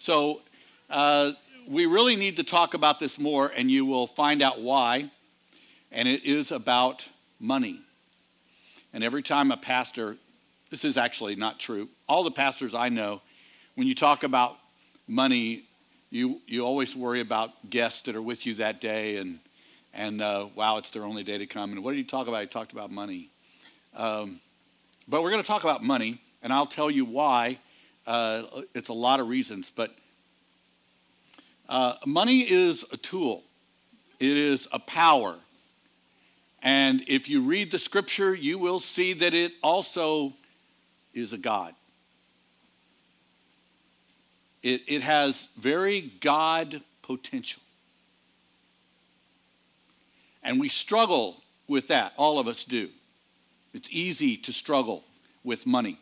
So 0.00 0.40
uh, 0.88 1.32
we 1.68 1.84
really 1.84 2.16
need 2.16 2.36
to 2.36 2.42
talk 2.42 2.72
about 2.72 2.98
this 2.98 3.18
more, 3.18 3.48
and 3.48 3.70
you 3.70 3.84
will 3.84 4.06
find 4.06 4.40
out 4.40 4.60
why. 4.62 5.10
And 5.92 6.08
it 6.08 6.24
is 6.24 6.52
about 6.52 7.04
money. 7.38 7.80
And 8.94 9.04
every 9.04 9.22
time 9.22 9.50
a 9.50 9.58
pastor, 9.58 10.16
this 10.70 10.86
is 10.86 10.96
actually 10.96 11.36
not 11.36 11.60
true, 11.60 11.88
all 12.08 12.24
the 12.24 12.30
pastors 12.30 12.74
I 12.74 12.88
know, 12.88 13.20
when 13.74 13.86
you 13.86 13.94
talk 13.94 14.24
about 14.24 14.56
money, 15.06 15.64
you, 16.08 16.40
you 16.46 16.64
always 16.64 16.96
worry 16.96 17.20
about 17.20 17.50
guests 17.68 18.00
that 18.02 18.16
are 18.16 18.22
with 18.22 18.46
you 18.46 18.54
that 18.54 18.80
day 18.80 19.18
and, 19.18 19.38
and 19.92 20.22
uh, 20.22 20.46
wow, 20.54 20.78
it's 20.78 20.90
their 20.90 21.04
only 21.04 21.24
day 21.24 21.36
to 21.36 21.46
come. 21.46 21.72
And 21.72 21.84
what 21.84 21.90
did 21.90 21.98
you 21.98 22.04
talk 22.04 22.26
about? 22.26 22.40
He 22.40 22.46
talked 22.46 22.72
about 22.72 22.90
money. 22.90 23.28
Um, 23.94 24.40
but 25.06 25.22
we're 25.22 25.30
going 25.30 25.42
to 25.42 25.46
talk 25.46 25.62
about 25.62 25.82
money, 25.82 26.22
and 26.42 26.52
I'll 26.52 26.66
tell 26.66 26.90
you 26.90 27.04
why. 27.04 27.58
Uh, 28.06 28.62
it's 28.74 28.88
a 28.88 28.94
lot 28.94 29.20
of 29.20 29.28
reasons, 29.28 29.72
but 29.74 29.94
uh, 31.68 31.94
money 32.04 32.40
is 32.40 32.84
a 32.92 32.96
tool, 32.96 33.44
it 34.18 34.36
is 34.36 34.66
a 34.72 34.78
power. 34.78 35.36
And 36.62 37.02
if 37.08 37.28
you 37.28 37.40
read 37.40 37.70
the 37.70 37.78
scripture, 37.78 38.34
you 38.34 38.58
will 38.58 38.80
see 38.80 39.14
that 39.14 39.32
it 39.32 39.52
also 39.62 40.34
is 41.14 41.32
a 41.32 41.38
God. 41.38 41.74
It, 44.62 44.82
it 44.86 45.02
has 45.02 45.48
very 45.56 46.12
God 46.20 46.82
potential. 47.02 47.62
And 50.42 50.60
we 50.60 50.68
struggle 50.68 51.42
with 51.66 51.88
that. 51.88 52.12
All 52.16 52.38
of 52.38 52.46
us 52.46 52.64
do. 52.64 52.88
It's 53.72 53.88
easy 53.90 54.36
to 54.38 54.52
struggle 54.52 55.04
with 55.44 55.66
money. 55.66 55.98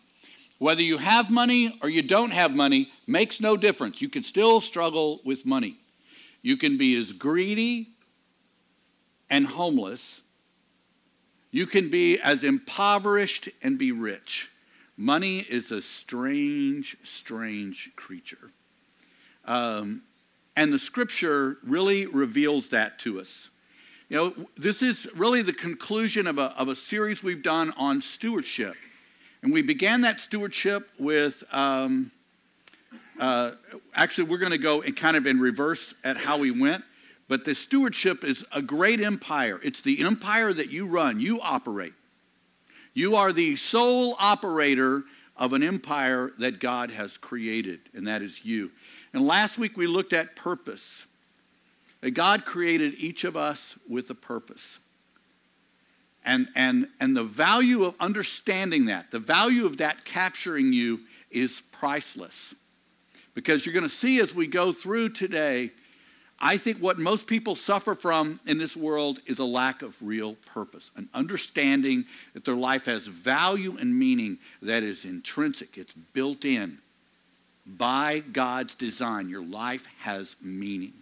Whether 0.59 0.83
you 0.83 0.99
have 0.99 1.31
money 1.31 1.79
or 1.83 1.89
you 1.89 2.03
don't 2.03 2.33
have 2.33 2.55
money 2.55 2.91
makes 3.07 3.41
no 3.41 3.57
difference. 3.57 4.03
You 4.03 4.09
can 4.09 4.25
still 4.25 4.61
struggle 4.61 5.21
with 5.25 5.47
money. 5.47 5.79
You 6.43 6.57
can 6.57 6.77
be 6.77 6.97
as 6.97 7.13
greedy 7.13 7.91
and 9.31 9.47
homeless. 9.47 10.21
You 11.51 11.67
can 11.67 11.91
be 11.91 12.19
as 12.19 12.45
impoverished 12.45 13.49
and 13.63 13.79
be 13.79 13.93
rich. 13.93 14.51
Money 14.97 15.39
is 15.39 15.71
a 15.71 15.81
strange, 15.81 16.97
strange 17.05 17.93
creature. 17.95 18.51
Um, 19.45 20.03
and 20.57 20.73
the 20.73 20.79
scripture 20.79 21.59
really 21.63 22.07
reveals 22.07 22.69
that 22.71 22.99
to 23.01 23.21
us. 23.21 23.49
You 24.09 24.17
know, 24.17 24.49
this 24.57 24.83
is 24.83 25.07
really 25.15 25.43
the 25.43 25.53
conclusion 25.53 26.27
of 26.27 26.39
a, 26.39 26.55
of 26.59 26.69
a 26.69 26.75
series 26.75 27.23
we've 27.23 27.43
done 27.43 27.73
on 27.77 28.01
stewardship. 28.01 28.75
And 29.43 29.53
we 29.53 29.63
began 29.63 30.01
that 30.03 30.21
stewardship 30.21 30.91
with, 30.99 31.45
um, 31.53 32.11
uh, 33.21 33.53
actually, 33.95 34.29
we're 34.29 34.39
going 34.39 34.53
to 34.53 34.59
go 34.59 34.81
in 34.81 34.95
kind 34.95 35.17
of 35.17 35.27
in 35.27 35.39
reverse 35.39 35.95
at 36.05 36.17
how 36.17 36.39
we 36.39 36.51
went. 36.51 36.85
But 37.29 37.45
the 37.45 37.55
stewardship 37.55 38.25
is 38.25 38.45
a 38.53 38.63
great 38.63 39.01
empire. 39.01 39.61
It's 39.63 39.83
the 39.83 40.05
empire 40.05 40.53
that 40.53 40.71
you 40.71 40.87
run, 40.87 41.21
you 41.21 41.41
operate. 41.41 41.93
You 42.95 43.17
are 43.17 43.33
the 43.33 43.55
sole 43.55 44.17
operator 44.19 45.05
of 45.37 45.53
an 45.53 45.63
empire 45.63 46.33
that 46.39 46.59
God 46.59 46.91
has 46.91 47.17
created, 47.17 47.81
and 47.95 48.07
that 48.09 48.23
is 48.23 48.45
you. 48.45 48.73
And 49.13 49.27
last 49.27 49.57
week 49.57 49.77
we 49.77 49.87
looked 49.87 50.13
at 50.13 50.35
purpose. 50.35 51.07
That 52.01 52.13
God 52.13 52.45
created 52.45 52.95
each 52.95 53.25
of 53.25 53.37
us 53.37 53.79
with 53.89 54.11
a 54.11 54.15
purpose. 54.15 54.81
And, 56.29 56.49
and, 56.55 56.89
and 57.01 57.17
the 57.17 57.25
value 57.25 57.85
of 57.85 57.95
understanding 57.99 58.85
that, 58.87 59.11
the 59.11 59.19
value 59.19 59.65
of 59.65 59.79
that 59.79 60.05
capturing 60.05 60.75
you 60.75 61.01
is 61.31 61.63
priceless. 61.73 62.55
Because 63.35 63.65
you're 63.65 63.73
going 63.73 63.83
to 63.85 63.89
see 63.89 64.21
as 64.21 64.35
we 64.35 64.47
go 64.47 64.73
through 64.73 65.11
today 65.11 65.71
I 66.41 66.57
think 66.57 66.79
what 66.79 66.99
most 66.99 67.27
people 67.27 67.57
suffer 67.57 67.95
from 67.95 68.39
in 68.47 68.59
this 68.59 68.77
world 68.77 69.21
is 69.27 69.41
a 69.41 69.45
lack 69.45 69.83
of 69.83 70.01
real 70.01 70.37
purpose, 70.55 70.91
an 70.97 71.09
understanding 71.13 72.05
that 72.33 72.45
their 72.45 72.55
life 72.55 72.87
has 72.87 73.09
value 73.09 73.77
and 73.79 73.99
meaning 73.99 74.39
that 74.63 74.85
is 74.85 75.05
intrinsic, 75.05 75.77
it's 75.77 75.95
built 75.95 76.45
in 76.45 76.79
by 77.67 78.23
God's 78.33 78.77
design. 78.77 79.29
Your 79.29 79.43
life 79.43 79.89
has 79.99 80.37
meaning. 80.41 80.93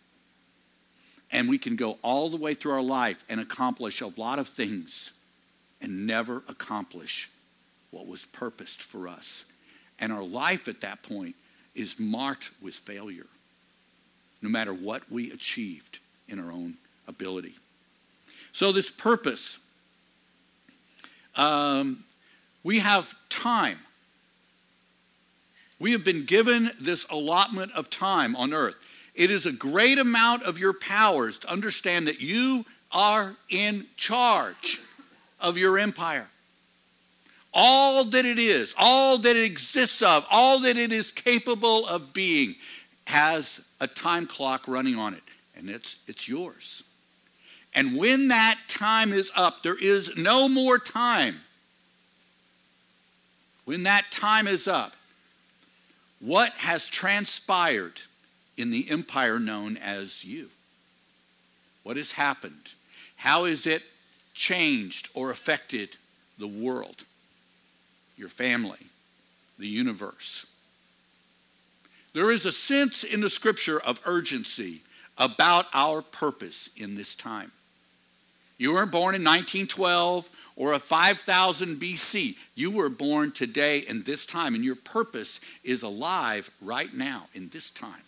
And 1.31 1.51
we 1.51 1.59
can 1.59 1.77
go 1.77 1.99
all 2.01 2.31
the 2.31 2.39
way 2.39 2.55
through 2.55 2.73
our 2.73 2.83
life 2.83 3.23
and 3.29 3.39
accomplish 3.39 4.01
a 4.01 4.19
lot 4.19 4.39
of 4.39 4.49
things 4.49 5.13
and 5.87 6.05
never 6.05 6.43
accomplish 6.49 7.31
what 7.93 8.09
was 8.09 8.25
purposed 8.25 8.83
for 8.83 9.07
us. 9.07 9.45
And 10.01 10.13
our 10.13 10.25
life 10.25 10.67
at 10.67 10.81
that 10.81 11.05
point 11.05 11.37
is 11.77 12.01
marked 12.01 12.51
with 12.61 12.75
failure 12.75 13.27
no 14.43 14.49
matter 14.49 14.75
what 14.75 15.09
we 15.13 15.31
achieved 15.31 16.01
in 16.29 16.41
our 16.41 16.51
own 16.51 16.75
ability. 17.07 17.55
So, 18.51 18.73
this 18.73 18.91
purpose, 18.91 19.65
um, 21.37 22.03
we 22.65 22.81
have 22.81 23.15
time. 23.29 23.79
We 25.79 25.93
have 25.93 26.05
been 26.05 26.25
given 26.25 26.71
this 26.81 27.09
allotment 27.11 27.71
of 27.73 27.91
time 27.91 28.35
on 28.35 28.53
earth. 28.53 28.75
It 29.15 29.31
is 29.31 29.47
a 29.47 29.53
great 29.53 29.99
amount 29.99 30.43
of 30.43 30.59
your 30.59 30.73
powers 30.73 31.39
to 31.41 31.49
understand 31.49 32.09
that 32.09 32.21
you 32.21 32.65
are 32.91 33.37
in 33.49 33.87
charge 33.97 34.81
of 35.47 35.57
your 35.57 35.79
empire. 35.79 36.27
All 37.55 38.05
that 38.05 38.25
it 38.25 38.39
is, 38.39 38.75
all 38.77 39.17
that 39.19 39.37
it 39.37 39.45
exists 39.45 40.03
of, 40.03 40.27
all 40.29 40.59
that 40.61 40.77
it 40.77 40.93
is 40.93 41.13
capable 41.13 41.87
of 41.87 42.13
being 42.13 42.57
has 43.07 43.65
a 43.81 43.87
time 43.87 44.27
clock 44.27 44.67
running 44.67 44.97
on 44.97 45.15
it, 45.15 45.23
and 45.57 45.71
it's, 45.71 45.99
it's 46.09 46.29
yours. 46.29 46.91
And 47.75 47.97
when 47.97 48.29
that 48.29 48.59
time 48.69 49.13
is 49.13 49.31
up, 49.37 49.63
there 49.63 49.79
is 49.79 50.17
no 50.17 50.49
more 50.49 50.79
time. 50.81 51.37
When 53.67 53.85
that 53.85 54.11
time 54.11 54.49
is 54.49 54.67
up, 54.67 54.95
what 56.19 56.51
has 56.55 56.89
transpired 56.89 58.01
in 58.57 58.73
the 58.73 58.91
empire 58.91 59.39
known 59.39 59.77
as 59.77 60.25
you? 60.25 60.49
What 61.85 61.97
has 61.97 62.13
happened? 62.13 62.73
How 63.15 63.45
is 63.45 63.65
it 63.67 63.83
changed 64.37 65.09
or 65.15 65.31
affected 65.31 65.89
the 66.39 66.47
world, 66.47 67.05
your 68.17 68.29
family, 68.29 68.79
the 69.59 69.67
universe? 69.67 70.47
There 72.13 72.31
is 72.31 72.47
a 72.47 72.53
sense 72.53 73.03
in 73.03 73.21
the 73.21 73.29
scripture 73.29 73.81
of 73.81 74.01
urgency 74.05 74.81
about 75.19 75.67
our 75.75 76.03
purpose 76.03 76.71
in 76.77 76.95
this 76.95 77.15
time. 77.15 77.51
You 78.59 78.73
weren't 78.73 78.93
born 78.93 79.15
in 79.15 79.23
1912 79.23 80.29
or 80.57 80.73
a 80.73 80.79
5000 80.79 81.77
BC. 81.77 82.37
You 82.55 82.71
were 82.71 82.89
born 82.89 83.33
today 83.33 83.81
in 83.81 84.03
this 84.03 84.25
time, 84.25 84.55
and 84.55 84.65
your 84.65 84.77
purpose 84.77 85.41
is 85.63 85.83
alive 85.83 86.51
right 86.63 86.93
now 86.93 87.29
in 87.35 87.49
this 87.51 87.69
time. 87.71 88.03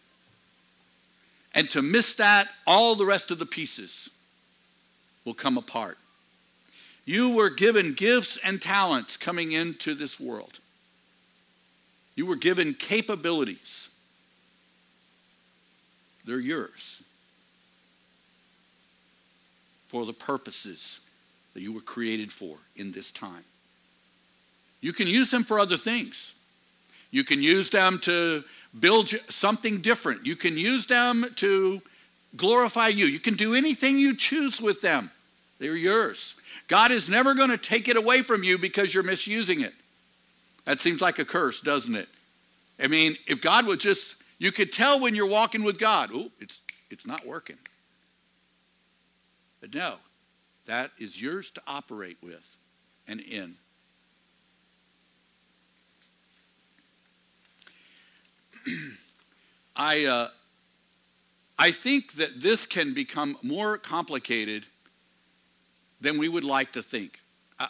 And 1.55 1.69
to 1.71 1.83
miss 1.83 2.15
that, 2.15 2.49
all 2.67 2.95
the 2.95 3.05
rest 3.05 3.31
of 3.31 3.39
the 3.39 3.47
pieces 3.47 4.11
will 5.25 5.35
come 5.35 5.59
apart. 5.59 5.99
You 7.09 7.31
were 7.31 7.49
given 7.49 7.95
gifts 7.95 8.37
and 8.45 8.61
talents 8.61 9.17
coming 9.17 9.53
into 9.53 9.95
this 9.95 10.21
world. 10.21 10.59
You 12.15 12.27
were 12.27 12.37
given 12.37 12.75
capabilities. 12.75 13.89
They're 16.27 16.39
yours 16.39 17.03
for 19.89 20.05
the 20.05 20.13
purposes 20.13 21.01
that 21.55 21.63
you 21.63 21.73
were 21.73 21.81
created 21.81 22.31
for 22.31 22.59
in 22.77 22.93
this 22.93 23.11
time. 23.11 23.45
You 24.83 24.93
can 24.93 25.07
use 25.07 25.31
them 25.31 25.45
for 25.45 25.59
other 25.59 25.79
things. 25.79 26.39
You 27.11 27.25
can 27.25 27.41
use 27.41 27.71
them 27.71 28.01
to 28.01 28.45
build 28.81 29.09
something 29.31 29.81
different. 29.81 30.27
You 30.27 30.37
can 30.37 30.59
use 30.59 30.85
them 30.85 31.25
to 31.37 31.81
glorify 32.37 32.89
you. 32.89 33.07
You 33.07 33.19
can 33.19 33.33
do 33.33 33.55
anything 33.55 33.99
you 33.99 34.15
choose 34.15 34.61
with 34.61 34.83
them. 34.83 35.11
They're 35.59 35.77
yours. 35.77 36.41
God 36.69 36.91
is 36.91 37.09
never 37.09 37.35
going 37.35 37.51
to 37.51 37.59
take 37.59 37.89
it 37.89 37.97
away 37.97 38.23
from 38.23 38.45
you 38.45 38.59
because 38.59 38.95
you're 38.95 39.03
misusing 39.03 39.61
it. 39.61 39.75
That 40.65 40.81
seems 40.81 41.01
like 41.01 41.19
a 41.19 41.25
curse, 41.25 41.61
doesn't 41.61 41.95
it? 41.95 42.09
I 42.81 42.87
mean, 42.87 43.17
if 43.27 43.41
God 43.41 43.67
would 43.67 43.81
just 43.81 44.19
you 44.39 44.53
could 44.53 44.71
tell 44.71 45.01
when 45.01 45.17
you're 45.17 45.27
walking 45.27 45.65
with 45.65 45.79
God, 45.79 46.11
oh, 46.15 46.31
it's, 46.39 46.61
it's 46.91 47.07
not 47.07 47.27
working. 47.27 47.59
But 49.61 49.75
no, 49.75 49.97
that 50.67 50.93
is 50.99 51.21
yours 51.21 51.51
to 51.53 51.61
operate 51.67 52.19
with 52.23 52.57
and 53.09 53.21
in. 53.21 53.57
I, 59.77 60.05
uh, 60.05 60.29
I 61.59 61.73
think 61.73 62.13
that 62.13 62.41
this 62.41 62.65
can 62.65 62.95
become 62.95 63.37
more 63.43 63.77
complicated 63.77 64.67
than 66.01 66.19
we 66.19 66.29
would 66.29 66.45
like 66.45 66.73
to 66.73 66.83
think. 66.83 67.21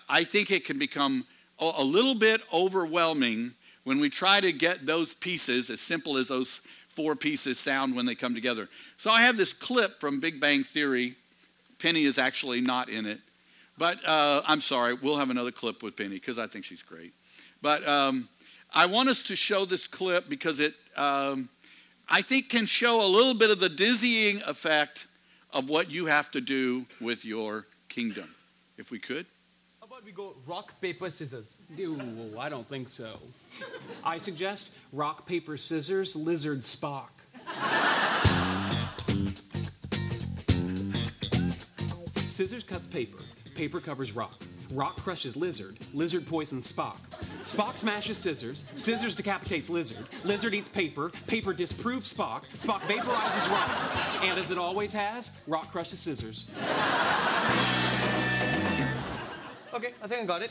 I, 0.09 0.25
think 0.25 0.51
it 0.51 0.65
can 0.65 0.79
become 0.79 1.25
a, 1.59 1.71
a 1.79 1.85
little 1.85 2.15
bit 2.15 2.43
overwhelming 2.53 3.53
when 3.85 4.01
we 4.01 4.11
try 4.11 4.41
to 4.41 4.53
get 4.53 4.85
those 4.85 5.15
pieces, 5.15 5.71
as 5.71 5.81
simple 5.81 6.19
as 6.19 6.29
those 6.29 6.61
four 6.89 7.17
pieces 7.17 7.59
sound 7.59 7.97
when 7.97 8.05
they 8.05 8.15
come 8.15 8.35
together. 8.35 8.69
So 8.99 9.11
I 9.11 9.23
have 9.23 9.37
this 9.37 9.53
clip 9.53 9.99
from 10.01 10.21
Big 10.21 10.41
Bang 10.41 10.63
Theory. 10.63 11.15
Penny 11.79 12.05
is 12.05 12.19
actually 12.19 12.61
not 12.61 12.89
in 12.89 13.07
it. 13.07 13.21
But 13.79 14.05
uh, 14.05 14.43
I'm 14.45 14.61
sorry, 14.61 14.95
we'll 14.95 15.17
have 15.17 15.31
another 15.31 15.53
clip 15.53 15.83
with 15.83 15.97
Penny 15.97 16.17
because 16.17 16.39
I 16.39 16.49
think 16.49 16.65
she's 16.65 16.83
great. 16.83 17.13
But 17.63 17.87
um, 17.87 18.29
I 18.75 18.87
want 18.87 19.09
us 19.09 19.23
to 19.25 19.37
show 19.37 19.65
this 19.65 19.87
clip 19.87 20.29
because 20.29 20.59
it, 20.59 20.75
um, 20.97 21.49
I 22.09 22.23
think, 22.23 22.49
can 22.49 22.67
show 22.67 23.01
a 23.01 23.07
little 23.07 23.35
bit 23.35 23.51
of 23.51 23.61
the 23.61 23.69
dizzying 23.69 24.43
effect 24.43 25.07
of 25.53 25.71
what 25.71 25.91
you 25.91 26.07
have 26.07 26.31
to 26.33 26.41
do 26.41 26.85
with 27.01 27.25
your 27.25 27.67
kingdom. 27.89 28.35
If 28.77 28.91
we 28.91 28.99
could. 28.99 29.27
How 29.81 29.87
about 29.87 30.05
we 30.05 30.13
go 30.13 30.35
rock, 30.47 30.81
paper, 30.81 31.11
scissors? 31.11 31.57
Ooh, 31.79 32.35
I 32.39 32.49
don't 32.49 32.69
think 32.69 32.89
so. 32.89 33.19
I 34.05 34.19
suggest 34.19 34.71
rock, 34.93 35.27
paper, 35.27 35.57
scissors, 35.57 36.15
lizard, 36.15 36.61
Spock. 36.61 37.09
Scissors 42.29 42.63
cuts 42.63 42.87
paper. 42.87 43.19
Paper 43.57 43.81
covers 43.81 44.13
rock. 44.13 44.41
Rock 44.73 44.95
crushes 44.97 45.35
lizard. 45.35 45.77
Lizard 45.95 46.27
poisons 46.27 46.71
Spock. 46.71 46.99
Spock 47.43 47.77
smashes 47.77 48.19
scissors. 48.19 48.65
Scissors 48.77 49.15
decapitates 49.15 49.71
lizard. 49.71 50.07
Lizard 50.25 50.55
eats 50.55 50.69
paper. 50.69 51.11
Paper 51.27 51.53
disproves 51.53 52.13
Spock. 52.13 52.45
Spock 52.57 52.81
vaporizes 52.83 53.51
rock. 53.51 54.23
And 54.23 54.39
as 54.39 54.51
it 54.51 54.59
always 54.59 54.93
has, 54.93 55.33
rock 55.47 55.73
crushes 55.73 56.01
scissors. 56.01 56.51
Okay, 59.79 59.95
I 60.03 60.09
think 60.09 60.23
I 60.23 60.27
got 60.27 60.43
it. 60.43 60.51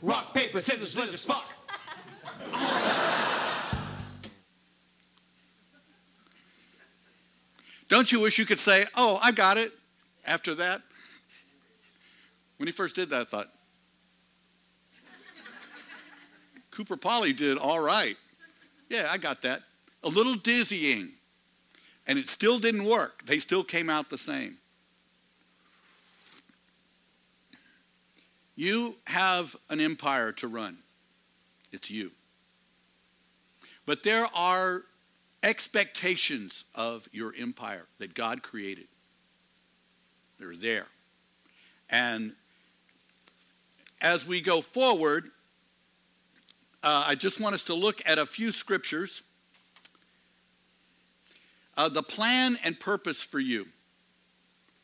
Rock, 0.00 0.32
paper, 0.32 0.60
scissors, 0.60 0.96
lizard, 0.96 1.16
Spock. 1.16 1.42
Don't 7.88 8.12
you 8.12 8.20
wish 8.20 8.38
you 8.38 8.46
could 8.46 8.60
say, 8.60 8.84
Oh, 8.94 9.18
I 9.20 9.32
got 9.32 9.56
it 9.58 9.72
after 10.24 10.54
that? 10.54 10.82
When 12.58 12.68
he 12.68 12.72
first 12.72 12.94
did 12.94 13.10
that, 13.10 13.22
I 13.22 13.24
thought, 13.24 13.48
Koothrappali 16.70 17.36
did 17.36 17.58
all 17.58 17.80
right. 17.80 18.16
Yeah, 18.88 19.08
I 19.10 19.18
got 19.18 19.42
that. 19.42 19.62
A 20.04 20.08
little 20.08 20.36
dizzying. 20.36 21.08
And 22.06 22.20
it 22.20 22.28
still 22.28 22.60
didn't 22.60 22.84
work. 22.84 23.24
They 23.24 23.40
still 23.40 23.64
came 23.64 23.90
out 23.90 24.10
the 24.10 24.18
same. 24.18 24.58
You 28.58 28.96
have 29.04 29.54
an 29.70 29.78
empire 29.78 30.32
to 30.32 30.48
run. 30.48 30.78
It's 31.70 31.92
you. 31.92 32.10
But 33.86 34.02
there 34.02 34.26
are 34.34 34.82
expectations 35.44 36.64
of 36.74 37.08
your 37.12 37.32
empire 37.38 37.86
that 38.00 38.14
God 38.14 38.42
created. 38.42 38.88
They're 40.40 40.56
there. 40.56 40.86
And 41.88 42.32
as 44.00 44.26
we 44.26 44.40
go 44.40 44.60
forward, 44.60 45.28
uh, 46.82 47.04
I 47.06 47.14
just 47.14 47.38
want 47.38 47.54
us 47.54 47.62
to 47.66 47.74
look 47.74 48.02
at 48.06 48.18
a 48.18 48.26
few 48.26 48.50
scriptures. 48.50 49.22
Uh, 51.76 51.88
the 51.88 52.02
plan 52.02 52.58
and 52.64 52.80
purpose 52.80 53.22
for 53.22 53.38
you. 53.38 53.68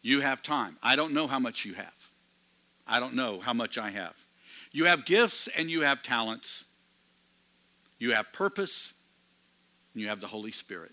You 0.00 0.20
have 0.20 0.44
time. 0.44 0.76
I 0.80 0.94
don't 0.94 1.12
know 1.12 1.26
how 1.26 1.40
much 1.40 1.64
you 1.64 1.74
have. 1.74 2.03
I 2.86 3.00
don't 3.00 3.14
know 3.14 3.40
how 3.40 3.52
much 3.52 3.78
I 3.78 3.90
have. 3.90 4.14
You 4.72 4.86
have 4.86 5.04
gifts 5.04 5.48
and 5.56 5.70
you 5.70 5.82
have 5.82 6.02
talents. 6.02 6.64
You 7.98 8.12
have 8.12 8.32
purpose 8.32 8.94
and 9.92 10.02
you 10.02 10.08
have 10.08 10.20
the 10.20 10.26
Holy 10.26 10.52
Spirit. 10.52 10.92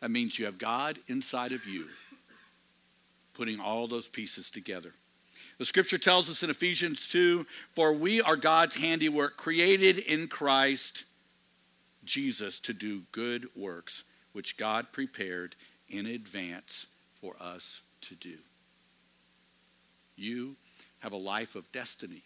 That 0.00 0.10
means 0.10 0.38
you 0.38 0.44
have 0.44 0.58
God 0.58 0.98
inside 1.08 1.52
of 1.52 1.66
you, 1.66 1.86
putting 3.34 3.60
all 3.60 3.86
those 3.86 4.08
pieces 4.08 4.50
together. 4.50 4.92
The 5.58 5.64
scripture 5.64 5.98
tells 5.98 6.30
us 6.30 6.42
in 6.42 6.50
Ephesians 6.50 7.08
2 7.08 7.46
For 7.74 7.92
we 7.92 8.20
are 8.20 8.36
God's 8.36 8.76
handiwork, 8.76 9.36
created 9.36 9.98
in 9.98 10.28
Christ 10.28 11.04
Jesus 12.04 12.60
to 12.60 12.72
do 12.72 13.02
good 13.12 13.46
works, 13.56 14.04
which 14.32 14.56
God 14.56 14.86
prepared 14.92 15.56
in 15.88 16.06
advance 16.06 16.86
for 17.20 17.34
us 17.40 17.80
to 18.02 18.14
do. 18.14 18.36
You 20.16 20.56
have 21.06 21.12
a 21.12 21.16
life 21.16 21.54
of 21.54 21.70
destiny. 21.70 22.20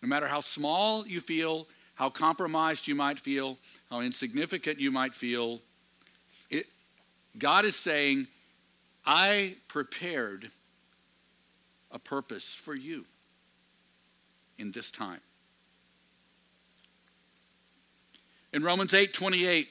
No 0.00 0.08
matter 0.08 0.26
how 0.26 0.40
small 0.40 1.06
you 1.06 1.20
feel, 1.20 1.68
how 1.96 2.08
compromised 2.08 2.88
you 2.88 2.94
might 2.94 3.20
feel, 3.20 3.58
how 3.90 4.00
insignificant 4.00 4.80
you 4.80 4.90
might 4.90 5.14
feel, 5.14 5.60
it, 6.48 6.64
God 7.38 7.66
is 7.66 7.76
saying, 7.76 8.26
I 9.04 9.56
prepared 9.68 10.50
a 11.90 11.98
purpose 11.98 12.54
for 12.54 12.74
you 12.74 13.04
in 14.56 14.72
this 14.72 14.90
time. 14.90 15.20
In 18.54 18.62
Romans 18.62 18.94
8 18.94 19.12
28, 19.12 19.68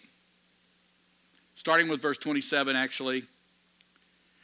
starting 1.55 1.89
with 1.89 1.99
verse 1.99 2.19
27, 2.19 2.75
actually, 2.75 3.23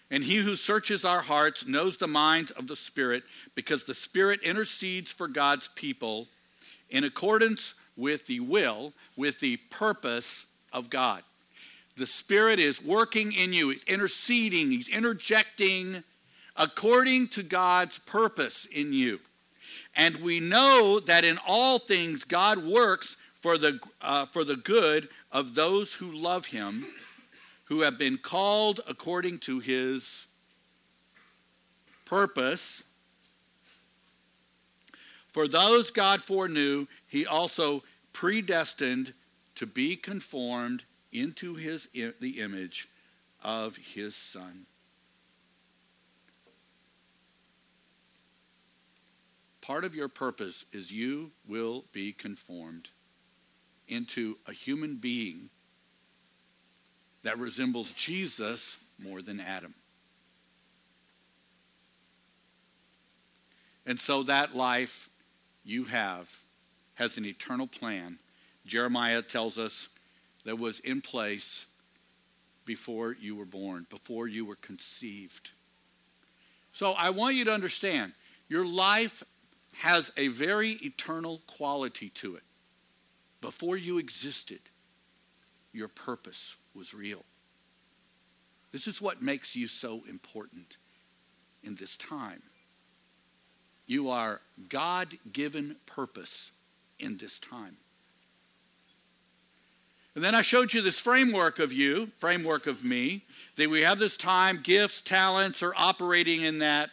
and 0.10 0.24
he 0.24 0.38
who 0.38 0.56
searches 0.56 1.04
our 1.04 1.22
hearts 1.22 1.68
knows 1.68 1.98
the 1.98 2.08
minds 2.08 2.52
of 2.52 2.68
the 2.68 2.76
Spirit, 2.76 3.24
because 3.56 3.84
the 3.84 3.94
Spirit 3.94 4.42
intercedes 4.42 5.12
for 5.12 5.28
God's 5.28 5.68
people 5.70 6.28
in 6.90 7.04
accordance 7.04 7.74
with 7.98 8.26
the 8.28 8.40
will, 8.40 8.94
with 9.18 9.40
the 9.40 9.58
purpose 9.70 10.46
of 10.72 10.90
God. 10.90 11.24
The 11.98 12.06
Spirit 12.06 12.60
is 12.60 12.84
working 12.84 13.34
in 13.34 13.52
you, 13.54 13.70
He's 13.70 13.84
interceding, 13.84 14.72
He's 14.72 14.88
interjecting 14.88 16.04
according 16.56 17.28
to 17.30 17.44
God's 17.44 18.00
purpose 18.00 18.66
in 18.66 18.94
you. 18.94 19.20
And 19.96 20.18
we 20.18 20.40
know 20.40 21.00
that 21.02 21.24
in 21.24 21.40
all 21.46 21.80
things 21.80 22.24
God 22.24 22.60
works 22.60 23.18
for 23.42 23.58
the, 23.58 23.80
uh, 24.02 24.26
for 24.26 24.44
the 24.44 24.56
good 24.56 25.10
of 25.32 25.56
those 25.56 25.94
who 25.94 26.12
love 26.12 26.46
Him, 26.48 26.86
who 27.68 27.82
have 27.82 27.98
been 27.98 28.18
called 28.18 28.82
according 28.88 29.40
to 29.40 29.60
His 29.60 30.28
purpose. 32.06 32.84
For 35.30 35.48
those 35.48 35.92
God 35.92 36.22
foreknew, 36.22 36.88
He 37.08 37.26
also 37.26 37.84
predestined 38.14 39.14
to 39.56 39.66
be 39.66 39.96
conformed 39.96 40.84
into 41.12 41.56
his, 41.56 41.90
the 42.20 42.40
image 42.40 42.88
of 43.44 43.76
His 43.76 44.16
Son. 44.16 44.66
Part 49.62 49.84
of 49.84 49.94
your 49.94 50.08
purpose 50.08 50.66
is 50.72 50.92
you 50.92 51.32
will 51.48 51.84
be 51.92 52.14
conformed 52.14 52.90
into 53.88 54.38
a 54.48 54.54
human 54.54 54.96
being 54.96 55.50
that 57.28 57.38
resembles 57.40 57.92
Jesus 57.92 58.78
more 59.04 59.22
than 59.22 59.42
Adam. 59.42 59.74
And 63.86 64.00
so 64.00 64.24
that 64.24 64.56
life 64.56 65.10
you 65.66 65.84
have 65.84 66.34
has 66.94 67.18
an 67.18 67.26
eternal 67.26 67.68
plan. 67.68 68.18
Jeremiah 68.66 69.22
tells 69.22 69.60
us 69.60 69.90
that 70.46 70.58
was 70.58 70.80
in 70.80 71.02
place 71.02 71.66
before 72.64 73.18
you 73.20 73.36
were 73.36 73.44
born, 73.44 73.86
before 73.90 74.30
you 74.30 74.46
were 74.46 74.56
conceived. 74.56 75.50
So 76.72 76.94
I 76.94 77.10
want 77.10 77.36
you 77.36 77.44
to 77.44 77.52
understand 77.52 78.14
your 78.48 78.66
life 78.66 79.22
has 79.80 80.14
a 80.16 80.30
very 80.30 80.78
eternal 80.82 81.42
quality 81.46 82.08
to 82.12 82.38
it. 82.38 82.44
Before 83.42 83.76
you 83.76 83.98
existed, 83.98 84.62
your 85.74 85.90
purpose 85.90 86.56
was 86.78 86.94
real. 86.94 87.26
This 88.72 88.88
is 88.88 89.02
what 89.02 89.22
makes 89.22 89.56
you 89.56 89.68
so 89.68 90.04
important 90.08 90.78
in 91.64 91.76
this 91.76 91.98
time. 91.98 92.42
You 93.88 94.10
are 94.10 94.42
God 94.70 95.18
given 95.34 95.78
purpose 95.86 96.52
in 97.00 97.18
this 97.18 97.40
time. 97.40 97.78
And 100.14 100.24
then 100.24 100.36
I 100.36 100.42
showed 100.42 100.74
you 100.74 100.82
this 100.82 101.00
framework 101.00 101.60
of 101.60 101.72
you, 101.72 102.08
framework 102.18 102.68
of 102.68 102.84
me, 102.84 103.24
that 103.56 103.70
we 103.70 103.82
have 103.82 104.00
this 104.00 104.18
time, 104.18 104.62
gifts, 104.64 105.00
talents 105.00 105.62
are 105.62 105.74
operating 105.76 106.42
in 106.42 106.60
that. 106.60 106.90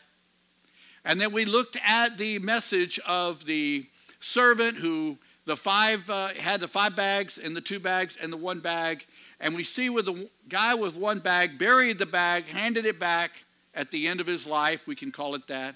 And 1.04 1.20
then 1.20 1.32
we 1.32 1.44
looked 1.44 1.78
at 1.84 2.18
the 2.18 2.38
message 2.38 2.98
of 3.06 3.44
the 3.46 3.86
servant 4.20 4.76
who 4.76 5.18
the 5.46 5.56
five 5.56 6.08
uh, 6.08 6.28
had 6.28 6.60
the 6.60 6.68
five 6.68 6.96
bags 6.96 7.38
and 7.38 7.54
the 7.56 7.60
two 7.60 7.78
bags 7.78 8.16
and 8.20 8.32
the 8.32 8.36
one 8.36 8.60
bag. 8.60 9.06
And 9.40 9.54
we 9.54 9.64
see 9.64 9.90
where 9.90 10.02
the 10.02 10.28
guy 10.48 10.74
with 10.74 10.96
one 10.96 11.18
bag 11.18 11.58
buried 11.58 11.98
the 11.98 12.06
bag, 12.06 12.46
handed 12.46 12.86
it 12.86 12.98
back 12.98 13.44
at 13.74 13.90
the 13.90 14.06
end 14.06 14.20
of 14.20 14.26
his 14.26 14.46
life, 14.46 14.86
we 14.86 14.94
can 14.94 15.10
call 15.10 15.34
it 15.34 15.46
that. 15.48 15.74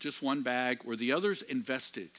Just 0.00 0.22
one 0.22 0.42
bag, 0.42 0.80
where 0.84 0.96
the 0.96 1.12
others 1.12 1.42
invested. 1.42 2.10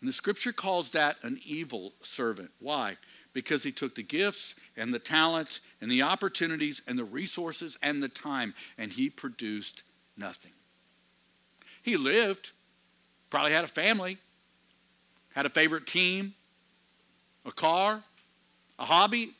And 0.00 0.08
the 0.08 0.12
scripture 0.12 0.52
calls 0.52 0.90
that 0.90 1.16
an 1.22 1.40
evil 1.44 1.92
servant. 2.02 2.50
Why? 2.60 2.96
Because 3.32 3.64
he 3.64 3.72
took 3.72 3.94
the 3.94 4.02
gifts 4.02 4.54
and 4.76 4.94
the 4.94 4.98
talents 4.98 5.60
and 5.80 5.90
the 5.90 6.02
opportunities 6.02 6.82
and 6.86 6.98
the 6.98 7.04
resources 7.04 7.76
and 7.82 8.02
the 8.02 8.08
time 8.08 8.54
and 8.78 8.92
he 8.92 9.10
produced 9.10 9.82
nothing. 10.16 10.52
He 11.82 11.96
lived, 11.96 12.52
probably 13.28 13.52
had 13.52 13.64
a 13.64 13.68
family, 13.68 14.18
had 15.34 15.46
a 15.46 15.50
favorite 15.50 15.86
team, 15.86 16.34
a 17.44 17.52
car, 17.52 18.02
a 18.78 18.84
hobby, 18.84 19.30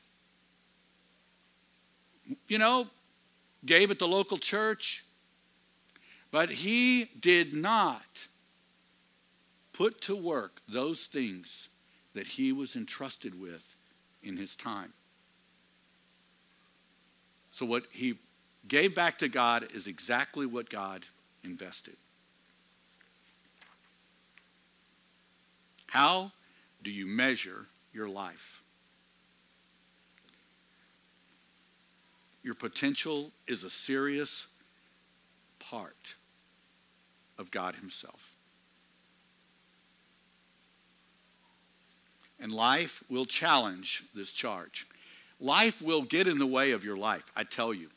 you 2.48 2.58
know, 2.58 2.86
gave 3.64 3.90
at 3.90 3.98
the 3.98 4.08
local 4.08 4.36
church. 4.36 5.04
But 6.30 6.50
he 6.50 7.04
did 7.20 7.54
not 7.54 8.26
put 9.72 10.00
to 10.02 10.16
work 10.16 10.60
those 10.68 11.06
things 11.06 11.68
that 12.14 12.26
he 12.26 12.52
was 12.52 12.76
entrusted 12.76 13.40
with 13.40 13.74
in 14.22 14.36
his 14.36 14.56
time. 14.56 14.92
So, 17.50 17.64
what 17.64 17.84
he 17.92 18.14
gave 18.66 18.94
back 18.94 19.18
to 19.18 19.28
God 19.28 19.68
is 19.72 19.86
exactly 19.86 20.46
what 20.46 20.68
God 20.68 21.04
invested. 21.44 21.96
How 25.86 26.32
do 26.82 26.90
you 26.90 27.06
measure 27.06 27.66
your 27.92 28.08
life? 28.08 28.63
Your 32.44 32.54
potential 32.54 33.30
is 33.48 33.64
a 33.64 33.70
serious 33.70 34.46
part 35.58 36.14
of 37.38 37.50
God 37.50 37.74
Himself. 37.74 38.32
And 42.38 42.52
life 42.52 43.02
will 43.08 43.24
challenge 43.24 44.04
this 44.14 44.32
charge. 44.32 44.86
Life 45.40 45.80
will 45.80 46.02
get 46.02 46.26
in 46.26 46.38
the 46.38 46.46
way 46.46 46.72
of 46.72 46.84
your 46.84 46.98
life, 46.98 47.24
I 47.34 47.44
tell 47.44 47.72
you. 47.72 47.88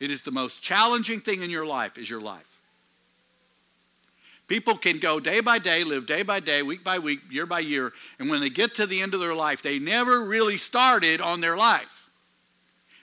It 0.00 0.10
is 0.10 0.22
the 0.22 0.32
most 0.32 0.60
challenging 0.60 1.20
thing 1.20 1.42
in 1.42 1.50
your 1.50 1.64
life 1.64 1.96
is 1.96 2.10
your 2.10 2.20
life. 2.20 2.60
People 4.48 4.76
can 4.76 4.98
go 4.98 5.20
day 5.20 5.40
by 5.40 5.58
day, 5.58 5.84
live 5.84 6.06
day 6.06 6.22
by 6.22 6.40
day, 6.40 6.62
week 6.62 6.84
by 6.84 6.98
week, 6.98 7.20
year 7.30 7.46
by 7.46 7.60
year, 7.60 7.92
and 8.18 8.28
when 8.28 8.40
they 8.40 8.50
get 8.50 8.74
to 8.74 8.86
the 8.86 9.00
end 9.00 9.14
of 9.14 9.20
their 9.20 9.34
life, 9.34 9.62
they 9.62 9.78
never 9.78 10.22
really 10.22 10.56
started 10.56 11.20
on 11.20 11.40
their 11.40 11.56
life. 11.56 12.03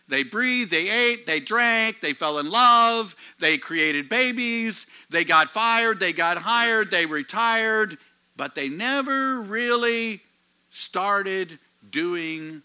They 0.07 0.23
breathed, 0.23 0.71
they 0.71 0.89
ate, 0.89 1.25
they 1.25 1.39
drank, 1.39 2.01
they 2.01 2.13
fell 2.13 2.39
in 2.39 2.49
love, 2.49 3.15
they 3.39 3.57
created 3.57 4.09
babies, 4.09 4.85
they 5.09 5.23
got 5.23 5.49
fired, 5.49 5.99
they 5.99 6.11
got 6.11 6.37
hired, 6.37 6.91
they 6.91 7.05
retired, 7.05 7.97
but 8.35 8.55
they 8.55 8.67
never 8.67 9.41
really 9.41 10.21
started 10.69 11.57
doing 11.89 12.61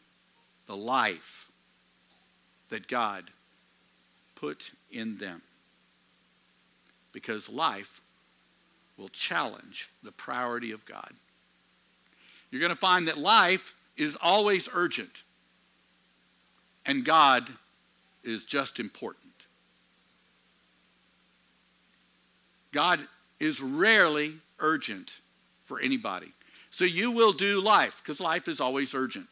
the 0.67 0.77
life 0.77 1.51
that 2.71 2.89
God 2.89 3.25
put 4.35 4.73
in 4.91 5.19
them. 5.19 5.43
Because 7.13 7.49
life 7.49 8.01
will 8.97 9.09
challenge 9.09 9.89
the 10.03 10.13
priority 10.13 10.73
of 10.73 10.85
God. 10.87 11.13
You're 12.51 12.61
going 12.61 12.71
to 12.71 12.77
find 12.77 13.09
that 13.09 13.19
life 13.19 13.75
is 13.97 14.17
always 14.21 14.69
urgent, 14.73 15.23
and 16.87 17.05
God 17.05 17.47
is 18.25 18.45
just 18.45 18.81
important. 18.81 19.33
God 22.73 23.01
is 23.41 23.61
rarely 23.61 24.35
urgent 24.61 25.21
for 25.65 25.81
anybody. 25.81 26.33
So 26.71 26.85
you 26.85 27.11
will 27.11 27.33
do 27.33 27.61
life, 27.61 28.01
because 28.03 28.21
life 28.21 28.49
is 28.49 28.61
always 28.61 28.95
urgent. 28.95 29.27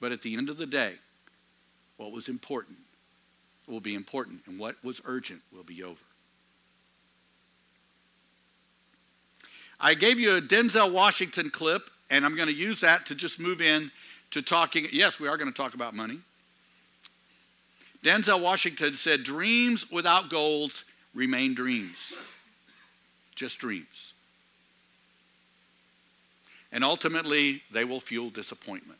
But 0.00 0.12
at 0.12 0.22
the 0.22 0.36
end 0.36 0.48
of 0.48 0.56
the 0.56 0.66
day, 0.66 0.94
what 1.96 2.12
was 2.12 2.28
important 2.28 2.78
will 3.68 3.80
be 3.80 3.94
important, 3.94 4.40
and 4.46 4.58
what 4.58 4.82
was 4.82 5.00
urgent 5.04 5.40
will 5.54 5.62
be 5.62 5.82
over. 5.82 6.04
I 9.80 9.94
gave 9.94 10.18
you 10.18 10.36
a 10.36 10.40
Denzel 10.40 10.92
Washington 10.92 11.50
clip, 11.50 11.90
and 12.10 12.24
I'm 12.24 12.34
going 12.34 12.48
to 12.48 12.54
use 12.54 12.80
that 12.80 13.06
to 13.06 13.14
just 13.14 13.38
move 13.38 13.60
in 13.60 13.90
to 14.32 14.42
talking. 14.42 14.88
Yes, 14.92 15.20
we 15.20 15.28
are 15.28 15.36
going 15.36 15.50
to 15.50 15.56
talk 15.56 15.74
about 15.74 15.94
money. 15.94 16.18
Denzel 18.02 18.40
Washington 18.40 18.94
said, 18.94 19.22
Dreams 19.22 19.90
without 19.90 20.28
goals 20.28 20.84
remain 21.14 21.54
dreams, 21.54 22.14
just 23.34 23.58
dreams. 23.60 24.12
And 26.72 26.82
ultimately, 26.82 27.62
they 27.70 27.84
will 27.84 28.00
fuel 28.00 28.30
disappointment. 28.30 28.98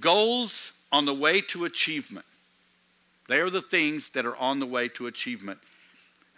Goals 0.00 0.72
on 0.92 1.04
the 1.06 1.14
way 1.14 1.40
to 1.42 1.64
achievement. 1.64 2.26
They 3.28 3.40
are 3.40 3.50
the 3.50 3.62
things 3.62 4.10
that 4.10 4.26
are 4.26 4.36
on 4.36 4.60
the 4.60 4.66
way 4.66 4.88
to 4.88 5.06
achievement 5.06 5.58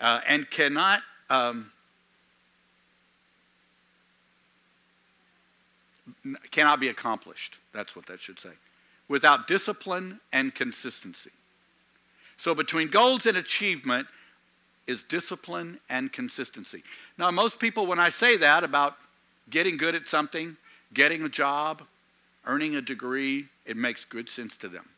uh, 0.01 0.21
and 0.27 0.49
cannot 0.51 1.03
um, 1.31 1.71
cannot 6.51 6.81
be 6.81 6.89
accomplished. 6.89 7.59
That's 7.73 7.95
what 7.95 8.07
that 8.07 8.21
should 8.21 8.39
say. 8.39 8.51
Without 9.09 9.47
discipline 9.47 10.21
and 10.33 10.55
consistency. 10.55 11.31
So, 12.37 12.55
between 12.55 12.89
goals 12.89 13.27
and 13.27 13.37
achievement 13.37 14.07
is 14.87 15.03
discipline 15.03 15.79
and 15.91 16.13
consistency. 16.13 16.83
Now, 17.19 17.31
most 17.31 17.59
people, 17.59 17.87
when 17.87 17.99
I 17.99 18.09
say 18.09 18.37
that 18.39 18.65
about 18.65 18.97
getting 19.51 19.77
good 19.77 19.95
at 19.95 20.07
something, 20.07 20.57
getting 20.95 21.23
a 21.23 21.29
job, 21.29 21.83
earning 22.47 22.77
a 22.77 22.81
degree, 22.81 23.47
it 23.67 23.77
makes 23.77 24.05
good 24.05 24.29
sense 24.29 24.57
to 24.59 24.69
them. 24.69 24.89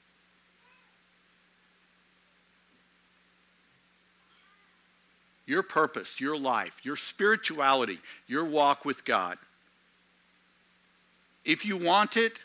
Your 5.47 5.63
purpose, 5.63 6.21
your 6.21 6.37
life, 6.37 6.79
your 6.85 6.95
spirituality, 6.95 7.99
your 8.29 8.45
walk 8.45 8.85
with 8.85 9.05
God 9.05 9.37
if 11.45 11.65
you 11.65 11.77
want 11.77 12.17
it, 12.17 12.41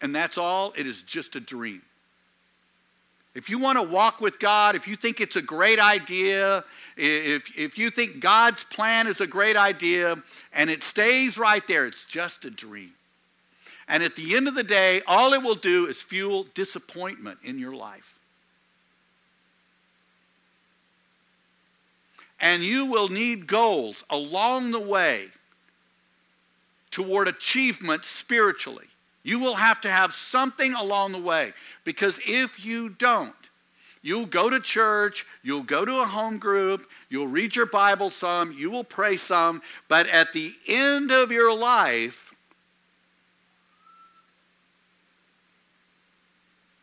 and 0.00 0.14
that's 0.14 0.38
all, 0.38 0.72
it 0.76 0.86
is 0.86 1.02
just 1.02 1.36
a 1.36 1.40
dream. 1.40 1.82
If 3.34 3.48
you 3.48 3.58
want 3.58 3.78
to 3.78 3.84
walk 3.84 4.20
with 4.20 4.40
God, 4.40 4.74
if 4.74 4.88
you 4.88 4.96
think 4.96 5.20
it's 5.20 5.36
a 5.36 5.42
great 5.42 5.78
idea, 5.78 6.64
if, 6.96 7.56
if 7.56 7.78
you 7.78 7.90
think 7.90 8.20
God's 8.20 8.64
plan 8.64 9.06
is 9.06 9.20
a 9.20 9.26
great 9.26 9.56
idea, 9.56 10.16
and 10.52 10.70
it 10.70 10.82
stays 10.82 11.38
right 11.38 11.64
there, 11.68 11.86
it's 11.86 12.04
just 12.04 12.44
a 12.44 12.50
dream. 12.50 12.92
And 13.86 14.02
at 14.02 14.16
the 14.16 14.36
end 14.36 14.48
of 14.48 14.54
the 14.54 14.64
day, 14.64 15.02
all 15.06 15.32
it 15.32 15.42
will 15.42 15.54
do 15.54 15.86
is 15.86 16.02
fuel 16.02 16.46
disappointment 16.54 17.38
in 17.42 17.58
your 17.58 17.74
life. 17.74 18.18
And 22.40 22.62
you 22.62 22.86
will 22.86 23.08
need 23.08 23.46
goals 23.46 24.04
along 24.10 24.70
the 24.70 24.80
way 24.80 25.28
toward 26.90 27.28
achievement 27.28 28.04
spiritually. 28.04 28.86
You 29.22 29.38
will 29.38 29.56
have 29.56 29.80
to 29.82 29.90
have 29.90 30.14
something 30.14 30.74
along 30.74 31.12
the 31.12 31.18
way 31.18 31.52
because 31.84 32.20
if 32.26 32.64
you 32.64 32.88
don't, 32.88 33.34
you'll 34.02 34.26
go 34.26 34.48
to 34.48 34.60
church, 34.60 35.26
you'll 35.42 35.62
go 35.62 35.84
to 35.84 36.00
a 36.00 36.06
home 36.06 36.38
group, 36.38 36.88
you'll 37.08 37.26
read 37.26 37.54
your 37.54 37.66
Bible 37.66 38.10
some, 38.10 38.52
you 38.52 38.70
will 38.70 38.84
pray 38.84 39.16
some, 39.16 39.60
but 39.88 40.06
at 40.08 40.32
the 40.32 40.54
end 40.66 41.10
of 41.10 41.30
your 41.30 41.54
life, 41.54 42.34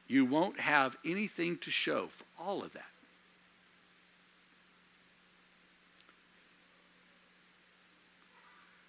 you 0.07 0.25
won't 0.25 0.59
have 0.59 0.95
anything 1.03 1.57
to 1.57 1.71
show 1.71 2.07
for 2.07 2.25
all 2.39 2.63
of 2.63 2.73
that. 2.73 2.83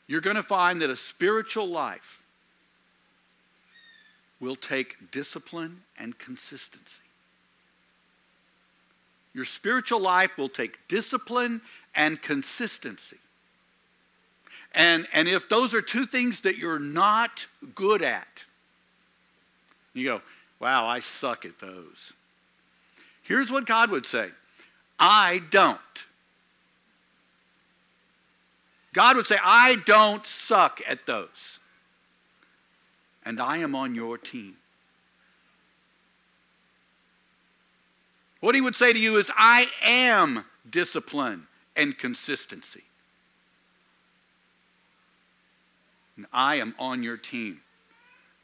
You're 0.06 0.20
going 0.20 0.36
to 0.36 0.42
find 0.42 0.82
that 0.82 0.90
a 0.90 0.96
spiritual 0.96 1.68
life 1.68 2.22
will 4.40 4.56
take 4.56 5.10
discipline 5.10 5.82
and 5.98 6.18
consistency. 6.18 7.02
Your 9.34 9.44
spiritual 9.44 10.00
life 10.00 10.38
will 10.38 10.48
take 10.48 10.78
discipline 10.88 11.60
and 11.94 12.20
consistency. 12.22 13.18
And, 14.74 15.06
and 15.12 15.26
if 15.26 15.48
those 15.48 15.74
are 15.74 15.82
two 15.82 16.04
things 16.04 16.40
that 16.40 16.58
you're 16.58 16.78
not 16.78 17.46
good 17.74 18.02
at, 18.02 18.44
you 19.94 20.04
go, 20.04 20.22
wow, 20.60 20.86
I 20.86 21.00
suck 21.00 21.44
at 21.44 21.58
those. 21.58 22.12
Here's 23.22 23.50
what 23.50 23.66
God 23.66 23.90
would 23.90 24.06
say 24.06 24.30
I 24.98 25.42
don't. 25.50 25.78
God 28.96 29.16
would 29.16 29.26
say, 29.26 29.36
I 29.44 29.76
don't 29.84 30.24
suck 30.24 30.80
at 30.88 31.04
those. 31.04 31.60
And 33.26 33.38
I 33.38 33.58
am 33.58 33.74
on 33.74 33.94
your 33.94 34.16
team. 34.16 34.56
What 38.40 38.54
he 38.54 38.62
would 38.62 38.74
say 38.74 38.94
to 38.94 38.98
you 38.98 39.18
is, 39.18 39.30
I 39.36 39.66
am 39.82 40.46
discipline 40.70 41.46
and 41.76 41.98
consistency. 41.98 42.84
And 46.16 46.24
I 46.32 46.54
am 46.54 46.74
on 46.78 47.02
your 47.02 47.18
team. 47.18 47.60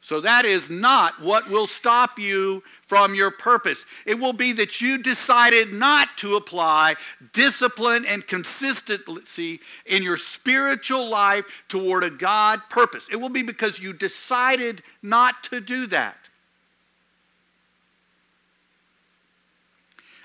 So 0.03 0.19
that 0.19 0.43
is 0.43 0.69
not 0.69 1.21
what 1.21 1.49
will 1.49 1.65
stop 1.65 2.19
you 2.19 2.61
from 2.87 3.15
your 3.15 3.31
purpose. 3.31 3.85
It 4.05 4.19
will 4.19 4.33
be 4.33 4.51
that 4.51 4.81
you 4.81 4.97
decided 4.97 5.71
not 5.71 6.09
to 6.17 6.35
apply 6.35 6.97
discipline 7.31 8.05
and 8.05 8.27
consistency 8.27 9.61
in 9.85 10.03
your 10.03 10.17
spiritual 10.17 11.07
life 11.07 11.45
toward 11.69 12.03
a 12.03 12.09
God 12.09 12.59
purpose. 12.69 13.07
It 13.09 13.15
will 13.15 13.29
be 13.29 13.43
because 13.43 13.79
you 13.79 13.93
decided 13.93 14.83
not 15.01 15.41
to 15.45 15.61
do 15.61 15.87
that. 15.87 16.17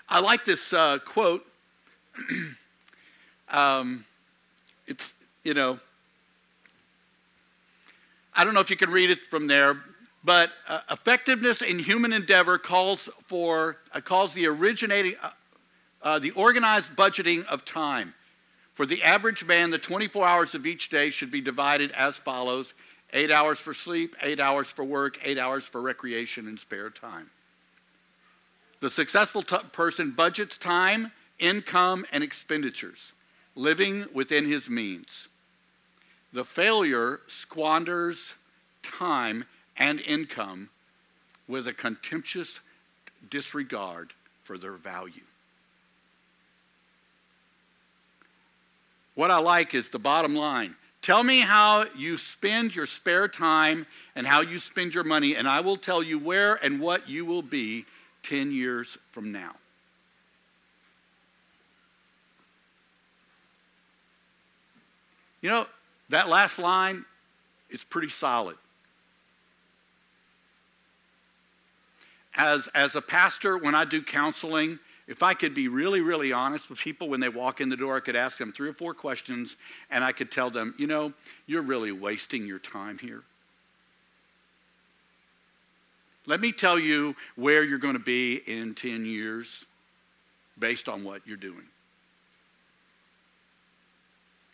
I 0.08 0.18
like 0.18 0.44
this 0.44 0.72
uh, 0.72 0.98
quote. 0.98 1.46
um, 3.48 4.04
it's, 4.88 5.12
you 5.44 5.54
know, 5.54 5.78
I 8.34 8.44
don't 8.44 8.54
know 8.54 8.60
if 8.60 8.70
you 8.70 8.76
can 8.76 8.90
read 8.90 9.10
it 9.10 9.26
from 9.26 9.46
there, 9.46 9.80
but 10.24 10.50
uh, 10.68 10.80
effectiveness 10.90 11.62
in 11.62 11.78
human 11.78 12.12
endeavor 12.12 12.58
calls 12.58 13.08
for 13.24 13.78
uh, 13.92 14.00
calls 14.00 14.32
the 14.32 14.46
originating 14.46 15.14
uh, 15.22 15.30
uh, 16.02 16.18
the 16.18 16.30
organized 16.32 16.94
budgeting 16.94 17.44
of 17.46 17.64
time. 17.64 18.14
For 18.74 18.86
the 18.86 19.02
average 19.02 19.44
man, 19.44 19.70
the 19.70 19.78
24 19.78 20.24
hours 20.24 20.54
of 20.54 20.66
each 20.66 20.88
day 20.90 21.10
should 21.10 21.30
be 21.30 21.40
divided 21.40 21.90
as 21.92 22.16
follows: 22.16 22.74
eight 23.12 23.30
hours 23.30 23.58
for 23.58 23.74
sleep, 23.74 24.16
eight 24.22 24.40
hours 24.40 24.68
for 24.68 24.84
work, 24.84 25.18
eight 25.24 25.38
hours 25.38 25.66
for 25.66 25.80
recreation 25.80 26.46
and 26.46 26.58
spare 26.58 26.90
time. 26.90 27.30
The 28.80 28.90
successful 28.90 29.42
t- 29.42 29.56
person 29.72 30.12
budgets 30.12 30.56
time, 30.56 31.10
income, 31.38 32.06
and 32.12 32.22
expenditures, 32.22 33.12
living 33.56 34.06
within 34.12 34.46
his 34.46 34.70
means. 34.70 35.26
The 36.32 36.44
failure 36.44 37.20
squanders 37.26 38.34
time 38.82 39.44
and 39.76 40.00
income 40.00 40.68
with 41.46 41.66
a 41.66 41.72
contemptuous 41.72 42.60
disregard 43.30 44.12
for 44.44 44.58
their 44.58 44.72
value. 44.72 45.22
What 49.14 49.30
I 49.30 49.38
like 49.38 49.74
is 49.74 49.88
the 49.88 49.98
bottom 49.98 50.36
line. 50.36 50.76
Tell 51.02 51.22
me 51.22 51.40
how 51.40 51.86
you 51.96 52.18
spend 52.18 52.74
your 52.74 52.86
spare 52.86 53.28
time 53.28 53.86
and 54.14 54.26
how 54.26 54.42
you 54.42 54.58
spend 54.58 54.94
your 54.94 55.04
money, 55.04 55.36
and 55.36 55.48
I 55.48 55.60
will 55.60 55.76
tell 55.76 56.02
you 56.02 56.18
where 56.18 56.56
and 56.56 56.78
what 56.78 57.08
you 57.08 57.24
will 57.24 57.42
be 57.42 57.84
10 58.22 58.52
years 58.52 58.98
from 59.10 59.32
now. 59.32 59.54
You 65.40 65.50
know, 65.50 65.66
that 66.08 66.28
last 66.28 66.58
line 66.58 67.04
is 67.70 67.84
pretty 67.84 68.08
solid. 68.08 68.56
As, 72.34 72.68
as 72.74 72.94
a 72.94 73.02
pastor, 73.02 73.58
when 73.58 73.74
I 73.74 73.84
do 73.84 74.02
counseling, 74.02 74.78
if 75.08 75.22
I 75.22 75.34
could 75.34 75.54
be 75.54 75.68
really, 75.68 76.00
really 76.02 76.32
honest 76.32 76.70
with 76.70 76.78
people 76.78 77.08
when 77.08 77.18
they 77.18 77.28
walk 77.28 77.60
in 77.60 77.68
the 77.68 77.76
door, 77.76 77.96
I 77.96 78.00
could 78.00 78.14
ask 78.14 78.38
them 78.38 78.52
three 78.52 78.68
or 78.68 78.74
four 78.74 78.94
questions 78.94 79.56
and 79.90 80.04
I 80.04 80.12
could 80.12 80.30
tell 80.30 80.50
them, 80.50 80.74
you 80.78 80.86
know, 80.86 81.12
you're 81.46 81.62
really 81.62 81.92
wasting 81.92 82.46
your 82.46 82.58
time 82.58 82.98
here. 82.98 83.22
Let 86.26 86.40
me 86.40 86.52
tell 86.52 86.78
you 86.78 87.16
where 87.36 87.64
you're 87.64 87.78
going 87.78 87.94
to 87.94 87.98
be 87.98 88.42
in 88.46 88.74
10 88.74 89.06
years 89.06 89.64
based 90.58 90.88
on 90.88 91.02
what 91.02 91.26
you're 91.26 91.38
doing. 91.38 91.64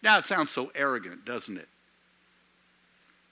Now, 0.04 0.18
it 0.18 0.26
sounds 0.26 0.50
so 0.50 0.70
arrogant, 0.74 1.24
doesn't 1.24 1.56
it? 1.56 1.68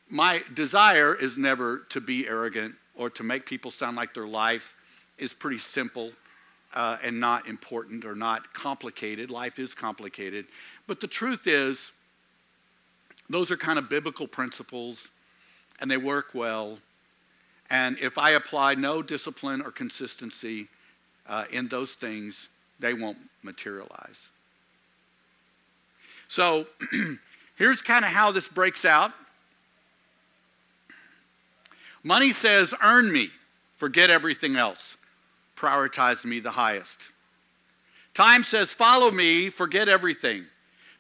My 0.09 0.43
desire 0.55 1.15
is 1.15 1.37
never 1.37 1.81
to 1.91 2.01
be 2.01 2.27
arrogant 2.27 2.75
or 2.97 3.11
to 3.11 3.23
make 3.23 3.45
people 3.45 3.71
sound 3.71 3.95
like 3.95 4.15
their 4.15 4.27
life 4.27 4.73
is 5.19 5.35
pretty 5.35 5.59
simple 5.59 6.13
uh, 6.73 6.97
and 7.03 7.21
not 7.21 7.47
important 7.47 8.07
or 8.07 8.15
not 8.15 8.55
complicated. 8.55 9.31
Life 9.31 9.59
is 9.59 9.75
complicated. 9.75 10.47
But 10.87 11.01
the 11.01 11.07
truth 11.07 11.47
is, 11.47 11.93
those 13.29 13.51
are 13.51 13.57
kind 13.59 13.79
of 13.79 13.91
biblical 13.91 14.27
principles 14.27 15.11
and 15.81 15.91
they 15.91 15.99
work 15.99 16.31
well. 16.33 16.79
And 17.69 17.99
if 17.99 18.17
I 18.17 18.31
apply 18.31 18.77
no 18.77 19.03
discipline 19.03 19.61
or 19.61 19.71
consistency 19.73 20.69
uh, 21.29 21.45
in 21.51 21.69
those 21.69 21.93
things, 21.95 22.49
they 22.81 22.95
won't 22.95 23.19
materialize. 23.43 24.31
So 26.33 26.67
here's 27.57 27.83
kind 27.83 28.07
of 28.07 28.11
how 28.11 28.33
this 28.33 28.49
breaks 28.49 28.87
out. 28.87 29.13
Money 32.03 32.31
says, 32.31 32.73
earn 32.83 33.13
me, 33.13 33.29
forget 33.77 34.09
everything 34.09 34.57
else, 34.57 34.97
prioritize 35.59 36.25
me 36.25 36.41
the 36.41 36.51
highest. 36.51 37.03
Time 38.15 38.45
says, 38.45 38.73
follow 38.73 39.11
me, 39.11 39.51
forget 39.51 39.91
everything. 39.91 40.47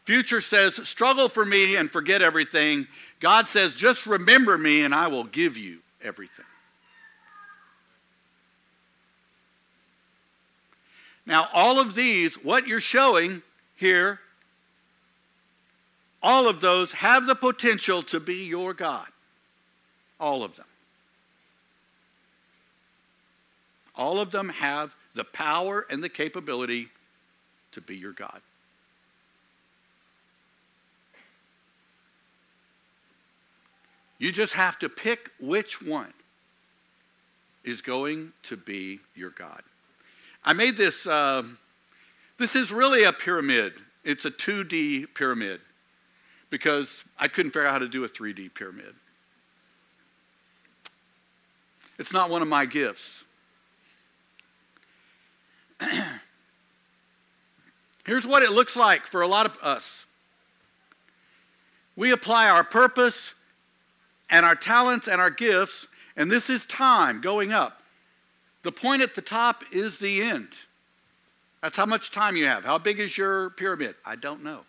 Future 0.04 0.42
says, 0.42 0.74
struggle 0.86 1.30
for 1.30 1.46
me 1.46 1.76
and 1.76 1.90
forget 1.90 2.20
everything. 2.20 2.86
God 3.18 3.48
says, 3.48 3.72
just 3.72 4.04
remember 4.04 4.58
me 4.58 4.82
and 4.82 4.94
I 4.94 5.08
will 5.08 5.24
give 5.24 5.56
you 5.56 5.78
everything. 6.02 6.44
Now, 11.24 11.48
all 11.54 11.80
of 11.80 11.94
these, 11.94 12.34
what 12.34 12.66
you're 12.66 12.80
showing 12.80 13.40
here 13.76 14.20
all 16.22 16.48
of 16.48 16.60
those 16.60 16.92
have 16.92 17.26
the 17.26 17.34
potential 17.34 18.02
to 18.04 18.20
be 18.20 18.44
your 18.44 18.74
God. 18.74 19.08
All 20.20 20.44
of 20.44 20.54
them. 20.56 20.66
All 23.96 24.20
of 24.20 24.30
them 24.30 24.48
have 24.50 24.94
the 25.14 25.24
power 25.24 25.84
and 25.90 26.02
the 26.02 26.08
capability 26.08 26.88
to 27.72 27.80
be 27.80 27.96
your 27.96 28.12
God. 28.12 28.40
You 34.18 34.30
just 34.30 34.52
have 34.52 34.78
to 34.78 34.88
pick 34.88 35.30
which 35.40 35.82
one 35.82 36.12
is 37.64 37.80
going 37.80 38.32
to 38.44 38.56
be 38.56 39.00
your 39.16 39.30
God. 39.30 39.62
I 40.44 40.52
made 40.52 40.76
this, 40.76 41.06
uh, 41.06 41.42
this 42.38 42.54
is 42.54 42.70
really 42.70 43.02
a 43.02 43.12
pyramid. 43.12 43.74
It's 44.04 44.24
a 44.24 44.30
2D 44.30 45.14
pyramid 45.14 45.60
because 46.52 47.02
I 47.18 47.26
couldn't 47.28 47.52
figure 47.52 47.66
out 47.66 47.72
how 47.72 47.78
to 47.78 47.88
do 47.88 48.04
a 48.04 48.08
3D 48.08 48.52
pyramid. 48.52 48.94
It's 51.98 52.12
not 52.12 52.28
one 52.28 52.42
of 52.42 52.48
my 52.48 52.66
gifts. 52.66 53.24
Here's 58.04 58.26
what 58.26 58.42
it 58.42 58.52
looks 58.52 58.76
like 58.76 59.06
for 59.06 59.22
a 59.22 59.26
lot 59.26 59.46
of 59.46 59.56
us 59.62 60.04
we 61.96 62.12
apply 62.12 62.50
our 62.50 62.64
purpose 62.64 63.34
and 64.28 64.44
our 64.44 64.54
talents 64.54 65.08
and 65.08 65.22
our 65.22 65.30
gifts, 65.30 65.86
and 66.16 66.30
this 66.30 66.50
is 66.50 66.66
time 66.66 67.22
going 67.22 67.52
up. 67.52 67.80
The 68.62 68.72
point 68.72 69.00
at 69.00 69.14
the 69.14 69.22
top 69.22 69.64
is 69.72 69.96
the 69.96 70.22
end. 70.22 70.48
That's 71.62 71.78
how 71.78 71.86
much 71.86 72.10
time 72.10 72.36
you 72.36 72.46
have. 72.46 72.64
How 72.64 72.76
big 72.76 73.00
is 73.00 73.16
your 73.16 73.50
pyramid? 73.50 73.94
I 74.04 74.16
don't 74.16 74.42
know. 74.44 74.64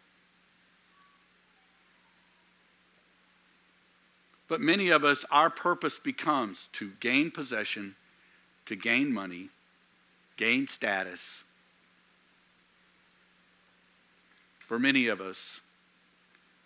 But 4.48 4.62
many 4.62 4.90
of 4.90 5.04
us, 5.04 5.26
our 5.32 5.50
purpose 5.50 6.00
becomes 6.00 6.68
to 6.74 6.92
gain 7.00 7.32
possession, 7.32 7.96
to 8.66 8.76
gain 8.76 9.14
money, 9.14 9.50
gain 10.38 10.68
status. 10.68 11.44
For 14.60 14.80
many 14.80 15.08
of 15.08 15.22
us, 15.22 15.62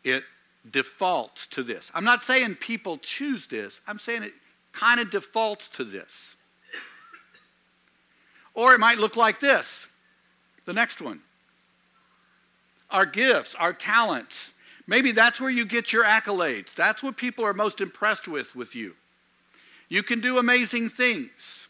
it 0.03 0.23
defaults 0.69 1.47
to 1.47 1.63
this. 1.63 1.91
I'm 1.93 2.03
not 2.03 2.23
saying 2.23 2.55
people 2.55 2.97
choose 2.97 3.45
this, 3.45 3.81
I'm 3.87 3.99
saying 3.99 4.23
it 4.23 4.33
kind 4.73 4.99
of 4.99 5.09
defaults 5.11 5.69
to 5.69 5.83
this. 5.83 6.35
Or 8.53 8.73
it 8.73 8.79
might 8.79 8.97
look 8.97 9.15
like 9.15 9.39
this 9.39 9.87
the 10.65 10.73
next 10.73 11.01
one. 11.01 11.21
Our 12.89 13.05
gifts, 13.05 13.55
our 13.55 13.73
talents, 13.73 14.53
Maybe 14.87 15.11
that's 15.11 15.41
where 15.41 15.49
you 15.49 15.65
get 15.65 15.91
your 15.91 16.05
accolades. 16.05 16.73
That's 16.73 17.03
what 17.03 17.17
people 17.17 17.45
are 17.45 17.53
most 17.53 17.81
impressed 17.81 18.27
with 18.27 18.55
with 18.55 18.73
you. 18.73 18.95
You 19.89 20.01
can 20.01 20.21
do 20.21 20.37
amazing 20.37 20.89
things. 20.89 21.67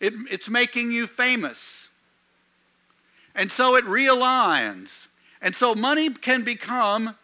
It, 0.00 0.14
it's 0.30 0.48
making 0.48 0.92
you 0.92 1.06
famous. 1.06 1.88
And 3.34 3.50
so 3.50 3.74
it 3.76 3.84
realigns. 3.84 5.08
And 5.40 5.54
so 5.54 5.74
money 5.74 6.10
can 6.10 6.44
become 6.44 7.14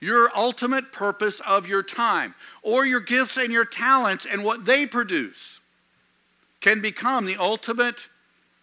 your 0.00 0.30
ultimate 0.34 0.92
purpose 0.92 1.40
of 1.40 1.66
your 1.66 1.82
time, 1.82 2.34
or 2.62 2.86
your 2.86 3.00
gifts 3.00 3.36
and 3.36 3.52
your 3.52 3.66
talents 3.66 4.26
and 4.30 4.42
what 4.42 4.64
they 4.64 4.86
produce 4.86 5.60
can 6.60 6.80
become 6.80 7.26
the 7.26 7.36
ultimate 7.36 8.08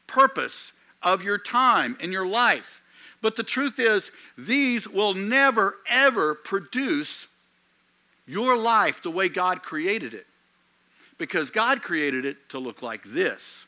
purpose 0.07 0.71
of 1.03 1.23
your 1.23 1.37
time 1.37 1.95
and 1.99 2.11
your 2.11 2.25
life. 2.25 2.81
But 3.21 3.36
the 3.36 3.43
truth 3.43 3.80
is, 3.80 4.12
these 4.38 4.88
will 4.88 5.13
never, 5.13 5.77
ever 5.88 6.36
produce 6.36 7.27
your 8.27 8.56
life 8.56 9.01
the 9.01 9.12
way 9.12 9.30
God 9.30 9.63
created 9.63 10.13
it. 10.13 10.27
Because 11.17 11.49
God 11.49 11.82
created 11.82 12.25
it 12.25 12.49
to 12.49 12.60
look 12.60 12.82
like 12.82 13.03
this. 13.03 13.65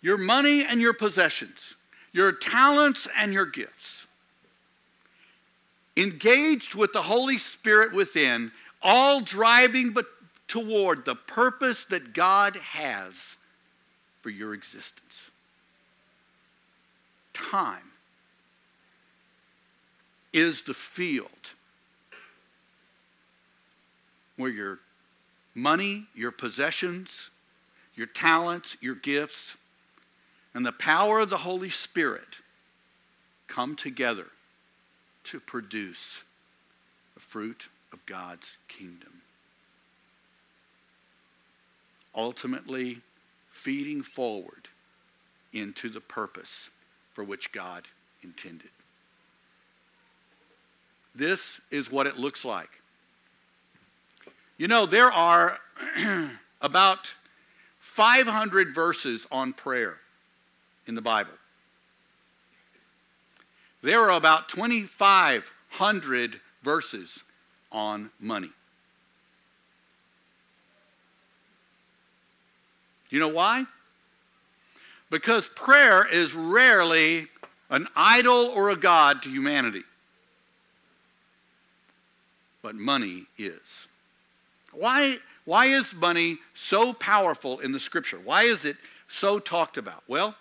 Your 0.00 0.18
money 0.18 0.64
and 0.64 0.80
your 0.80 0.94
possessions, 0.94 1.76
your 2.12 2.32
talents 2.32 3.06
and 3.16 3.32
your 3.32 3.46
gifts, 3.46 4.08
engaged 5.96 6.74
with 6.74 6.92
the 6.92 7.02
Holy 7.02 7.38
Spirit 7.38 7.92
within, 7.92 8.50
all 8.82 9.20
driving 9.20 9.92
but 9.92 10.06
toward 10.48 11.04
the 11.04 11.14
purpose 11.14 11.84
that 11.84 12.12
God 12.12 12.56
has 12.56 13.36
for 14.22 14.30
your 14.30 14.54
existence. 14.54 15.30
Time 17.34 17.90
is 20.32 20.62
the 20.62 20.74
field 20.74 21.28
where 24.36 24.50
your 24.50 24.78
money, 25.54 26.06
your 26.14 26.30
possessions, 26.30 27.30
your 27.94 28.06
talents, 28.06 28.76
your 28.80 28.94
gifts, 28.94 29.56
and 30.54 30.64
the 30.64 30.72
power 30.72 31.20
of 31.20 31.30
the 31.30 31.36
Holy 31.36 31.70
Spirit 31.70 32.36
come 33.48 33.76
together 33.76 34.26
to 35.24 35.40
produce 35.40 36.24
the 37.14 37.20
fruit 37.20 37.68
of 37.92 38.04
God's 38.06 38.56
kingdom. 38.68 39.20
Ultimately, 42.14 43.00
feeding 43.62 44.02
forward 44.02 44.68
into 45.52 45.88
the 45.88 46.00
purpose 46.00 46.70
for 47.12 47.22
which 47.22 47.52
God 47.52 47.86
intended. 48.22 48.70
This 51.14 51.60
is 51.70 51.90
what 51.90 52.08
it 52.08 52.16
looks 52.16 52.44
like. 52.44 52.70
You 54.58 54.66
know, 54.66 54.86
there 54.86 55.12
are 55.12 55.58
about 56.60 57.14
500 57.78 58.74
verses 58.74 59.28
on 59.30 59.52
prayer 59.52 59.98
in 60.86 60.96
the 60.96 61.00
Bible. 61.00 61.34
There 63.82 64.00
are 64.00 64.16
about 64.16 64.48
2,500 64.48 66.40
verses 66.64 67.22
on 67.70 68.10
money. 68.18 68.50
Do 73.12 73.16
you 73.16 73.20
know 73.20 73.28
why? 73.28 73.66
Because 75.10 75.46
prayer 75.46 76.04
is 76.04 76.34
rarely 76.34 77.28
an 77.70 77.86
idol 77.94 78.46
or 78.46 78.70
a 78.70 78.76
god 78.76 79.22
to 79.22 79.28
humanity 79.28 79.84
but 82.62 82.76
money 82.76 83.26
is. 83.36 83.88
Why, 84.72 85.16
why 85.44 85.66
is 85.66 85.92
money 85.92 86.38
so 86.54 86.94
powerful 86.94 87.58
in 87.58 87.72
the 87.72 87.80
scripture? 87.80 88.18
Why 88.18 88.44
is 88.44 88.64
it 88.64 88.76
so 89.08 89.38
talked 89.38 89.76
about? 89.76 90.02
Well, 90.08 90.34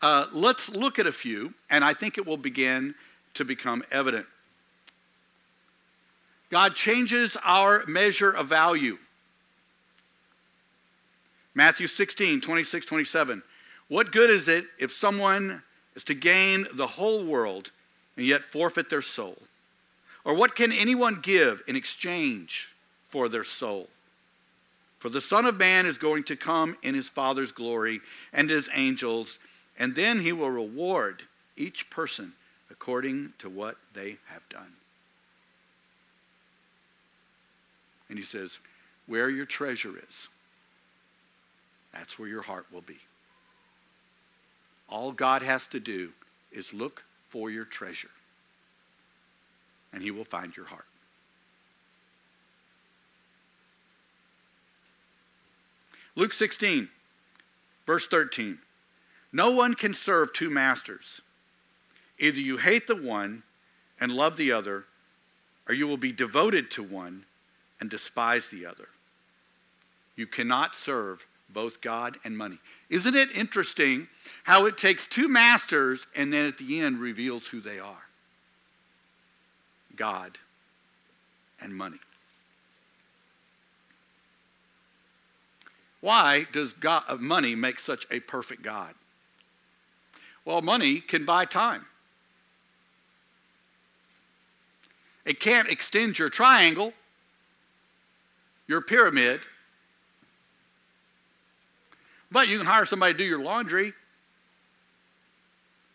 uh, 0.00 0.26
let's 0.32 0.70
look 0.70 0.98
at 0.98 1.06
a 1.06 1.12
few, 1.12 1.52
and 1.68 1.84
I 1.84 1.92
think 1.92 2.16
it 2.16 2.26
will 2.26 2.36
begin 2.36 2.94
to 3.34 3.44
become 3.44 3.82
evident. 3.90 4.26
God 6.50 6.74
changes 6.74 7.36
our 7.44 7.84
measure 7.86 8.30
of 8.30 8.48
value. 8.48 8.98
Matthew 11.54 11.86
16, 11.86 12.40
26, 12.40 12.86
27. 12.86 13.42
What 13.88 14.12
good 14.12 14.30
is 14.30 14.46
it 14.48 14.66
if 14.78 14.92
someone 14.92 15.62
is 15.94 16.04
to 16.04 16.14
gain 16.14 16.66
the 16.74 16.86
whole 16.86 17.24
world 17.24 17.72
and 18.16 18.26
yet 18.26 18.44
forfeit 18.44 18.90
their 18.90 19.02
soul? 19.02 19.36
Or 20.24 20.34
what 20.34 20.54
can 20.54 20.72
anyone 20.72 21.20
give 21.22 21.62
in 21.66 21.76
exchange 21.76 22.74
for 23.08 23.28
their 23.28 23.44
soul? 23.44 23.88
For 24.98 25.08
the 25.08 25.20
Son 25.20 25.46
of 25.46 25.56
Man 25.56 25.86
is 25.86 25.98
going 25.98 26.24
to 26.24 26.36
come 26.36 26.76
in 26.82 26.94
his 26.94 27.08
Father's 27.08 27.52
glory 27.52 28.00
and 28.32 28.50
his 28.50 28.68
angels, 28.74 29.38
and 29.78 29.94
then 29.94 30.20
he 30.20 30.32
will 30.32 30.50
reward 30.50 31.22
each 31.56 31.88
person 31.90 32.32
according 32.70 33.32
to 33.38 33.48
what 33.48 33.76
they 33.94 34.16
have 34.26 34.46
done. 34.48 34.72
And 38.08 38.18
he 38.18 38.24
says, 38.24 38.58
Where 39.06 39.28
your 39.28 39.46
treasure 39.46 39.94
is, 40.08 40.28
that's 41.92 42.18
where 42.18 42.28
your 42.28 42.42
heart 42.42 42.66
will 42.72 42.82
be. 42.82 42.98
All 44.88 45.12
God 45.12 45.42
has 45.42 45.66
to 45.68 45.80
do 45.80 46.10
is 46.52 46.72
look 46.72 47.02
for 47.28 47.50
your 47.50 47.64
treasure, 47.64 48.10
and 49.92 50.02
he 50.02 50.10
will 50.10 50.24
find 50.24 50.56
your 50.56 50.66
heart. 50.66 50.86
Luke 56.14 56.32
16, 56.32 56.88
verse 57.86 58.06
13. 58.06 58.58
No 59.32 59.50
one 59.50 59.74
can 59.74 59.92
serve 59.92 60.32
two 60.32 60.48
masters. 60.48 61.20
Either 62.18 62.40
you 62.40 62.56
hate 62.56 62.86
the 62.86 62.96
one 62.96 63.42
and 64.00 64.10
love 64.12 64.36
the 64.36 64.50
other, 64.50 64.84
or 65.68 65.74
you 65.74 65.86
will 65.86 65.98
be 65.98 66.12
devoted 66.12 66.70
to 66.70 66.82
one 66.82 67.24
and 67.80 67.90
despise 67.90 68.48
the 68.48 68.66
other. 68.66 68.88
You 70.16 70.26
cannot 70.26 70.74
serve 70.74 71.26
both 71.48 71.80
God 71.80 72.18
and 72.24 72.36
money. 72.36 72.58
Isn't 72.90 73.14
it 73.14 73.30
interesting 73.36 74.08
how 74.44 74.66
it 74.66 74.78
takes 74.78 75.06
two 75.06 75.28
masters 75.28 76.06
and 76.16 76.32
then 76.32 76.46
at 76.46 76.58
the 76.58 76.80
end 76.80 76.98
reveals 76.98 77.46
who 77.46 77.60
they 77.60 77.78
are? 77.78 78.02
God 79.94 80.38
and 81.60 81.74
money. 81.74 81.98
Why 86.00 86.46
does 86.52 86.72
God, 86.72 87.04
uh, 87.08 87.16
money 87.16 87.54
make 87.54 87.80
such 87.80 88.06
a 88.10 88.20
perfect 88.20 88.62
God? 88.62 88.94
Well, 90.44 90.62
money 90.62 91.00
can 91.00 91.24
buy 91.24 91.46
time. 91.46 91.86
It 95.24 95.40
can't 95.40 95.68
extend 95.68 96.18
your 96.18 96.30
triangle, 96.30 96.92
your 98.66 98.80
pyramid, 98.80 99.40
but 102.30 102.48
you 102.48 102.58
can 102.58 102.66
hire 102.66 102.84
somebody 102.84 103.12
to 103.14 103.18
do 103.18 103.24
your 103.24 103.40
laundry. 103.40 103.92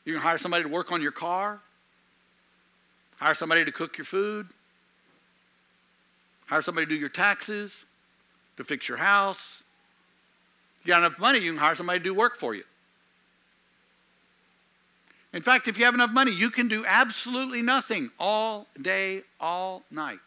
You 0.06 0.14
can 0.14 0.22
hire 0.22 0.38
somebody 0.38 0.64
to 0.64 0.70
work 0.70 0.92
on 0.92 1.02
your 1.02 1.12
car. 1.12 1.60
Hire 3.18 3.34
somebody 3.34 3.66
to 3.66 3.72
cook 3.72 3.98
your 3.98 4.06
food. 4.06 4.48
Hire 6.48 6.62
somebody 6.62 6.86
to 6.86 6.90
do 6.90 7.00
your 7.00 7.10
taxes, 7.10 7.86
to 8.58 8.64
fix 8.64 8.90
your 8.90 8.98
house. 8.98 9.64
You 10.84 10.90
got 10.90 11.00
enough 11.00 11.20
money, 11.20 11.40
you 11.40 11.52
can 11.52 11.60
hire 11.60 11.76
somebody 11.76 12.00
to 12.00 12.04
do 12.04 12.14
work 12.14 12.36
for 12.36 12.56
you. 12.56 12.64
In 15.34 15.42
fact, 15.42 15.68
if 15.68 15.78
you 15.78 15.86
have 15.86 15.94
enough 15.94 16.12
money, 16.12 16.32
you 16.32 16.50
can 16.50 16.68
do 16.68 16.84
absolutely 16.86 17.62
nothing 17.62 18.10
all 18.20 18.68
day, 18.82 19.22
all 19.40 19.84
night. 19.92 20.20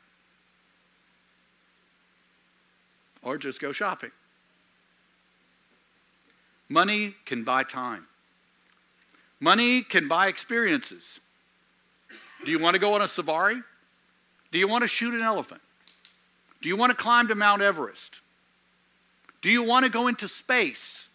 Or 3.25 3.39
just 3.39 3.61
go 3.61 3.73
shopping. 3.73 4.11
Money 6.69 7.15
can 7.25 7.43
buy 7.43 7.65
time. 7.65 8.07
Money 9.41 9.83
can 9.83 10.09
buy 10.09 10.29
experiences. 10.29 11.21
Do 12.45 12.51
you 12.51 12.59
want 12.59 12.75
to 12.75 12.81
go 12.81 12.95
on 12.95 13.03
a 13.03 13.09
safari? 13.09 13.61
Do 14.53 14.59
you 14.59 14.69
want 14.69 14.83
to 14.83 14.89
shoot 14.89 15.15
an 15.15 15.23
elephant? 15.23 15.61
Do 16.63 16.69
you 16.69 16.77
want 16.77 16.91
to 16.91 16.97
climb 16.97 17.29
to 17.29 17.35
Mount 17.35 17.61
Everest? 17.61 18.21
Do 19.43 19.51
you 19.51 19.63
want 19.63 19.85
to 19.85 19.91
go 19.91 20.07
into 20.07 20.29
space? 20.29 21.09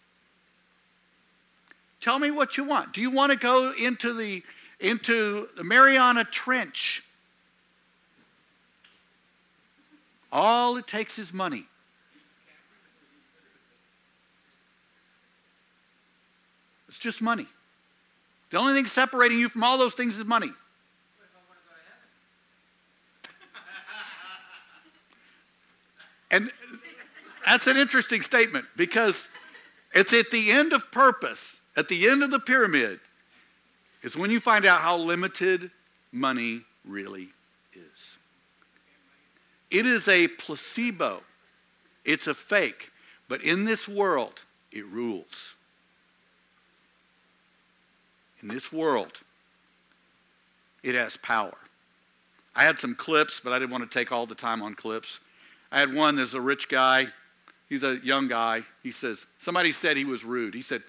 Tell 2.01 2.19
me 2.19 2.31
what 2.31 2.57
you 2.57 2.63
want. 2.63 2.93
Do 2.93 3.01
you 3.01 3.09
want 3.09 3.31
to 3.31 3.37
go 3.37 3.71
into 3.71 4.13
the 4.13 4.43
into 4.79 5.49
the 5.57 5.63
Mariana 5.63 6.23
Trench? 6.23 7.03
All 10.31 10.77
it 10.77 10.87
takes 10.87 11.19
is 11.19 11.33
money. 11.33 11.65
It's 16.89 16.99
just 16.99 17.21
money. 17.21 17.45
The 18.49 18.57
only 18.57 18.73
thing 18.73 18.87
separating 18.87 19.39
you 19.39 19.47
from 19.47 19.63
all 19.63 19.77
those 19.77 19.93
things 19.93 20.17
is 20.17 20.25
money. 20.25 20.51
And 26.31 26.51
that's 27.45 27.67
an 27.67 27.77
interesting 27.77 28.21
statement 28.21 28.65
because 28.75 29.27
it's 29.93 30.13
at 30.13 30.29
the 30.31 30.51
end 30.51 30.73
of 30.73 30.91
purpose, 30.91 31.59
at 31.75 31.87
the 31.87 32.07
end 32.07 32.21
of 32.21 32.31
the 32.31 32.39
pyramid, 32.39 32.99
is 34.03 34.15
when 34.15 34.29
you 34.29 34.39
find 34.39 34.65
out 34.65 34.81
how 34.81 34.97
limited 34.97 35.71
money 36.11 36.61
really 36.85 37.29
is. 37.73 38.17
It 39.71 39.85
is 39.85 40.07
a 40.07 40.27
placebo, 40.27 41.21
it's 42.05 42.27
a 42.27 42.33
fake, 42.33 42.91
but 43.27 43.41
in 43.41 43.65
this 43.65 43.87
world, 43.87 44.41
it 44.71 44.85
rules. 44.87 45.55
In 48.41 48.47
this 48.47 48.71
world, 48.71 49.19
it 50.83 50.95
has 50.95 51.17
power. 51.17 51.55
I 52.55 52.63
had 52.63 52.79
some 52.79 52.95
clips, 52.95 53.41
but 53.43 53.53
I 53.53 53.59
didn't 53.59 53.71
want 53.71 53.89
to 53.89 53.99
take 53.99 54.11
all 54.11 54.25
the 54.25 54.35
time 54.35 54.61
on 54.61 54.73
clips. 54.75 55.19
I 55.71 55.79
had 55.79 55.93
one, 55.93 56.15
there's 56.15 56.33
a 56.33 56.41
rich 56.41 56.67
guy. 56.69 57.07
He's 57.67 57.83
a 57.83 57.97
young 57.97 58.27
guy. 58.27 58.63
He 58.81 58.91
says, 58.91 59.27
Somebody 59.37 59.71
said 59.71 59.95
he 59.95 60.05
was 60.05 60.23
rude. 60.23 60.53
He 60.53 60.61
said, 60.61 60.81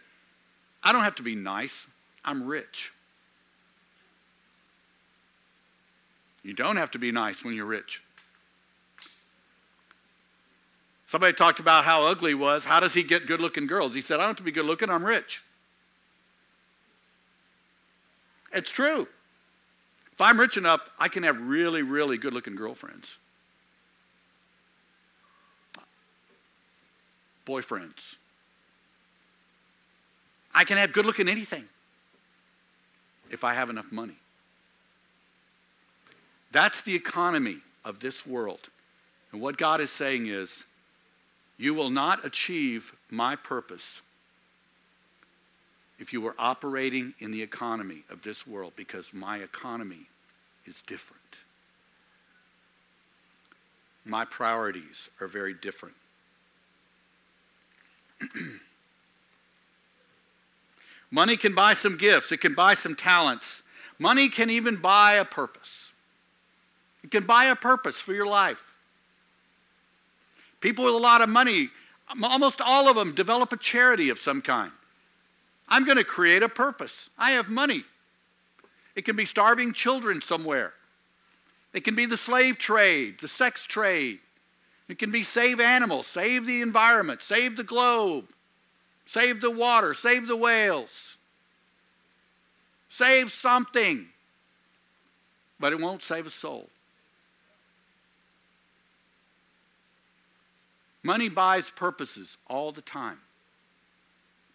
I 0.82 0.92
don't 0.92 1.04
have 1.04 1.16
to 1.16 1.22
be 1.22 1.34
nice. 1.34 1.86
I'm 2.24 2.46
rich. 2.46 2.92
You 6.42 6.54
don't 6.54 6.76
have 6.76 6.90
to 6.92 6.98
be 6.98 7.12
nice 7.12 7.44
when 7.44 7.54
you're 7.54 7.66
rich. 7.66 8.02
Somebody 11.06 11.34
talked 11.34 11.60
about 11.60 11.84
how 11.84 12.06
ugly 12.06 12.30
he 12.30 12.34
was. 12.34 12.64
How 12.64 12.80
does 12.80 12.94
he 12.94 13.02
get 13.02 13.26
good 13.26 13.40
looking 13.40 13.66
girls? 13.66 13.94
He 13.94 14.00
said, 14.00 14.14
I 14.14 14.18
don't 14.18 14.28
have 14.28 14.36
to 14.36 14.42
be 14.42 14.52
good 14.52 14.64
looking, 14.64 14.88
I'm 14.88 15.04
rich. 15.04 15.42
It's 18.52 18.70
true. 18.70 19.06
If 20.12 20.20
I'm 20.20 20.38
rich 20.38 20.56
enough, 20.56 20.88
I 20.98 21.08
can 21.08 21.22
have 21.22 21.40
really, 21.40 21.82
really 21.82 22.18
good 22.18 22.34
looking 22.34 22.56
girlfriends, 22.56 23.16
boyfriends. 27.46 28.16
I 30.54 30.64
can 30.64 30.76
have 30.76 30.92
good 30.92 31.06
looking 31.06 31.28
anything 31.28 31.64
if 33.30 33.44
I 33.44 33.54
have 33.54 33.70
enough 33.70 33.90
money. 33.92 34.16
That's 36.52 36.82
the 36.82 36.94
economy 36.94 37.58
of 37.84 38.00
this 38.00 38.26
world. 38.26 38.68
And 39.32 39.40
what 39.40 39.56
God 39.56 39.80
is 39.80 39.90
saying 39.90 40.26
is, 40.26 40.64
you 41.56 41.72
will 41.72 41.90
not 41.90 42.24
achieve 42.24 42.94
my 43.10 43.36
purpose 43.36 44.02
if 46.00 46.12
you 46.14 46.20
were 46.20 46.34
operating 46.38 47.14
in 47.20 47.30
the 47.30 47.42
economy 47.42 48.02
of 48.10 48.22
this 48.22 48.46
world 48.46 48.72
because 48.74 49.12
my 49.12 49.36
economy 49.36 50.06
is 50.64 50.80
different. 50.82 51.20
My 54.06 54.24
priorities 54.24 55.10
are 55.20 55.26
very 55.26 55.52
different. 55.52 55.94
Money 61.10 61.36
can 61.36 61.54
buy 61.54 61.74
some 61.74 61.98
gifts, 61.98 62.32
it 62.32 62.40
can 62.40 62.54
buy 62.54 62.72
some 62.74 62.96
talents. 62.96 63.62
Money 63.98 64.30
can 64.30 64.48
even 64.48 64.76
buy 64.76 65.14
a 65.14 65.24
purpose. 65.26 65.92
It 67.04 67.10
can 67.10 67.24
buy 67.24 67.46
a 67.46 67.56
purpose 67.56 68.00
for 68.00 68.14
your 68.14 68.26
life. 68.26 68.78
People 70.62 70.86
with 70.86 70.94
a 70.94 70.98
lot 70.98 71.20
of 71.20 71.28
money, 71.28 71.68
almost 72.22 72.62
all 72.62 72.88
of 72.88 72.96
them, 72.96 73.14
develop 73.14 73.52
a 73.52 73.58
charity 73.58 74.08
of 74.08 74.18
some 74.18 74.40
kind. 74.40 74.72
I'm 75.70 75.84
going 75.84 75.98
to 75.98 76.04
create 76.04 76.42
a 76.42 76.48
purpose. 76.48 77.08
I 77.16 77.32
have 77.32 77.48
money. 77.48 77.84
It 78.96 79.04
can 79.04 79.14
be 79.14 79.24
starving 79.24 79.72
children 79.72 80.20
somewhere. 80.20 80.72
It 81.72 81.84
can 81.84 81.94
be 81.94 82.06
the 82.06 82.16
slave 82.16 82.58
trade, 82.58 83.18
the 83.20 83.28
sex 83.28 83.64
trade. 83.64 84.18
It 84.88 84.98
can 84.98 85.12
be 85.12 85.22
save 85.22 85.60
animals, 85.60 86.08
save 86.08 86.44
the 86.44 86.60
environment, 86.60 87.22
save 87.22 87.56
the 87.56 87.62
globe, 87.62 88.24
save 89.06 89.40
the 89.40 89.50
water, 89.50 89.94
save 89.94 90.26
the 90.26 90.36
whales. 90.36 91.16
Save 92.88 93.30
something. 93.30 94.08
But 95.60 95.72
it 95.72 95.80
won't 95.80 96.02
save 96.02 96.26
a 96.26 96.30
soul. 96.30 96.68
Money 101.04 101.28
buys 101.28 101.70
purposes 101.70 102.36
all 102.48 102.72
the 102.72 102.82
time 102.82 103.18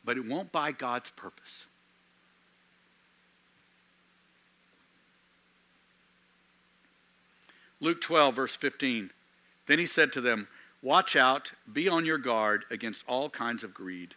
but 0.06 0.18
it 0.18 0.26
won't 0.26 0.52
buy 0.52 0.72
God's 0.72 1.10
purpose. 1.12 1.66
Luke 7.82 8.02
12, 8.02 8.36
verse 8.36 8.56
15. 8.56 9.10
Then 9.68 9.80
he 9.80 9.86
said 9.86 10.14
to 10.14 10.22
them, 10.22 10.48
Watch 10.82 11.16
out, 11.16 11.52
be 11.72 11.90
on 11.90 12.06
your 12.06 12.18
guard 12.18 12.66
against 12.70 13.04
all 13.08 13.30
kinds 13.30 13.64
of 13.64 13.74
greed. 13.74 14.14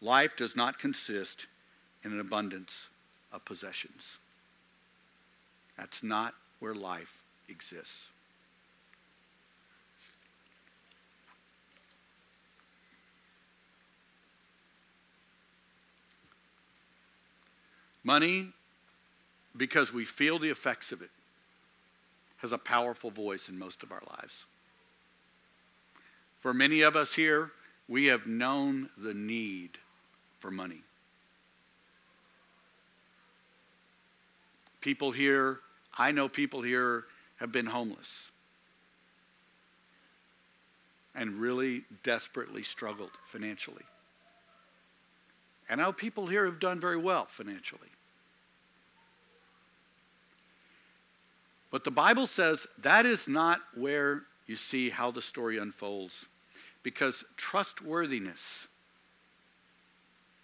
Life 0.00 0.36
does 0.36 0.56
not 0.56 0.78
consist 0.78 1.46
in 2.04 2.12
an 2.12 2.20
abundance 2.20 2.88
of 3.32 3.44
possessions. 3.44 4.18
That's 5.78 6.02
not 6.02 6.34
where 6.58 6.74
life 6.74 7.22
exists. 7.48 8.11
Money, 18.04 18.48
because 19.56 19.92
we 19.92 20.04
feel 20.04 20.38
the 20.38 20.50
effects 20.50 20.92
of 20.92 21.02
it, 21.02 21.10
has 22.38 22.52
a 22.52 22.58
powerful 22.58 23.10
voice 23.10 23.48
in 23.48 23.58
most 23.58 23.82
of 23.82 23.92
our 23.92 24.02
lives. 24.18 24.46
For 26.40 26.52
many 26.52 26.82
of 26.82 26.96
us 26.96 27.12
here, 27.14 27.52
we 27.88 28.06
have 28.06 28.26
known 28.26 28.88
the 28.98 29.14
need 29.14 29.78
for 30.40 30.50
money. 30.50 30.82
People 34.80 35.12
here, 35.12 35.60
I 35.96 36.10
know 36.10 36.28
people 36.28 36.62
here 36.62 37.04
have 37.38 37.52
been 37.52 37.66
homeless 37.66 38.30
and 41.14 41.34
really 41.34 41.84
desperately 42.02 42.64
struggled 42.64 43.10
financially. 43.26 43.84
And 45.72 45.80
I 45.80 45.86
know 45.86 45.92
people 45.94 46.26
here 46.26 46.44
have 46.44 46.60
done 46.60 46.78
very 46.78 46.98
well 46.98 47.24
financially. 47.24 47.88
But 51.70 51.82
the 51.82 51.90
Bible 51.90 52.26
says 52.26 52.66
that 52.82 53.06
is 53.06 53.26
not 53.26 53.62
where 53.74 54.24
you 54.46 54.54
see 54.54 54.90
how 54.90 55.10
the 55.10 55.22
story 55.22 55.56
unfolds. 55.56 56.26
Because 56.82 57.24
trustworthiness 57.38 58.68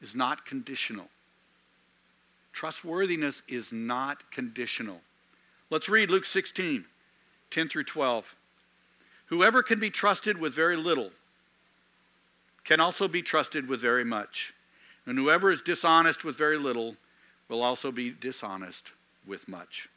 is 0.00 0.14
not 0.14 0.46
conditional. 0.46 1.08
Trustworthiness 2.54 3.42
is 3.48 3.70
not 3.70 4.30
conditional. 4.30 5.02
Let's 5.68 5.90
read 5.90 6.10
Luke 6.10 6.24
16, 6.24 6.86
10 7.50 7.68
through 7.68 7.84
12. 7.84 8.34
Whoever 9.26 9.62
can 9.62 9.78
be 9.78 9.90
trusted 9.90 10.38
with 10.38 10.54
very 10.54 10.78
little 10.78 11.10
can 12.64 12.80
also 12.80 13.08
be 13.08 13.20
trusted 13.20 13.68
with 13.68 13.82
very 13.82 14.06
much. 14.06 14.54
And 15.08 15.16
whoever 15.16 15.50
is 15.50 15.62
dishonest 15.62 16.22
with 16.22 16.36
very 16.36 16.58
little 16.58 16.94
will 17.48 17.62
also 17.62 17.90
be 17.90 18.10
dishonest 18.10 18.92
with 19.26 19.48
much. 19.48 19.88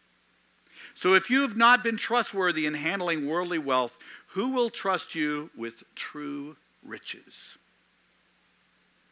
So 0.95 1.15
if 1.15 1.30
you 1.30 1.41
have 1.41 1.58
not 1.58 1.84
been 1.84 1.97
trustworthy 1.97 2.65
in 2.65 2.74
handling 2.74 3.28
worldly 3.28 3.60
wealth, 3.60 3.97
who 4.28 4.52
will 4.52 4.69
trust 4.69 5.13
you 5.13 5.50
with 5.58 5.84
true 5.95 6.56
riches? 6.82 7.58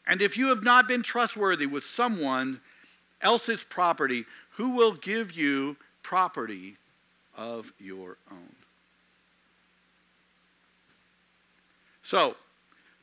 And 0.07 0.21
if 0.21 0.37
you 0.37 0.47
have 0.47 0.63
not 0.63 0.87
been 0.87 1.03
trustworthy 1.03 1.65
with 1.65 1.83
someone 1.83 2.61
else's 3.21 3.65
property, 3.65 4.23
who 4.51 4.69
will 4.69 4.93
give 4.93 5.33
you 5.33 5.75
property 6.01 6.77
of 7.35 7.73
your 7.77 8.15
own? 8.31 8.55
So, 12.03 12.37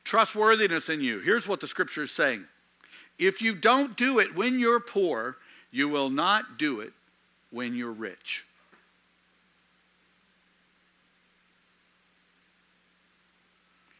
trustworthiness 0.03 0.89
in 0.89 0.99
you. 0.99 1.19
Here's 1.19 1.47
what 1.47 1.61
the 1.61 1.67
scripture 1.67 2.01
is 2.01 2.11
saying. 2.11 2.43
If 3.17 3.41
you 3.41 3.55
don't 3.55 3.97
do 3.97 4.19
it 4.19 4.35
when 4.35 4.59
you're 4.59 4.79
poor, 4.79 5.37
you 5.71 5.89
will 5.89 6.09
not 6.09 6.57
do 6.57 6.81
it 6.81 6.93
when 7.51 7.75
you're 7.75 7.91
rich. 7.91 8.45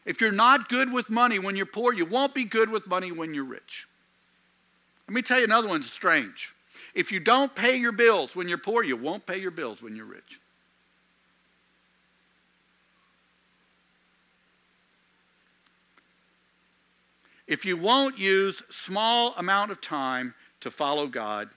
If 0.04 0.22
you're 0.22 0.32
not 0.32 0.70
good 0.70 0.90
with 0.90 1.10
money 1.10 1.38
when 1.38 1.54
you're 1.54 1.66
poor, 1.66 1.92
you 1.92 2.06
won't 2.06 2.32
be 2.32 2.44
good 2.44 2.70
with 2.70 2.86
money 2.86 3.12
when 3.12 3.34
you're 3.34 3.44
rich. 3.44 3.86
Let 5.06 5.14
me 5.14 5.22
tell 5.22 5.38
you 5.38 5.44
another 5.44 5.68
one's 5.68 5.90
strange. 5.90 6.54
If 6.94 7.12
you 7.12 7.20
don't 7.20 7.54
pay 7.54 7.76
your 7.76 7.92
bills 7.92 8.34
when 8.34 8.48
you're 8.48 8.56
poor, 8.56 8.82
you 8.82 8.96
won't 8.96 9.26
pay 9.26 9.38
your 9.40 9.50
bills 9.50 9.82
when 9.82 9.94
you're 9.94 10.06
rich. 10.06 10.40
If 17.48 17.64
you 17.64 17.78
won't 17.78 18.18
use 18.18 18.62
small 18.68 19.34
amount 19.38 19.70
of 19.70 19.80
time 19.80 20.34
to 20.60 20.70
follow 20.70 21.06
God, 21.06 21.48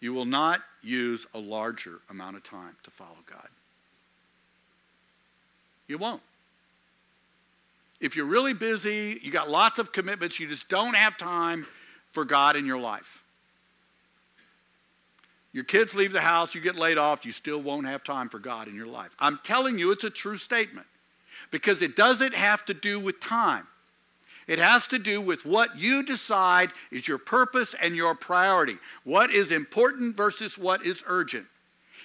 you 0.00 0.14
will 0.14 0.24
not 0.24 0.62
use 0.82 1.26
a 1.34 1.38
larger 1.38 2.00
amount 2.08 2.36
of 2.36 2.44
time 2.44 2.74
to 2.84 2.90
follow 2.90 3.18
God. 3.30 3.48
You 5.86 5.98
won't. 5.98 6.22
If 8.00 8.16
you're 8.16 8.26
really 8.26 8.54
busy, 8.54 9.20
you 9.22 9.30
got 9.30 9.50
lots 9.50 9.78
of 9.78 9.92
commitments, 9.92 10.40
you 10.40 10.48
just 10.48 10.68
don't 10.68 10.94
have 10.94 11.18
time 11.18 11.66
for 12.12 12.24
God 12.24 12.56
in 12.56 12.64
your 12.64 12.78
life. 12.78 13.22
Your 15.52 15.64
kids 15.64 15.94
leave 15.94 16.12
the 16.12 16.20
house, 16.20 16.54
you 16.54 16.60
get 16.60 16.76
laid 16.76 16.96
off, 16.96 17.26
you 17.26 17.32
still 17.32 17.60
won't 17.60 17.86
have 17.86 18.04
time 18.04 18.28
for 18.28 18.38
God 18.38 18.68
in 18.68 18.74
your 18.74 18.86
life. 18.86 19.10
I'm 19.18 19.40
telling 19.42 19.78
you, 19.78 19.90
it's 19.90 20.04
a 20.04 20.10
true 20.10 20.36
statement 20.36 20.86
because 21.50 21.82
it 21.82 21.96
doesn't 21.96 22.34
have 22.34 22.64
to 22.66 22.74
do 22.74 23.00
with 23.00 23.20
time. 23.20 23.66
It 24.48 24.58
has 24.58 24.86
to 24.88 24.98
do 24.98 25.20
with 25.20 25.44
what 25.44 25.78
you 25.78 26.02
decide 26.02 26.72
is 26.90 27.06
your 27.06 27.18
purpose 27.18 27.74
and 27.80 27.94
your 27.94 28.14
priority. 28.14 28.78
What 29.04 29.30
is 29.30 29.52
important 29.52 30.16
versus 30.16 30.56
what 30.56 30.84
is 30.84 31.04
urgent. 31.06 31.46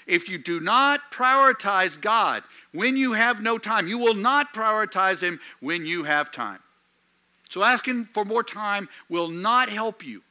If 0.05 0.27
you 0.27 0.37
do 0.37 0.59
not 0.59 0.99
prioritize 1.09 1.99
God 1.99 2.43
when 2.73 2.97
you 2.97 3.13
have 3.13 3.41
no 3.41 3.57
time, 3.57 3.87
you 3.87 3.97
will 3.97 4.13
not 4.13 4.53
prioritize 4.53 5.21
Him 5.21 5.39
when 5.61 5.85
you 5.85 6.03
have 6.03 6.31
time. 6.31 6.59
So 7.47 7.63
asking 7.63 8.05
for 8.05 8.25
more 8.25 8.43
time 8.43 8.89
will 9.07 9.29
not 9.29 9.69
help 9.69 10.05
you. 10.05 10.21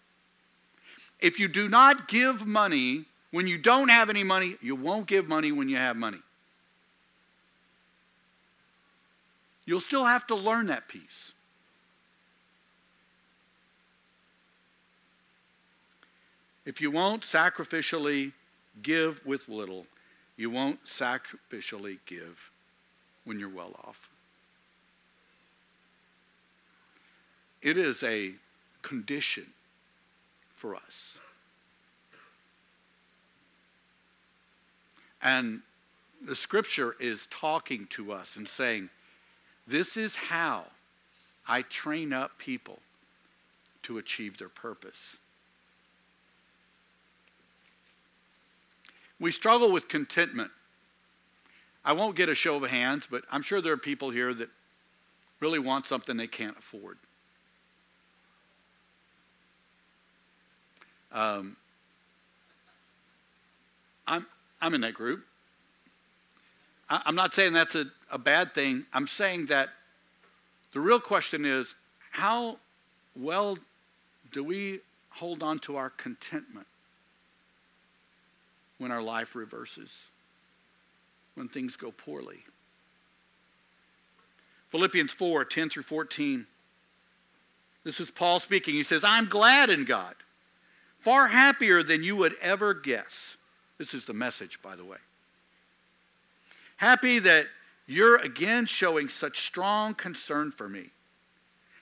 If 1.19 1.41
you 1.41 1.49
do 1.49 1.71
not 1.71 2.09
give 2.09 2.47
money 2.47 3.07
when 3.31 3.47
you 3.47 3.57
don't 3.57 3.89
have 3.89 4.11
any 4.11 4.25
money, 4.25 4.57
you 4.61 4.77
won't 4.77 5.07
give 5.07 5.29
money 5.29 5.51
when 5.51 5.71
you 5.71 5.77
have 5.77 5.97
money. 5.97 6.19
You'll 9.65 9.81
still 9.81 10.05
have 10.05 10.27
to 10.27 10.35
learn 10.35 10.67
that 10.67 10.89
piece. 10.89 11.33
If 16.65 16.81
you 16.81 16.91
won't 16.91 17.23
sacrificially 17.23 18.33
give 18.83 19.25
with 19.27 19.49
little, 19.49 19.87
you 20.37 20.51
won't 20.51 20.85
sacrificially 20.85 21.99
give 22.07 22.51
when 23.25 23.39
you're 23.39 23.49
well 23.49 23.75
off. 23.85 24.11
It 27.61 27.77
is 27.77 28.03
a 28.03 28.33
condition 28.83 29.47
for 30.49 30.75
us. 30.75 31.17
And 35.23 35.61
the 36.25 36.35
scripture 36.35 36.97
is 36.99 37.27
talking 37.27 37.87
to 37.91 38.13
us 38.13 38.37
and 38.37 38.47
saying, 38.49 38.91
This 39.67 39.97
is 39.97 40.17
how 40.17 40.65
I 41.47 41.63
train 41.63 42.13
up 42.13 42.39
people 42.39 42.79
to 43.85 43.99
achieve 43.99 44.39
their 44.39 44.49
purpose. 44.49 45.17
We 49.23 49.31
struggle 49.31 49.71
with 49.71 49.87
contentment. 49.87 50.51
I 51.85 51.93
won't 51.93 52.17
get 52.17 52.29
a 52.29 52.35
show 52.35 52.57
of 52.57 52.69
hands, 52.69 53.07
but 53.09 53.23
I'm 53.31 53.41
sure 53.41 53.61
there 53.61 53.73
are 53.73 53.77
people 53.77 54.11
here 54.11 54.35
that 54.35 54.49
really 55.39 55.61
want 55.61 55.87
something 55.87 56.17
they 56.17 56.27
can't 56.27 56.59
afford. 56.59 56.99
Um, 61.13 61.57
I'm, 64.09 64.27
I'm 64.61 64.75
in 64.75 64.81
that 64.81 64.95
group. 64.95 65.25
I, 66.91 67.03
I'm 67.07 67.15
not 67.15 67.33
saying 67.33 67.53
that's 67.53 67.77
a, 67.77 67.85
a 68.11 68.19
bad 68.19 68.53
thing. 68.57 68.87
I'm 68.93 69.07
saying 69.07 69.47
that 69.47 69.69
the 70.73 70.81
real 70.81 70.99
question 70.99 71.45
is 71.45 71.77
how 72.11 72.59
well 73.17 73.57
do 74.33 74.43
we 74.43 74.81
hold 75.11 75.45
on 75.45 75.61
to 75.61 75.77
our 75.77 75.91
contentment 75.91 76.67
when 78.83 78.91
our 78.91 79.03
life 79.03 79.35
reverses, 79.35 80.09
when 81.35 81.49
things 81.49 81.77
go 81.77 81.91
poorly? 81.91 82.45
Philippians 84.71 85.13
4 85.13 85.45
10 85.45 85.69
through 85.71 85.83
14. 85.85 86.47
This 87.85 88.01
is 88.01 88.11
Paul 88.11 88.41
speaking. 88.41 88.75
He 88.75 88.83
says, 88.83 89.05
I'm 89.05 89.27
glad 89.27 89.71
in 89.71 89.85
God 89.85 90.15
far 91.03 91.27
happier 91.27 91.83
than 91.83 92.05
you 92.05 92.15
would 92.15 92.35
ever 92.41 92.75
guess. 92.75 93.37
This 93.77 93.93
is 93.93 94.07
the 94.07 94.15
message, 94.15 94.63
by 94.63 94.77
the 94.77 94.85
way. 94.85 94.99
Happy 96.77 97.19
that 97.19 97.47
you're 97.89 98.17
again 98.19 98.67
showing 98.67 99.09
such 99.09 99.41
strong 99.41 99.95
concern 99.95 100.53
for 100.53 100.69
me. 100.69 100.91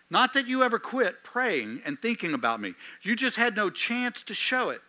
Not 0.08 0.32
that 0.32 0.48
you 0.48 0.62
ever 0.62 0.78
quit 0.78 1.22
praying 1.22 1.82
and 1.84 2.00
thinking 2.00 2.32
about 2.32 2.60
me, 2.60 2.74
you 3.02 3.14
just 3.14 3.36
had 3.36 3.54
no 3.54 3.68
chance 3.68 4.22
to 4.24 4.34
show 4.34 4.70
it. 4.70 4.80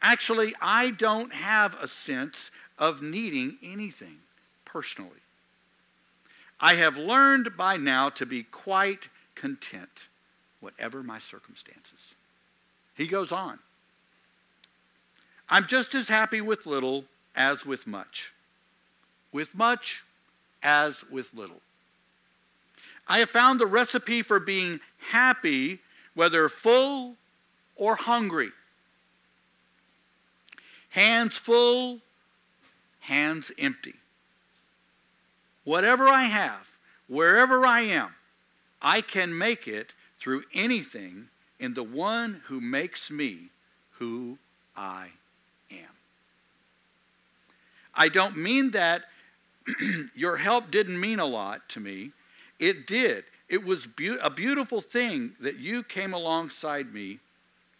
Actually, 0.00 0.54
I 0.60 0.90
don't 0.90 1.32
have 1.32 1.76
a 1.80 1.88
sense 1.88 2.50
of 2.78 3.02
needing 3.02 3.58
anything 3.62 4.18
personally. 4.64 5.10
I 6.60 6.74
have 6.74 6.96
learned 6.96 7.56
by 7.56 7.76
now 7.76 8.08
to 8.10 8.26
be 8.26 8.44
quite 8.44 9.08
content, 9.34 10.08
whatever 10.60 11.02
my 11.02 11.18
circumstances. 11.18 12.14
He 12.96 13.06
goes 13.06 13.32
on. 13.32 13.58
I'm 15.48 15.66
just 15.66 15.94
as 15.94 16.08
happy 16.08 16.40
with 16.40 16.66
little 16.66 17.04
as 17.34 17.64
with 17.64 17.86
much, 17.86 18.32
with 19.32 19.54
much 19.54 20.04
as 20.62 21.04
with 21.10 21.32
little. 21.32 21.60
I 23.06 23.20
have 23.20 23.30
found 23.30 23.58
the 23.58 23.66
recipe 23.66 24.22
for 24.22 24.38
being 24.38 24.80
happy, 24.98 25.78
whether 26.14 26.48
full 26.48 27.16
or 27.76 27.96
hungry. 27.96 28.50
Hands 30.98 31.38
full, 31.38 32.00
hands 32.98 33.52
empty. 33.56 33.94
Whatever 35.62 36.08
I 36.08 36.24
have, 36.24 36.66
wherever 37.06 37.64
I 37.64 37.82
am, 37.82 38.16
I 38.82 39.00
can 39.00 39.38
make 39.38 39.68
it 39.68 39.92
through 40.18 40.42
anything 40.52 41.28
in 41.60 41.74
the 41.74 41.84
one 41.84 42.42
who 42.46 42.60
makes 42.60 43.12
me 43.12 43.50
who 44.00 44.38
I 44.76 45.10
am. 45.70 45.94
I 47.94 48.08
don't 48.08 48.36
mean 48.36 48.72
that 48.72 49.04
your 50.16 50.38
help 50.38 50.72
didn't 50.72 50.98
mean 50.98 51.20
a 51.20 51.26
lot 51.26 51.68
to 51.68 51.80
me. 51.80 52.10
It 52.58 52.88
did. 52.88 53.22
It 53.48 53.62
was 53.62 53.86
be- 53.86 54.18
a 54.20 54.30
beautiful 54.30 54.80
thing 54.80 55.36
that 55.38 55.58
you 55.58 55.84
came 55.84 56.12
alongside 56.12 56.92
me 56.92 57.20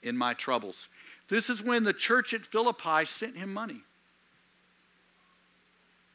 in 0.04 0.16
my 0.16 0.34
troubles. 0.34 0.86
This 1.28 1.50
is 1.50 1.62
when 1.62 1.84
the 1.84 1.92
church 1.92 2.32
at 2.32 2.46
Philippi 2.46 3.04
sent 3.04 3.36
him 3.36 3.52
money. 3.52 3.82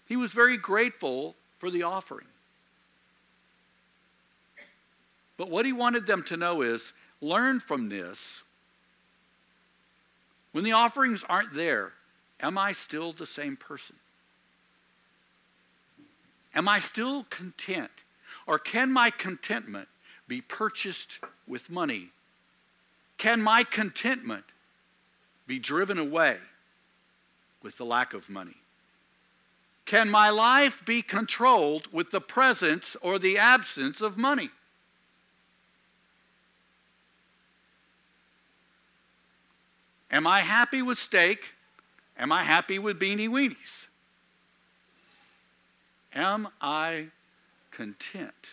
He 0.07 0.15
was 0.15 0.33
very 0.33 0.57
grateful 0.57 1.35
for 1.59 1.69
the 1.71 1.83
offering. 1.83 2.27
But 5.37 5.49
what 5.49 5.65
he 5.65 5.73
wanted 5.73 6.05
them 6.05 6.23
to 6.23 6.37
know 6.37 6.61
is 6.61 6.93
learn 7.21 7.59
from 7.59 7.89
this. 7.89 8.43
When 10.51 10.63
the 10.63 10.73
offerings 10.73 11.23
aren't 11.27 11.53
there, 11.53 11.93
am 12.39 12.57
I 12.57 12.73
still 12.73 13.13
the 13.13 13.25
same 13.25 13.55
person? 13.55 13.95
Am 16.53 16.67
I 16.67 16.79
still 16.79 17.23
content? 17.29 17.89
Or 18.45 18.59
can 18.59 18.91
my 18.91 19.09
contentment 19.09 19.87
be 20.27 20.41
purchased 20.41 21.19
with 21.47 21.71
money? 21.71 22.09
Can 23.17 23.41
my 23.41 23.63
contentment 23.63 24.43
be 25.47 25.59
driven 25.59 25.97
away 25.97 26.37
with 27.61 27.77
the 27.77 27.85
lack 27.85 28.13
of 28.13 28.29
money? 28.29 28.55
Can 29.85 30.09
my 30.09 30.29
life 30.29 30.83
be 30.85 31.01
controlled 31.01 31.91
with 31.91 32.11
the 32.11 32.21
presence 32.21 32.95
or 33.01 33.19
the 33.19 33.37
absence 33.37 34.01
of 34.01 34.17
money? 34.17 34.49
Am 40.09 40.27
I 40.27 40.41
happy 40.41 40.81
with 40.81 40.97
steak? 40.97 41.39
Am 42.17 42.31
I 42.31 42.43
happy 42.43 42.77
with 42.77 42.99
beanie 42.99 43.27
weenies? 43.27 43.87
Am 46.13 46.47
I 46.61 47.07
content? 47.71 48.51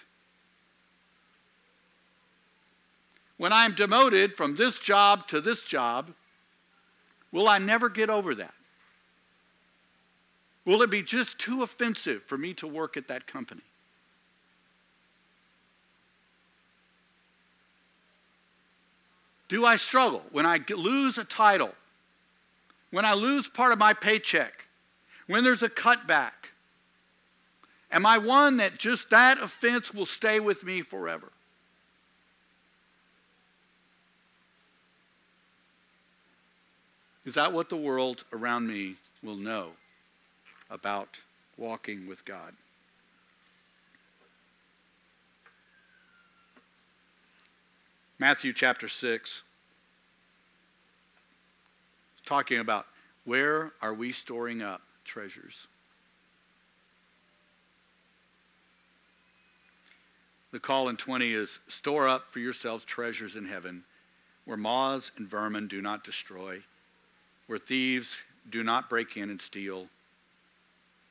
When 3.37 3.53
I'm 3.53 3.75
demoted 3.75 4.35
from 4.35 4.57
this 4.57 4.81
job 4.81 5.29
to 5.29 5.41
this 5.41 5.63
job, 5.63 6.13
will 7.33 7.49
I 7.49 7.59
never 7.59 7.89
get 7.89 8.11
over 8.11 8.35
that? 8.37 8.55
Will 10.65 10.83
it 10.83 10.91
be 10.91 11.03
just 11.03 11.39
too 11.39 11.63
offensive 11.63 12.23
for 12.23 12.37
me 12.37 12.55
to 12.55 12.67
work 12.67 12.97
at 12.97 13.09
that 13.09 13.27
company? 13.27 13.63
Do 19.49 19.67
I 19.67 19.77
struggle 19.77 20.23
when 20.31 20.47
I 20.47 20.61
lose 20.69 21.19
a 21.19 21.25
title? 21.25 21.75
When 22.93 23.05
I 23.05 23.15
lose 23.15 23.49
part 23.49 23.73
of 23.73 23.79
my 23.79 23.93
paycheck? 23.93 24.65
When 25.27 25.43
there's 25.43 25.65
a 25.65 25.69
cutback? 25.69 26.33
Am 27.91 28.07
I 28.07 28.19
one 28.19 28.59
that 28.59 28.79
just 28.79 29.11
that 29.11 29.41
offense 29.41 29.93
will 29.93 30.07
stay 30.07 30.39
with 30.39 30.63
me 30.63 30.83
forever? 30.83 31.33
Is 37.25 37.35
that 37.35 37.53
what 37.53 37.69
the 37.69 37.77
world 37.77 38.25
around 38.33 38.67
me 38.67 38.97
will 39.23 39.37
know 39.37 39.71
about 40.71 41.21
walking 41.57 42.07
with 42.07 42.25
God? 42.25 42.55
Matthew 48.19 48.53
chapter 48.53 48.89
6 48.89 49.31
is 49.31 49.43
talking 52.27 52.59
about 52.59 52.87
where 53.25 53.73
are 53.81 53.95
we 53.95 54.13
storing 54.13 54.63
up 54.63 54.83
treasures? 55.05 55.69
The 60.53 60.61
call 60.61 60.89
in 60.89 60.97
20 60.97 61.33
is 61.33 61.61
store 61.69 62.09
up 62.09 62.31
for 62.31 62.41
yourselves 62.41 62.85
treasures 62.85 63.37
in 63.37 63.47
heaven 63.47 63.85
where 64.45 64.57
moths 64.57 65.13
and 65.17 65.29
vermin 65.29 65.69
do 65.69 65.81
not 65.81 66.03
destroy, 66.03 66.61
where 67.51 67.59
thieves 67.59 68.17
do 68.51 68.63
not 68.63 68.89
break 68.89 69.17
in 69.17 69.29
and 69.29 69.43
steal. 69.43 69.89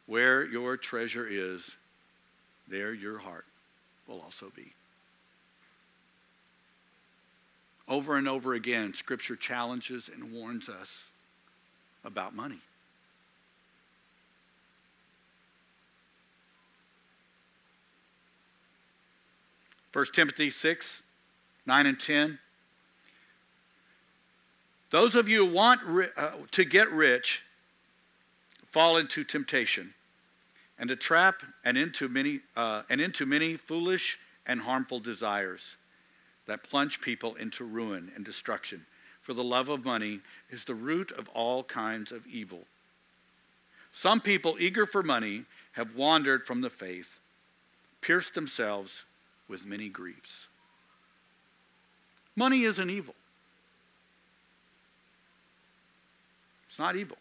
Where 0.05 0.45
your 0.45 0.77
treasure 0.77 1.27
is, 1.29 1.75
there 2.69 2.93
your 2.93 3.17
heart 3.17 3.43
will 4.07 4.21
also 4.21 4.49
be. 4.55 4.71
Over 7.89 8.15
and 8.15 8.25
over 8.25 8.53
again, 8.53 8.93
Scripture 8.93 9.35
challenges 9.35 10.09
and 10.13 10.31
warns 10.31 10.69
us 10.69 11.09
about 12.05 12.33
money. 12.33 12.61
1 19.91 20.05
Timothy 20.13 20.49
6, 20.49 21.03
9 21.65 21.85
and 21.85 21.99
10. 21.99 22.39
Those 24.89 25.15
of 25.15 25.29
you 25.29 25.45
who 25.45 25.53
want 25.53 25.81
uh, 26.17 26.31
to 26.51 26.65
get 26.65 26.91
rich 26.91 27.43
fall 28.67 28.97
into 28.97 29.23
temptation 29.23 29.93
and 30.79 30.89
a 30.89 30.95
trap 30.95 31.43
and 31.63 31.77
into 31.77 32.07
many 32.07 32.39
uh, 32.55 32.83
and 32.89 32.99
into 32.99 33.25
many 33.25 33.55
foolish 33.55 34.17
and 34.47 34.59
harmful 34.59 34.99
desires 34.99 35.77
that 36.47 36.63
plunge 36.63 37.01
people 37.01 37.35
into 37.35 37.63
ruin 37.63 38.11
and 38.15 38.25
destruction. 38.25 38.83
For 39.21 39.33
the 39.33 39.43
love 39.43 39.69
of 39.69 39.85
money 39.85 40.21
is 40.49 40.63
the 40.63 40.73
root 40.73 41.11
of 41.11 41.29
all 41.29 41.63
kinds 41.63 42.11
of 42.11 42.25
evil. 42.25 42.61
Some 43.91 44.19
people 44.19 44.57
eager 44.59 44.87
for 44.87 45.03
money 45.03 45.45
have 45.73 45.95
wandered 45.95 46.47
from 46.47 46.61
the 46.61 46.69
faith, 46.69 47.19
pierced 48.01 48.33
themselves 48.33 49.03
with 49.47 49.65
many 49.65 49.89
griefs. 49.89 50.47
Money 52.35 52.63
isn't 52.63 52.89
evil. 52.89 53.15
Not 56.80 56.95
evil. 56.95 57.17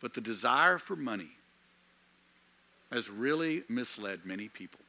But 0.00 0.14
the 0.14 0.20
desire 0.20 0.78
for 0.78 0.94
money 0.94 1.30
has 2.92 3.10
really 3.10 3.64
misled 3.68 4.20
many 4.24 4.48
people. 4.48 4.80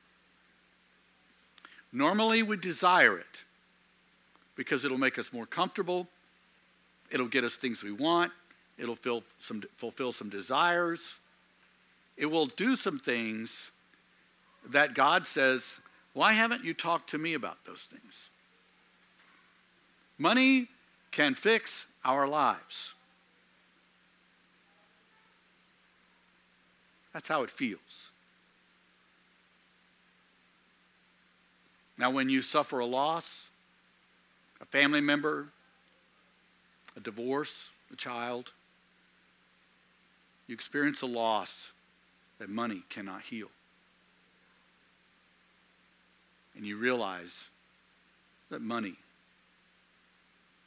Normally, 1.91 2.43
we 2.43 2.55
desire 2.55 3.17
it 3.17 3.43
because 4.55 4.85
it'll 4.85 4.99
make 4.99 5.17
us 5.17 5.33
more 5.33 5.47
comfortable, 5.47 6.07
it'll 7.11 7.27
get 7.27 7.43
us 7.43 7.55
things 7.55 7.83
we 7.83 7.91
want, 7.91 8.31
it'll 8.77 8.97
some, 9.39 9.63
fulfill 9.77 10.11
some 10.11 10.29
desires, 10.29 11.17
it 12.17 12.27
will 12.27 12.45
do 12.45 12.75
some 12.75 12.99
things 12.99 13.71
that 14.69 14.93
God 14.93 15.25
says, 15.25 15.79
Why 16.13 16.33
haven't 16.33 16.63
you 16.63 16.73
talked 16.73 17.09
to 17.11 17.17
me 17.17 17.33
about 17.33 17.57
those 17.65 17.87
things? 17.89 18.29
Money 20.19 20.67
can 21.13 21.35
fix 21.35 21.85
our 22.03 22.27
lives. 22.27 22.93
That's 27.13 27.29
how 27.29 27.43
it 27.43 27.51
feels. 27.51 28.09
Now, 31.97 32.09
when 32.09 32.27
you 32.27 32.41
suffer 32.41 32.79
a 32.79 32.85
loss, 32.85 33.49
a 34.59 34.65
family 34.65 34.99
member, 34.99 35.47
a 36.97 36.99
divorce, 36.99 37.69
a 37.93 37.95
child, 37.95 38.51
you 40.47 40.53
experience 40.53 41.03
a 41.03 41.05
loss 41.05 41.71
that 42.39 42.49
money 42.49 42.83
cannot 42.89 43.21
heal 43.21 43.49
and 46.55 46.65
you 46.65 46.77
realize 46.77 47.49
that 48.49 48.61
money 48.61 48.95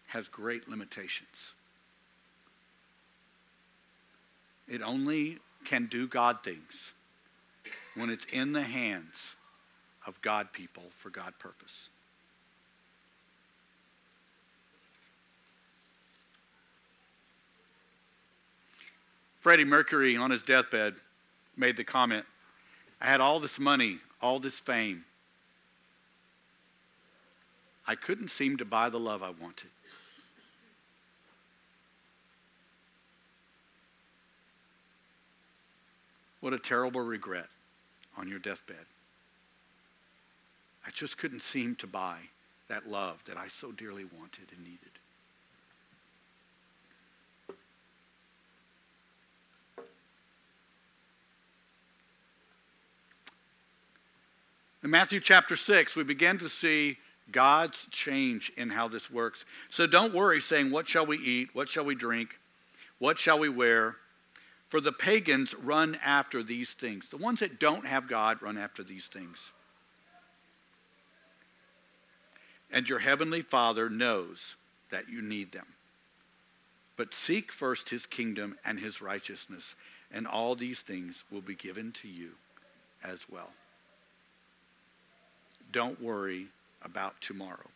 has 0.06 0.28
great 0.28 0.68
limitations. 0.68 1.54
It 4.68 4.82
only 4.82 5.38
can 5.64 5.86
do 5.86 6.06
God 6.06 6.38
things 6.42 6.92
when 7.94 8.10
it's 8.10 8.26
in 8.26 8.52
the 8.52 8.62
hands 8.62 9.34
of 10.06 10.20
God 10.22 10.52
people 10.52 10.84
for 10.90 11.10
God 11.10 11.34
purpose. 11.38 11.88
Freddie 19.40 19.64
Mercury, 19.64 20.16
on 20.16 20.30
his 20.30 20.42
deathbed, 20.42 20.94
made 21.56 21.76
the 21.76 21.84
comment 21.84 22.26
I 23.00 23.06
had 23.06 23.20
all 23.20 23.38
this 23.40 23.58
money, 23.58 23.98
all 24.20 24.38
this 24.38 24.58
fame, 24.58 25.04
I 27.86 27.94
couldn't 27.94 28.28
seem 28.28 28.56
to 28.56 28.64
buy 28.64 28.88
the 28.88 28.98
love 28.98 29.22
I 29.22 29.30
wanted. 29.30 29.70
What 36.40 36.52
a 36.52 36.58
terrible 36.58 37.00
regret 37.00 37.48
on 38.16 38.28
your 38.28 38.38
deathbed. 38.38 38.76
I 40.86 40.90
just 40.90 41.18
couldn't 41.18 41.42
seem 41.42 41.74
to 41.76 41.86
buy 41.86 42.18
that 42.68 42.88
love 42.88 43.22
that 43.26 43.36
I 43.36 43.48
so 43.48 43.72
dearly 43.72 44.04
wanted 44.04 44.46
and 44.54 44.64
needed. 44.64 44.78
In 54.82 54.90
Matthew 54.90 55.18
chapter 55.18 55.56
6, 55.56 55.96
we 55.96 56.04
begin 56.04 56.38
to 56.38 56.48
see 56.48 56.96
God's 57.32 57.86
change 57.90 58.52
in 58.56 58.70
how 58.70 58.86
this 58.86 59.10
works. 59.10 59.44
So 59.68 59.86
don't 59.86 60.14
worry 60.14 60.40
saying, 60.40 60.70
What 60.70 60.86
shall 60.86 61.04
we 61.04 61.18
eat? 61.18 61.48
What 61.54 61.68
shall 61.68 61.84
we 61.84 61.96
drink? 61.96 62.38
What 63.00 63.18
shall 63.18 63.38
we 63.38 63.48
wear? 63.48 63.96
For 64.68 64.80
the 64.80 64.92
pagans 64.92 65.54
run 65.54 65.96
after 66.04 66.42
these 66.42 66.74
things. 66.74 67.08
The 67.08 67.16
ones 67.16 67.40
that 67.40 67.60
don't 67.60 67.86
have 67.86 68.08
God 68.08 68.42
run 68.42 68.58
after 68.58 68.82
these 68.82 69.06
things. 69.06 69.52
And 72.72 72.88
your 72.88 72.98
heavenly 72.98 73.42
Father 73.42 73.88
knows 73.88 74.56
that 74.90 75.08
you 75.08 75.22
need 75.22 75.52
them. 75.52 75.66
But 76.96 77.14
seek 77.14 77.52
first 77.52 77.90
his 77.90 78.06
kingdom 78.06 78.58
and 78.64 78.80
his 78.80 79.00
righteousness, 79.00 79.76
and 80.10 80.26
all 80.26 80.54
these 80.54 80.80
things 80.80 81.24
will 81.30 81.42
be 81.42 81.54
given 81.54 81.92
to 81.92 82.08
you 82.08 82.30
as 83.04 83.26
well. 83.28 83.50
Don't 85.72 86.00
worry 86.02 86.46
about 86.82 87.20
tomorrow. 87.20 87.68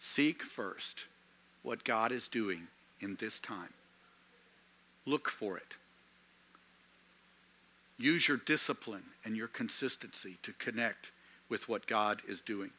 Seek 0.00 0.42
first 0.42 1.06
what 1.62 1.84
God 1.84 2.12
is 2.12 2.28
doing 2.28 2.66
in 3.00 3.16
this 3.16 3.38
time. 3.38 3.72
Look 5.06 5.28
for 5.28 5.56
it. 5.56 5.74
Use 7.98 8.26
your 8.26 8.38
discipline 8.38 9.04
and 9.24 9.36
your 9.36 9.48
consistency 9.48 10.36
to 10.42 10.52
connect 10.54 11.12
with 11.48 11.68
what 11.68 11.86
God 11.86 12.22
is 12.28 12.40
doing. 12.40 12.70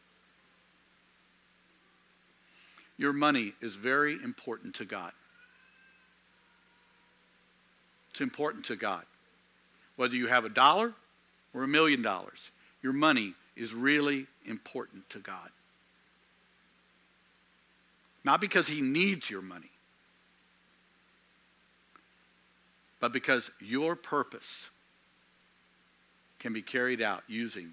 Your 2.97 3.13
money 3.13 3.53
is 3.61 3.75
very 3.75 4.21
important 4.23 4.75
to 4.75 4.85
God. 4.85 5.11
It's 8.11 8.21
important 8.21 8.65
to 8.65 8.75
God. 8.75 9.03
Whether 9.97 10.15
you 10.15 10.27
have 10.27 10.45
a 10.45 10.49
dollar 10.49 10.93
or 11.53 11.63
a 11.63 11.67
million 11.67 12.01
dollars, 12.01 12.51
your 12.81 12.93
money 12.93 13.33
is 13.55 13.73
really 13.73 14.27
important 14.45 15.09
to 15.09 15.19
God. 15.19 15.49
Not 18.23 18.41
because 18.41 18.67
He 18.67 18.81
needs 18.81 19.29
your 19.29 19.41
money, 19.41 19.69
but 22.99 23.13
because 23.13 23.51
your 23.59 23.95
purpose 23.95 24.69
can 26.39 26.53
be 26.53 26.61
carried 26.61 27.01
out 27.01 27.23
using 27.27 27.71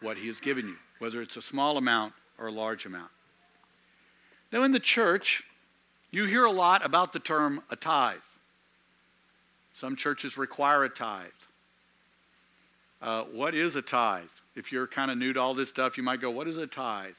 what 0.00 0.16
He 0.16 0.26
has 0.26 0.40
given 0.40 0.66
you, 0.66 0.76
whether 0.98 1.20
it's 1.20 1.36
a 1.36 1.42
small 1.42 1.76
amount 1.76 2.12
or 2.38 2.48
a 2.48 2.52
large 2.52 2.86
amount. 2.86 3.10
Now, 4.52 4.62
in 4.62 4.72
the 4.72 4.80
church, 4.80 5.42
you 6.10 6.26
hear 6.26 6.44
a 6.44 6.52
lot 6.52 6.84
about 6.84 7.12
the 7.12 7.18
term 7.18 7.60
a 7.70 7.76
tithe. 7.76 8.18
Some 9.72 9.96
churches 9.96 10.38
require 10.38 10.84
a 10.84 10.88
tithe. 10.88 11.26
Uh, 13.02 13.24
what 13.24 13.54
is 13.54 13.74
a 13.76 13.82
tithe? 13.82 14.22
If 14.54 14.70
you're 14.70 14.86
kind 14.86 15.10
of 15.10 15.18
new 15.18 15.32
to 15.32 15.40
all 15.40 15.54
this 15.54 15.68
stuff, 15.68 15.96
you 15.98 16.04
might 16.04 16.20
go, 16.20 16.30
What 16.30 16.46
is 16.46 16.56
a 16.56 16.66
tithe? 16.66 17.14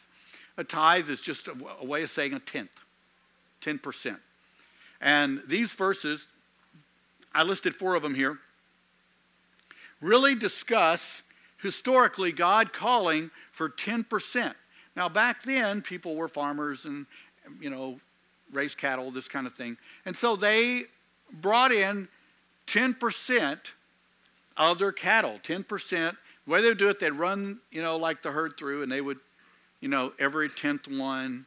A 0.58 0.64
tithe 0.64 1.10
is 1.10 1.20
just 1.20 1.48
a, 1.50 1.56
a 1.82 1.86
way 1.86 2.04
of 2.04 2.10
saying 2.10 2.34
a 2.34 2.40
tenth, 2.40 2.72
10%. 3.62 4.18
And 5.02 5.42
these 5.46 5.74
verses, 5.74 6.28
I 7.36 7.44
listed 7.44 7.76
four 7.76 7.96
of 7.96 8.02
them 8.02 8.16
here, 8.16 8.40
really 10.02 10.36
discuss 10.36 11.22
historically 11.62 12.32
God 12.32 12.72
calling 12.72 13.30
for 13.52 13.70
10%. 13.70 14.54
Now, 14.96 15.10
back 15.10 15.44
then, 15.44 15.82
people 15.82 16.16
were 16.16 16.30
farmers 16.30 16.86
and, 16.86 17.06
you 17.60 17.70
know, 17.70 18.00
raised 18.54 18.78
cattle, 18.78 19.12
this 19.12 19.28
kind 19.28 19.46
of 19.46 19.54
thing. 19.54 19.76
And 20.06 20.16
so 20.16 20.38
they 20.38 20.84
brought 21.42 21.74
in 21.74 22.08
10% 22.68 23.58
of 24.58 24.80
their 24.80 24.94
cattle, 24.94 25.40
10% 25.44 25.90
The 25.90 26.52
way 26.52 26.62
they 26.62 26.70
would 26.70 26.78
do 26.78 26.90
it, 26.90 27.00
they'd 27.00 27.12
run, 27.12 27.60
you 27.72 27.82
know, 27.82 27.98
like 27.98 28.22
the 28.22 28.32
herd 28.32 28.56
through, 28.58 28.84
and 28.84 28.92
they 28.92 29.02
would, 29.02 29.20
you 29.82 29.90
know, 29.90 30.14
every 30.20 30.48
tenth 30.48 30.88
one, 30.88 31.46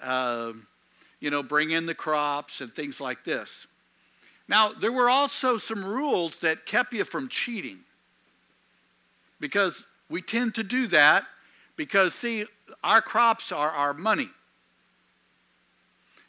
uh, 0.00 0.52
you 1.18 1.30
know, 1.30 1.42
bring 1.42 1.72
in 1.72 1.84
the 1.84 1.94
crops 1.94 2.62
and 2.62 2.72
things 2.74 3.00
like 3.00 3.24
this. 3.24 3.66
Now, 4.50 4.70
there 4.72 4.90
were 4.90 5.08
also 5.08 5.58
some 5.58 5.84
rules 5.84 6.40
that 6.40 6.66
kept 6.66 6.92
you 6.92 7.04
from 7.04 7.28
cheating 7.28 7.78
because 9.38 9.86
we 10.08 10.22
tend 10.22 10.56
to 10.56 10.64
do 10.64 10.88
that 10.88 11.24
because, 11.76 12.14
see, 12.14 12.46
our 12.82 13.00
crops 13.00 13.52
are 13.52 13.70
our 13.70 13.94
money. 13.94 14.28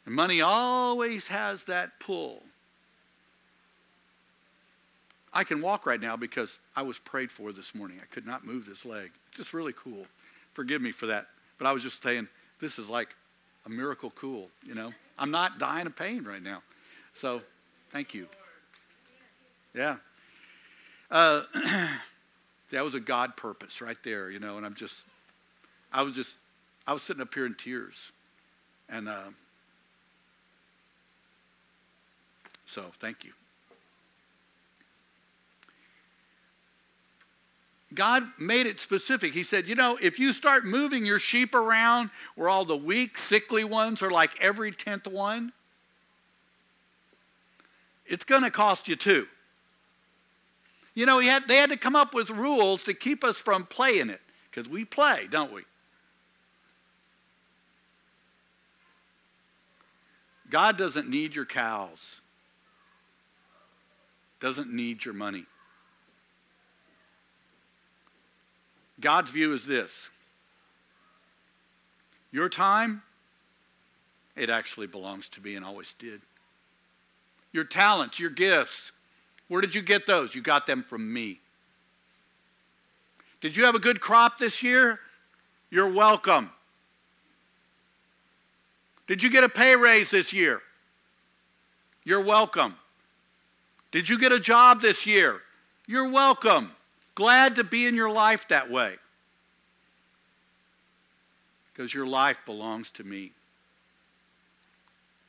And 0.06 0.14
money 0.14 0.40
always 0.40 1.26
has 1.28 1.64
that 1.64 1.98
pull. 1.98 2.44
I 5.34 5.42
can 5.42 5.60
walk 5.60 5.84
right 5.84 6.00
now 6.00 6.16
because 6.16 6.60
I 6.76 6.82
was 6.82 7.00
prayed 7.00 7.32
for 7.32 7.50
this 7.50 7.74
morning. 7.74 7.98
I 8.00 8.06
could 8.14 8.24
not 8.24 8.46
move 8.46 8.66
this 8.66 8.84
leg. 8.84 9.10
It's 9.30 9.38
just 9.38 9.52
really 9.52 9.74
cool. 9.76 10.06
Forgive 10.52 10.80
me 10.80 10.92
for 10.92 11.06
that. 11.06 11.26
But 11.58 11.66
I 11.66 11.72
was 11.72 11.82
just 11.82 12.00
saying, 12.04 12.28
this 12.60 12.78
is 12.78 12.88
like 12.88 13.08
a 13.66 13.68
miracle 13.68 14.12
cool, 14.14 14.48
you 14.64 14.76
know. 14.76 14.92
I'm 15.18 15.32
not 15.32 15.58
dying 15.58 15.86
of 15.86 15.96
pain 15.96 16.22
right 16.22 16.42
now. 16.42 16.62
So, 17.14 17.42
thank 17.92 18.14
you. 18.14 18.26
Yeah. 19.74 19.96
Uh, 21.10 21.42
that 22.70 22.82
was 22.82 22.94
a 22.94 23.00
God 23.00 23.36
purpose 23.36 23.80
right 23.80 23.96
there, 24.02 24.30
you 24.30 24.38
know, 24.38 24.56
and 24.56 24.66
I'm 24.66 24.74
just, 24.74 25.04
I 25.92 26.02
was 26.02 26.14
just, 26.14 26.36
I 26.86 26.92
was 26.92 27.02
sitting 27.02 27.22
up 27.22 27.32
here 27.32 27.46
in 27.46 27.54
tears. 27.54 28.10
And 28.88 29.08
uh, 29.08 29.30
so, 32.66 32.84
thank 32.98 33.24
you. 33.24 33.32
God 37.94 38.24
made 38.38 38.66
it 38.66 38.80
specific. 38.80 39.34
He 39.34 39.42
said, 39.42 39.68
you 39.68 39.74
know, 39.74 39.98
if 40.00 40.18
you 40.18 40.32
start 40.32 40.64
moving 40.64 41.04
your 41.04 41.18
sheep 41.18 41.54
around 41.54 42.10
where 42.36 42.48
all 42.48 42.64
the 42.64 42.76
weak, 42.76 43.18
sickly 43.18 43.64
ones 43.64 44.02
are 44.02 44.10
like 44.10 44.30
every 44.40 44.72
tenth 44.72 45.06
one, 45.06 45.52
it's 48.06 48.24
going 48.24 48.42
to 48.42 48.50
cost 48.50 48.88
you 48.88 48.96
too. 48.96 49.26
You 50.94 51.06
know, 51.06 51.20
had, 51.20 51.48
they 51.48 51.56
had 51.56 51.70
to 51.70 51.76
come 51.76 51.96
up 51.96 52.14
with 52.14 52.30
rules 52.30 52.82
to 52.84 52.94
keep 52.94 53.24
us 53.24 53.38
from 53.38 53.64
playing 53.64 54.10
it 54.10 54.20
because 54.50 54.68
we 54.68 54.84
play, 54.84 55.26
don't 55.30 55.52
we? 55.52 55.62
God 60.50 60.76
doesn't 60.76 61.08
need 61.08 61.34
your 61.34 61.46
cows, 61.46 62.20
doesn't 64.38 64.70
need 64.70 65.02
your 65.02 65.14
money. 65.14 65.46
God's 69.00 69.30
view 69.30 69.54
is 69.54 69.64
this 69.64 70.10
your 72.32 72.50
time, 72.50 73.02
it 74.36 74.50
actually 74.50 74.86
belongs 74.86 75.28
to 75.30 75.40
me 75.40 75.56
and 75.56 75.64
always 75.64 75.94
did. 75.94 76.20
Your 77.52 77.64
talents, 77.64 78.18
your 78.18 78.30
gifts, 78.30 78.92
where 79.48 79.60
did 79.60 79.74
you 79.74 79.82
get 79.82 80.06
those? 80.06 80.34
You 80.34 80.40
got 80.40 80.66
them 80.66 80.82
from 80.82 81.12
me. 81.12 81.38
Did 83.40 83.56
you 83.56 83.64
have 83.64 83.74
a 83.74 83.80
good 83.80 84.00
crop 84.00 84.38
this 84.38 84.62
year? 84.62 85.00
You're 85.70 85.92
welcome. 85.92 86.50
Did 89.06 89.22
you 89.22 89.30
get 89.30 89.44
a 89.44 89.48
pay 89.48 89.76
raise 89.76 90.10
this 90.10 90.32
year? 90.32 90.62
You're 92.04 92.22
welcome. 92.22 92.76
Did 93.90 94.08
you 94.08 94.18
get 94.18 94.32
a 94.32 94.40
job 94.40 94.80
this 94.80 95.06
year? 95.06 95.40
You're 95.86 96.08
welcome. 96.08 96.72
Glad 97.14 97.56
to 97.56 97.64
be 97.64 97.86
in 97.86 97.94
your 97.94 98.10
life 98.10 98.48
that 98.48 98.70
way. 98.70 98.94
Because 101.72 101.92
your 101.92 102.06
life 102.06 102.38
belongs 102.46 102.90
to 102.92 103.04
me. 103.04 103.32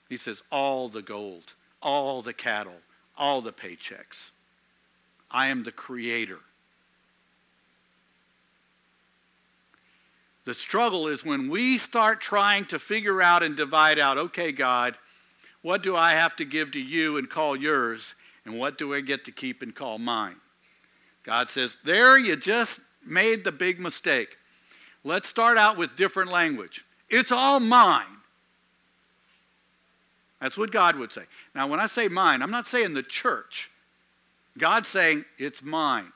He 0.08 0.18
says, 0.18 0.44
all 0.52 0.88
the 0.88 1.02
gold, 1.02 1.54
all 1.84 2.22
the 2.22 2.34
cattle, 2.34 2.78
all 3.18 3.42
the 3.42 3.54
paychecks. 3.54 4.32
I 5.30 5.48
am 5.48 5.64
the 5.64 5.72
creator. 5.72 6.40
The 10.46 10.54
struggle 10.54 11.08
is 11.08 11.24
when 11.24 11.50
we 11.50 11.78
start 11.78 12.20
trying 12.20 12.66
to 12.66 12.80
figure 12.80 13.22
out 13.22 13.44
and 13.44 13.56
divide 13.56 13.98
out, 13.98 14.18
okay, 14.18 14.52
God, 14.52 14.98
what 15.62 15.82
do 15.82 15.96
I 15.96 16.12
have 16.14 16.36
to 16.38 16.46
give 16.46 16.72
to 16.72 16.80
you 16.80 17.18
and 17.18 17.30
call 17.30 17.56
yours, 17.56 18.14
and 18.46 18.60
what 18.60 18.78
do 18.78 18.94
I 18.94 19.02
get 19.02 19.24
to 19.26 19.32
keep 19.32 19.62
and 19.62 19.74
call 19.74 19.98
mine? 19.98 20.36
God 21.24 21.50
says, 21.50 21.78
There 21.86 22.20
you 22.20 22.36
just 22.36 22.82
made 23.06 23.44
the 23.46 23.52
big 23.54 23.80
mistake. 23.80 24.38
Let's 25.06 25.30
start 25.30 25.58
out 25.58 25.78
with 25.78 25.96
different 25.96 26.32
language. 26.32 26.84
It's 27.10 27.32
all 27.32 27.62
mine. 27.62 28.04
That's 30.44 30.58
what 30.58 30.72
God 30.72 30.98
would 30.98 31.14
say. 31.14 31.22
Now, 31.56 31.68
when 31.68 31.80
I 31.80 31.88
say 31.88 32.10
mine, 32.10 32.42
I'm 32.42 32.52
not 32.52 32.68
saying 32.68 32.94
the 32.94 33.02
church. 33.02 33.72
God's 34.58 34.90
saying, 34.90 35.24
It's 35.38 35.64
mine. 35.64 36.12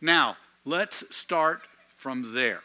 Now, 0.00 0.36
let's 0.64 1.04
start 1.14 1.60
from 1.94 2.34
there. 2.34 2.58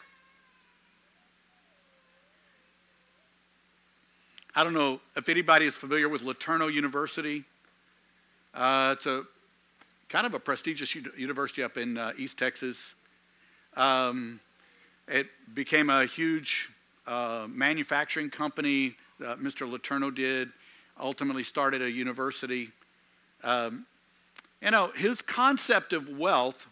I 4.56 4.64
don't 4.64 4.74
know 4.74 4.98
if 5.14 5.28
anybody 5.28 5.66
is 5.66 5.76
familiar 5.76 6.08
with 6.08 6.22
LeTourneau 6.22 6.72
University. 6.72 7.44
Uh, 8.52 8.96
it's 8.96 9.06
a 9.06 9.22
kind 10.08 10.26
of 10.26 10.34
a 10.34 10.40
prestigious 10.40 10.96
university 10.96 11.62
up 11.62 11.76
in 11.76 11.96
uh, 11.96 12.10
East 12.18 12.38
Texas. 12.38 12.96
Um, 13.76 14.40
it 15.06 15.28
became 15.54 15.90
a 15.90 16.06
huge 16.06 16.72
uh, 17.06 17.46
manufacturing 17.48 18.28
company. 18.28 18.96
Uh, 19.20 19.36
Mr. 19.36 19.70
LeTourneau 19.70 20.14
did. 20.14 20.50
Ultimately, 21.00 21.42
started 21.42 21.82
a 21.82 21.90
university. 21.90 22.70
Um, 23.42 23.86
you 24.60 24.70
know, 24.70 24.88
his 24.94 25.22
concept 25.22 25.92
of 25.92 26.08
wealth 26.08 26.68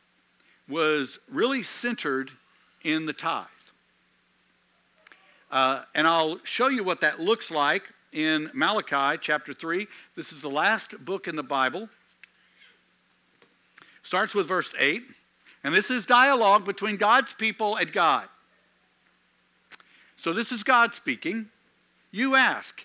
was 0.68 1.18
really 1.30 1.62
centered 1.62 2.30
in 2.84 3.06
the 3.06 3.12
tithe. 3.12 3.46
Uh, 5.50 5.82
and 5.94 6.06
I'll 6.06 6.38
show 6.44 6.68
you 6.68 6.84
what 6.84 7.00
that 7.00 7.18
looks 7.18 7.50
like 7.50 7.90
in 8.12 8.50
Malachi 8.54 9.18
chapter 9.20 9.52
3. 9.52 9.86
This 10.14 10.32
is 10.32 10.40
the 10.40 10.50
last 10.50 11.04
book 11.04 11.26
in 11.26 11.34
the 11.34 11.42
Bible. 11.42 11.88
Starts 14.02 14.34
with 14.34 14.46
verse 14.46 14.72
8. 14.78 15.02
And 15.64 15.74
this 15.74 15.90
is 15.90 16.04
dialogue 16.04 16.64
between 16.64 16.96
God's 16.96 17.34
people 17.34 17.76
and 17.76 17.92
God. 17.92 18.26
So 20.16 20.32
this 20.32 20.52
is 20.52 20.62
God 20.62 20.94
speaking. 20.94 21.48
You 22.10 22.34
ask, 22.34 22.84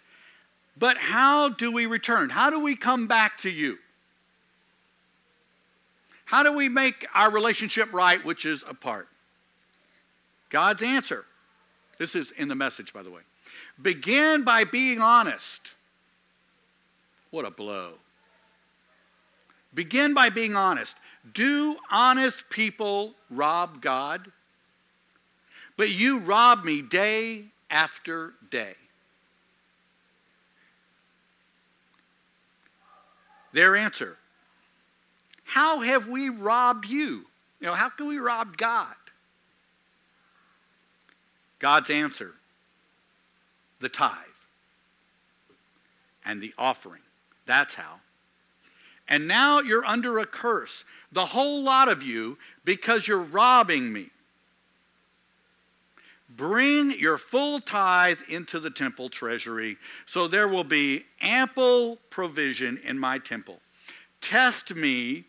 but 0.77 0.97
how 0.97 1.49
do 1.49 1.71
we 1.71 1.85
return? 1.85 2.29
How 2.29 2.49
do 2.49 2.59
we 2.59 2.75
come 2.75 3.07
back 3.07 3.37
to 3.39 3.49
you? 3.49 3.77
How 6.25 6.43
do 6.43 6.53
we 6.53 6.69
make 6.69 7.05
our 7.13 7.31
relationship 7.31 7.91
right, 7.93 8.23
which 8.25 8.45
is 8.45 8.63
apart? 8.67 9.07
God's 10.49 10.83
answer. 10.83 11.25
This 11.97 12.15
is 12.15 12.31
in 12.31 12.47
the 12.47 12.55
message, 12.55 12.93
by 12.93 13.03
the 13.03 13.11
way. 13.11 13.21
Begin 13.81 14.43
by 14.43 14.63
being 14.63 14.99
honest. 14.99 15.75
What 17.31 17.45
a 17.45 17.51
blow. 17.51 17.93
Begin 19.73 20.13
by 20.13 20.29
being 20.29 20.55
honest. 20.55 20.97
Do 21.33 21.77
honest 21.91 22.49
people 22.49 23.13
rob 23.29 23.81
God? 23.81 24.31
But 25.77 25.89
you 25.89 26.19
rob 26.19 26.63
me 26.63 26.81
day 26.81 27.45
after 27.69 28.33
day. 28.49 28.75
Their 33.55 33.77
answer 33.77 34.17
How 35.45 35.79
have 35.79 36.09
we 36.09 36.27
robbed 36.27 36.85
you? 36.85 37.25
You 37.61 37.67
know, 37.67 37.73
how 37.73 37.87
can 37.87 38.07
we 38.07 38.17
rob 38.17 38.57
God? 38.57 38.93
God's 41.57 41.89
answer 41.89 42.33
the 43.79 43.87
tithe 43.87 44.11
and 46.25 46.41
the 46.41 46.53
offering. 46.57 47.01
That's 47.45 47.73
how. 47.75 48.01
And 49.07 49.25
now 49.25 49.61
you're 49.61 49.85
under 49.85 50.19
a 50.19 50.25
curse, 50.25 50.83
the 51.11 51.25
whole 51.25 51.63
lot 51.63 51.87
of 51.87 52.03
you, 52.03 52.37
because 52.65 53.07
you're 53.07 53.19
robbing 53.19 53.93
me. 53.93 54.09
Bring 56.35 56.91
your 56.99 57.17
full 57.17 57.59
tithe 57.59 58.19
into 58.27 58.59
the 58.59 58.69
temple 58.69 59.09
treasury, 59.09 59.77
so 60.05 60.27
there 60.27 60.47
will 60.47 60.63
be 60.63 61.05
ample 61.21 61.97
provision 62.09 62.79
in 62.83 62.99
my 62.99 63.19
temple. 63.19 63.59
Test 64.21 64.75
me 64.75 65.23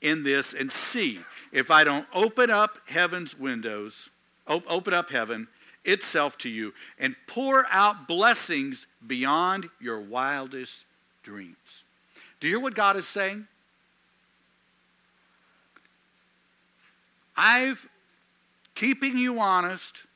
in 0.00 0.22
this 0.22 0.54
and 0.54 0.70
see 0.70 1.20
if 1.52 1.70
I 1.70 1.84
don't 1.84 2.06
open 2.14 2.50
up 2.50 2.78
heaven's 2.88 3.38
windows, 3.38 4.08
open 4.46 4.94
up 4.94 5.10
heaven 5.10 5.48
itself 5.84 6.38
to 6.38 6.48
you, 6.48 6.72
and 6.98 7.16
pour 7.26 7.66
out 7.70 8.06
blessings 8.06 8.86
beyond 9.06 9.68
your 9.80 10.00
wildest 10.00 10.84
dreams. 11.22 11.84
Do 12.40 12.46
you 12.46 12.54
hear 12.54 12.62
what 12.62 12.74
God 12.74 12.96
is 12.96 13.06
saying? 13.06 13.46
I've 17.36 17.88
keeping 18.78 19.18
you 19.18 19.40
honest, 19.40 20.06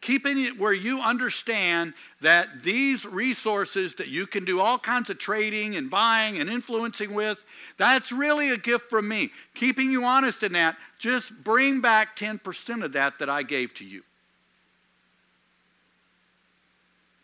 keeping 0.00 0.42
it 0.42 0.58
where 0.58 0.72
you 0.72 0.98
understand 1.00 1.92
that 2.22 2.62
these 2.62 3.04
resources 3.04 3.92
that 3.96 4.08
you 4.08 4.26
can 4.26 4.42
do 4.42 4.58
all 4.58 4.78
kinds 4.78 5.10
of 5.10 5.18
trading 5.18 5.76
and 5.76 5.90
buying 5.90 6.38
and 6.38 6.48
influencing 6.48 7.12
with, 7.12 7.44
that's 7.76 8.10
really 8.10 8.50
a 8.50 8.56
gift 8.56 8.88
from 8.88 9.06
me. 9.06 9.30
Keeping 9.54 9.90
you 9.90 10.02
honest 10.04 10.42
in 10.42 10.52
that, 10.54 10.78
just 10.98 11.30
bring 11.44 11.82
back 11.82 12.16
10% 12.16 12.82
of 12.82 12.94
that 12.94 13.18
that 13.18 13.28
I 13.28 13.42
gave 13.42 13.74
to 13.74 13.84
you. 13.84 14.02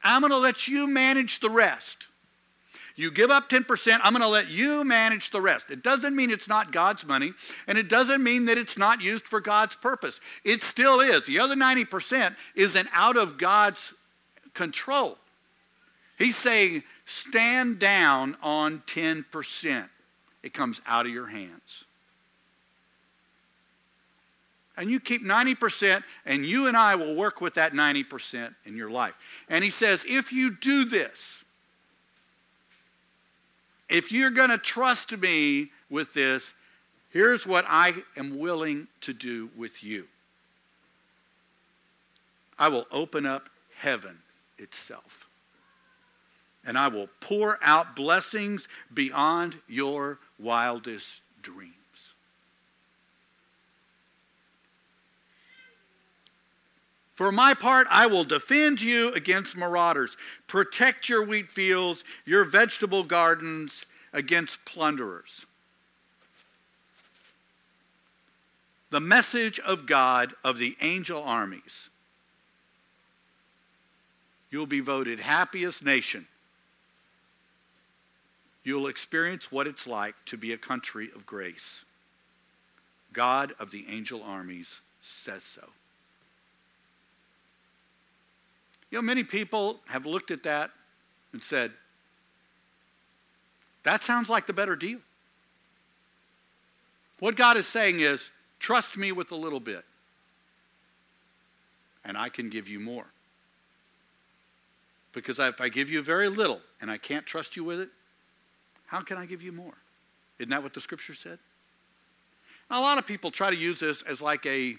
I'm 0.05 0.21
going 0.21 0.31
to 0.31 0.37
let 0.37 0.69
you 0.69 0.87
manage 0.87 1.41
the 1.41 1.51
rest. 1.51 2.09
You 3.01 3.11
give 3.11 3.31
up 3.31 3.49
10%, 3.49 3.99
I'm 4.03 4.13
going 4.13 4.21
to 4.21 4.29
let 4.29 4.49
you 4.51 4.85
manage 4.85 5.31
the 5.31 5.41
rest. 5.41 5.71
It 5.71 5.83
doesn't 5.83 6.15
mean 6.15 6.31
it's 6.31 6.49
not 6.49 6.71
God's 6.71 7.07
money, 7.07 7.33
and 7.67 7.79
it 7.79 7.89
doesn't 7.89 8.23
mean 8.23 8.45
that 8.45 8.59
it's 8.59 8.77
not 8.77 9.01
used 9.01 9.27
for 9.27 9.41
God's 9.41 9.75
purpose. 9.75 10.21
It 10.45 10.63
still 10.63 11.01
is. 11.01 11.25
The 11.25 11.39
other 11.39 11.55
90% 11.55 12.37
isn't 12.57 12.89
out 12.93 13.17
of 13.17 13.39
God's 13.39 13.95
control. 14.53 15.17
He's 16.19 16.37
saying, 16.37 16.83
stand 17.07 17.79
down 17.79 18.37
on 18.43 18.83
10%. 18.87 19.89
It 20.43 20.53
comes 20.53 20.83
out 20.87 21.07
of 21.07 21.13
your 21.13 21.27
hands. 21.27 21.85
And 24.77 24.91
you 24.91 25.01
keep 25.01 25.25
90%, 25.25 26.03
and 26.27 26.45
you 26.45 26.67
and 26.67 26.77
I 26.77 26.97
will 26.97 27.15
work 27.15 27.41
with 27.41 27.55
that 27.55 27.73
90% 27.73 28.55
in 28.67 28.77
your 28.77 28.91
life. 28.91 29.15
And 29.49 29.65
he 29.65 29.71
says, 29.71 30.05
if 30.07 30.35
you 30.35 30.55
do 30.55 30.85
this, 30.85 31.40
if 33.91 34.13
you're 34.13 34.31
going 34.31 34.51
to 34.51 34.59
trust 34.59 35.17
me 35.17 35.71
with 35.91 36.15
this, 36.15 36.55
here's 37.11 37.47
what 37.47 37.65
I 37.69 37.95
am 38.17 38.39
willing 38.39 38.87
to 39.03 39.13
do 39.13 39.51
with 39.57 39.83
you 39.83 40.07
I 42.59 42.69
will 42.69 42.87
open 42.91 43.27
up 43.27 43.49
heaven 43.77 44.19
itself. 44.59 45.27
And 46.67 46.77
I 46.77 46.89
will 46.89 47.09
pour 47.21 47.59
out 47.63 47.97
blessings 47.97 48.69
beyond 48.93 49.57
your 49.67 50.19
wildest 50.39 51.23
dreams. 51.41 51.80
For 57.21 57.31
my 57.31 57.53
part, 57.53 57.87
I 57.91 58.07
will 58.07 58.25
defend 58.25 58.81
you 58.81 59.13
against 59.13 59.55
marauders, 59.55 60.17
protect 60.47 61.07
your 61.07 61.23
wheat 61.23 61.51
fields, 61.51 62.03
your 62.25 62.45
vegetable 62.45 63.05
gardens 63.05 63.85
against 64.15 64.65
plunderers. 64.65 65.45
The 68.89 69.01
message 69.01 69.59
of 69.61 69.85
God 69.85 70.33
of 70.43 70.57
the 70.57 70.75
angel 70.81 71.23
armies. 71.23 71.91
You'll 74.51 74.65
be 74.65 74.81
voted 74.81 75.21
happiest 75.21 75.85
nation. 75.85 76.27
You'll 78.65 78.87
experience 78.87 79.53
what 79.53 79.67
it's 79.67 79.87
like 79.87 80.15
to 80.25 80.39
be 80.39 80.55
a 80.55 80.57
country 80.57 81.11
of 81.15 81.27
grace. 81.27 81.85
God 83.13 83.53
of 83.61 83.71
the 83.71 83.85
angel 83.91 84.23
armies 84.23 84.81
says 85.03 85.43
so. 85.43 85.69
You 88.91 88.99
know, 88.99 89.03
many 89.03 89.23
people 89.23 89.81
have 89.87 90.07
looked 90.07 90.31
at 90.31 90.43
that 90.43 90.71
and 91.33 91.43
said, 91.43 91.73
that 93.83 94.03
sounds 94.03 94.29
like 94.29 94.47
the 94.47 94.53
better 94.53 94.77
deal. 94.77 94.99
What 97.21 97.37
God 97.37 97.57
is 97.57 97.67
saying 97.67 98.01
is, 98.01 98.31
trust 98.59 98.97
me 98.97 99.13
with 99.13 99.33
a 99.33 99.37
little 99.37 99.61
bit, 99.61 99.85
and 102.05 102.17
I 102.17 102.29
can 102.29 102.51
give 102.51 102.69
you 102.69 102.81
more. 102.81 103.07
Because 105.13 105.39
if 105.39 105.61
I 105.61 105.69
give 105.69 105.91
you 105.91 106.03
very 106.03 106.29
little 106.29 106.61
and 106.81 106.91
I 106.91 106.99
can't 106.99 107.27
trust 107.27 107.57
you 107.57 107.65
with 107.65 107.81
it, 107.81 107.89
how 108.87 109.01
can 109.01 109.17
I 109.17 109.27
give 109.27 109.43
you 109.43 109.53
more? 109.53 109.75
Isn't 110.39 110.51
that 110.51 110.63
what 110.63 110.75
the 110.75 110.81
scripture 110.81 111.15
said? 111.15 111.39
Now, 112.71 112.81
a 112.81 112.83
lot 112.83 112.99
of 112.99 113.07
people 113.07 113.31
try 113.31 113.51
to 113.51 113.57
use 113.57 113.81
this 113.81 114.03
as 114.03 114.21
like 114.23 114.47
a 114.47 114.77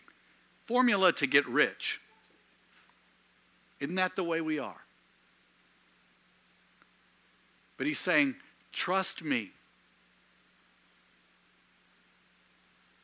formula 0.66 1.12
to 1.14 1.28
get 1.28 1.48
rich. 1.48 2.00
Isn't 3.82 3.96
that 3.96 4.16
the 4.16 4.24
way 4.24 4.40
we 4.40 4.60
are? 4.60 4.80
But 7.78 7.88
he's 7.88 8.00
saying, 8.00 8.36
trust 8.72 9.24
me. 9.24 9.50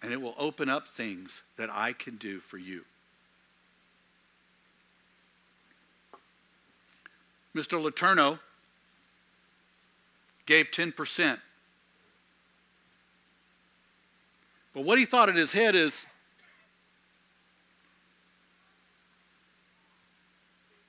And 0.03 0.13
it 0.13 0.21
will 0.21 0.35
open 0.37 0.69
up 0.69 0.87
things 0.87 1.41
that 1.57 1.69
I 1.71 1.93
can 1.93 2.15
do 2.17 2.39
for 2.39 2.59
you. 2.59 2.85
Mr. 7.55 7.81
Letourneau 7.81 8.37
gave 10.45 10.69
10%. 10.69 11.39
But 14.75 14.83
what 14.83 14.99
he 14.99 15.05
thought 15.05 15.27
in 15.27 15.35
his 15.35 15.53
head 15.53 15.73
is 15.73 16.05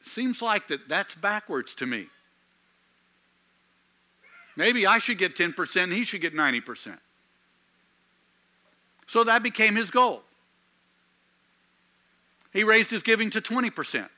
seems 0.08 0.42
like 0.42 0.68
that 0.68 0.88
that's 0.88 1.14
backwards 1.14 1.74
to 1.76 1.86
me. 1.86 2.06
Maybe 4.56 4.86
I 4.86 4.98
should 4.98 5.18
get 5.18 5.36
10% 5.36 5.84
and 5.84 5.92
he 5.92 6.02
should 6.02 6.20
get 6.20 6.34
90%. 6.34 6.98
So 9.06 9.24
that 9.24 9.42
became 9.42 9.76
his 9.76 9.90
goal. 9.90 10.22
He 12.52 12.64
raised 12.64 12.90
his 12.90 13.02
giving 13.02 13.30
to 13.30 13.40
20%, 13.40 14.08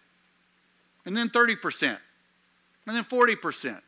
and 1.04 1.16
then 1.16 1.28
30%, 1.28 1.98
and 2.86 2.96
then 2.96 3.04
40%, 3.04 3.64
and 3.66 3.80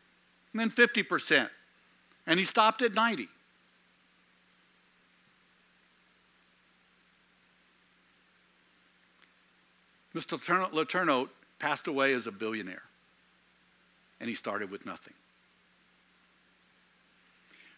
then 0.55 0.71
50%, 0.71 1.49
and 2.27 2.39
he 2.39 2.45
stopped 2.45 2.83
at 2.83 2.95
90. 2.95 3.29
Mr. 10.15 10.39
Letourneau 10.73 11.29
passed 11.63 11.87
away 11.87 12.13
as 12.13 12.27
a 12.27 12.33
billionaire, 12.33 12.83
and 14.19 14.29
he 14.29 14.35
started 14.35 14.69
with 14.69 14.85
nothing. 14.85 15.15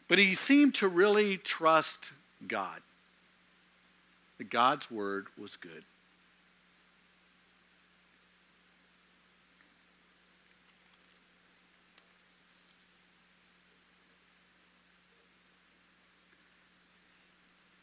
But 0.09 0.17
he 0.17 0.35
seemed 0.35 0.75
to 0.77 0.89
really 0.89 1.37
trust 1.37 1.99
God, 2.49 2.81
that 4.39 4.49
God's 4.49 4.91
word 4.91 5.27
was 5.39 5.57
good. 5.57 5.85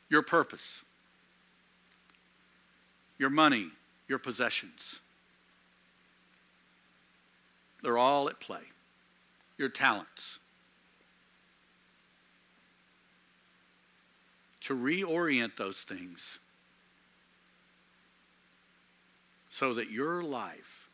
Your 0.09 0.23
purpose, 0.23 0.81
your 3.19 3.29
money, 3.29 3.67
your 4.07 4.17
possessions 4.17 4.99
they're 7.81 7.97
all 7.97 8.29
at 8.29 8.39
play. 8.39 8.61
Your 9.57 9.69
talents. 9.69 10.39
To 14.61 14.75
reorient 14.75 15.57
those 15.57 15.81
things 15.81 16.39
so 19.49 19.73
that 19.73 19.89
your 19.91 20.23
life 20.23 20.87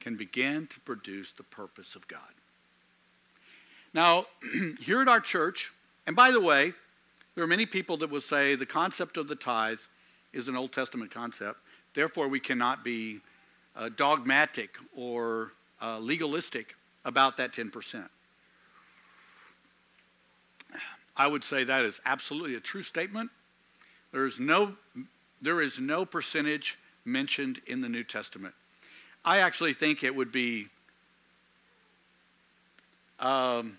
can 0.00 0.16
begin 0.16 0.66
to 0.66 0.80
produce 0.80 1.32
the 1.32 1.42
purpose 1.44 1.94
of 1.94 2.06
God. 2.08 2.20
Now, 3.94 4.26
here 4.80 5.00
at 5.00 5.08
our 5.08 5.20
church, 5.20 5.72
and 6.06 6.16
by 6.16 6.32
the 6.32 6.40
way, 6.40 6.72
there 7.34 7.44
are 7.44 7.48
many 7.48 7.66
people 7.66 7.96
that 7.98 8.10
will 8.10 8.20
say 8.20 8.54
the 8.54 8.66
concept 8.66 9.16
of 9.16 9.28
the 9.28 9.36
tithe 9.36 9.80
is 10.32 10.48
an 10.48 10.56
Old 10.56 10.72
Testament 10.72 11.10
concept, 11.10 11.60
therefore, 11.94 12.28
we 12.28 12.40
cannot 12.40 12.84
be 12.84 13.20
uh, 13.76 13.88
dogmatic 13.96 14.76
or 14.94 15.52
uh, 15.80 15.98
legalistic 15.98 16.74
about 17.04 17.36
that 17.36 17.52
10%. 17.52 18.08
I 21.16 21.26
would 21.26 21.44
say 21.44 21.64
that 21.64 21.84
is 21.84 22.00
absolutely 22.06 22.54
a 22.54 22.60
true 22.60 22.82
statement. 22.82 23.30
There 24.12 24.24
is 24.24 24.40
no, 24.40 24.74
there 25.40 25.60
is 25.60 25.78
no 25.78 26.04
percentage 26.04 26.78
mentioned 27.04 27.60
in 27.66 27.80
the 27.80 27.88
New 27.88 28.04
Testament. 28.04 28.54
I 29.24 29.38
actually 29.38 29.74
think 29.74 30.02
it 30.02 30.14
would 30.14 30.32
be 30.32 30.68
um, 33.20 33.78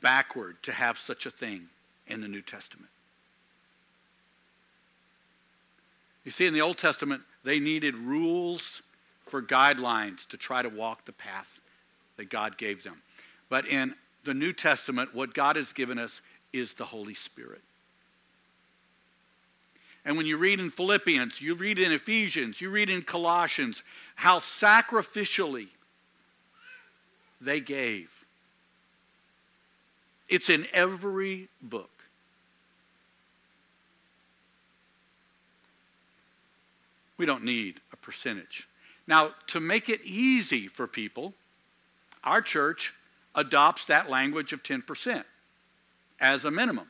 backward 0.00 0.62
to 0.62 0.72
have 0.72 0.98
such 0.98 1.26
a 1.26 1.30
thing 1.30 1.68
in 2.06 2.20
the 2.20 2.28
New 2.28 2.42
Testament. 2.42 2.90
You 6.24 6.30
see, 6.30 6.46
in 6.46 6.54
the 6.54 6.62
Old 6.62 6.78
Testament, 6.78 7.22
they 7.44 7.60
needed 7.60 7.94
rules 7.94 8.82
for 9.26 9.42
guidelines 9.42 10.26
to 10.28 10.36
try 10.36 10.62
to 10.62 10.68
walk 10.68 11.04
the 11.04 11.12
path 11.12 11.60
that 12.16 12.30
God 12.30 12.56
gave 12.56 12.82
them. 12.82 13.00
But 13.48 13.66
in 13.66 13.94
the 14.24 14.34
New 14.34 14.52
Testament, 14.52 15.14
what 15.14 15.34
God 15.34 15.56
has 15.56 15.72
given 15.72 15.98
us 15.98 16.20
is 16.52 16.72
the 16.72 16.84
Holy 16.84 17.14
Spirit. 17.14 17.60
And 20.04 20.16
when 20.16 20.26
you 20.26 20.36
read 20.36 20.60
in 20.60 20.70
Philippians, 20.70 21.40
you 21.40 21.54
read 21.54 21.78
in 21.78 21.92
Ephesians, 21.92 22.60
you 22.60 22.70
read 22.70 22.90
in 22.90 23.02
Colossians, 23.02 23.82
how 24.16 24.38
sacrificially 24.38 25.68
they 27.40 27.60
gave. 27.60 28.10
It's 30.28 30.50
in 30.50 30.66
every 30.72 31.48
book. 31.62 31.93
We 37.16 37.26
don't 37.26 37.44
need 37.44 37.80
a 37.92 37.96
percentage. 37.96 38.68
Now, 39.06 39.30
to 39.48 39.60
make 39.60 39.88
it 39.88 40.00
easy 40.02 40.66
for 40.66 40.86
people, 40.86 41.34
our 42.22 42.40
church 42.40 42.94
adopts 43.34 43.84
that 43.86 44.08
language 44.08 44.52
of 44.52 44.62
10% 44.62 45.24
as 46.20 46.44
a 46.44 46.50
minimum. 46.50 46.88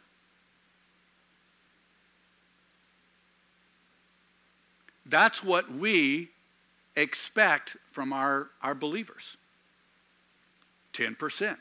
That's 5.06 5.42
what 5.42 5.70
we 5.70 6.30
expect 6.96 7.76
from 7.90 8.12
our, 8.12 8.48
our 8.62 8.74
believers 8.74 9.36
10%. 10.92 11.56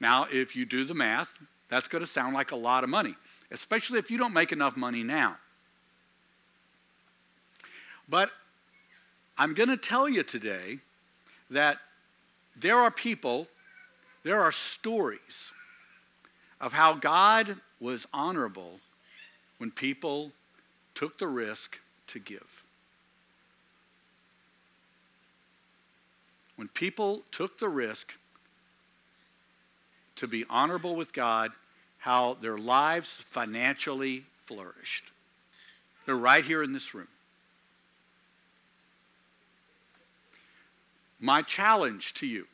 Now, 0.00 0.26
if 0.30 0.54
you 0.54 0.66
do 0.66 0.84
the 0.84 0.94
math, 0.94 1.32
that's 1.68 1.88
going 1.88 2.04
to 2.04 2.10
sound 2.10 2.34
like 2.34 2.50
a 2.50 2.56
lot 2.56 2.84
of 2.84 2.90
money, 2.90 3.16
especially 3.50 3.98
if 3.98 4.10
you 4.10 4.18
don't 4.18 4.34
make 4.34 4.52
enough 4.52 4.76
money 4.76 5.02
now. 5.02 5.36
But 8.12 8.30
I'm 9.38 9.54
going 9.54 9.70
to 9.70 9.78
tell 9.78 10.06
you 10.06 10.22
today 10.22 10.80
that 11.48 11.78
there 12.54 12.78
are 12.78 12.90
people, 12.90 13.48
there 14.22 14.42
are 14.42 14.52
stories 14.52 15.50
of 16.60 16.74
how 16.74 16.92
God 16.92 17.56
was 17.80 18.06
honorable 18.12 18.80
when 19.56 19.70
people 19.70 20.30
took 20.94 21.18
the 21.18 21.26
risk 21.26 21.80
to 22.08 22.18
give. 22.18 22.64
When 26.56 26.68
people 26.68 27.22
took 27.32 27.58
the 27.58 27.70
risk 27.70 28.12
to 30.16 30.28
be 30.28 30.44
honorable 30.50 30.96
with 30.96 31.14
God, 31.14 31.50
how 31.96 32.34
their 32.42 32.58
lives 32.58 33.24
financially 33.30 34.26
flourished. 34.44 35.10
They're 36.04 36.14
right 36.14 36.44
here 36.44 36.62
in 36.62 36.74
this 36.74 36.92
room. 36.92 37.08
My 41.22 41.40
challenge 41.40 42.14
to 42.14 42.26
you 42.26 42.46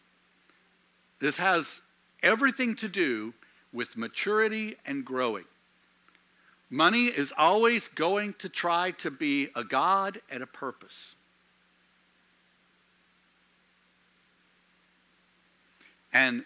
this 1.20 1.38
has 1.38 1.80
everything 2.22 2.76
to 2.76 2.88
do 2.88 3.32
with 3.72 3.96
maturity 3.96 4.76
and 4.86 5.04
growing. 5.04 5.46
Money 6.70 7.06
is 7.06 7.32
always 7.36 7.88
going 7.88 8.34
to 8.34 8.48
try 8.48 8.90
to 8.92 9.10
be 9.10 9.48
a 9.56 9.64
God 9.64 10.20
and 10.30 10.42
a 10.42 10.46
purpose. 10.46 11.16
And 16.12 16.44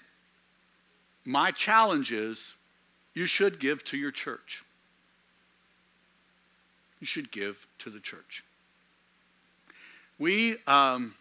my 1.24 1.50
challenge 1.50 2.12
is 2.12 2.54
you 3.14 3.26
should 3.26 3.58
give 3.58 3.84
to 3.86 3.96
your 3.96 4.12
church. 4.12 4.64
You 7.00 7.06
should 7.06 7.32
give 7.32 7.66
to 7.80 7.90
the 7.90 8.00
church. 8.00 8.44
We, 10.18 10.56
um, 10.68 11.14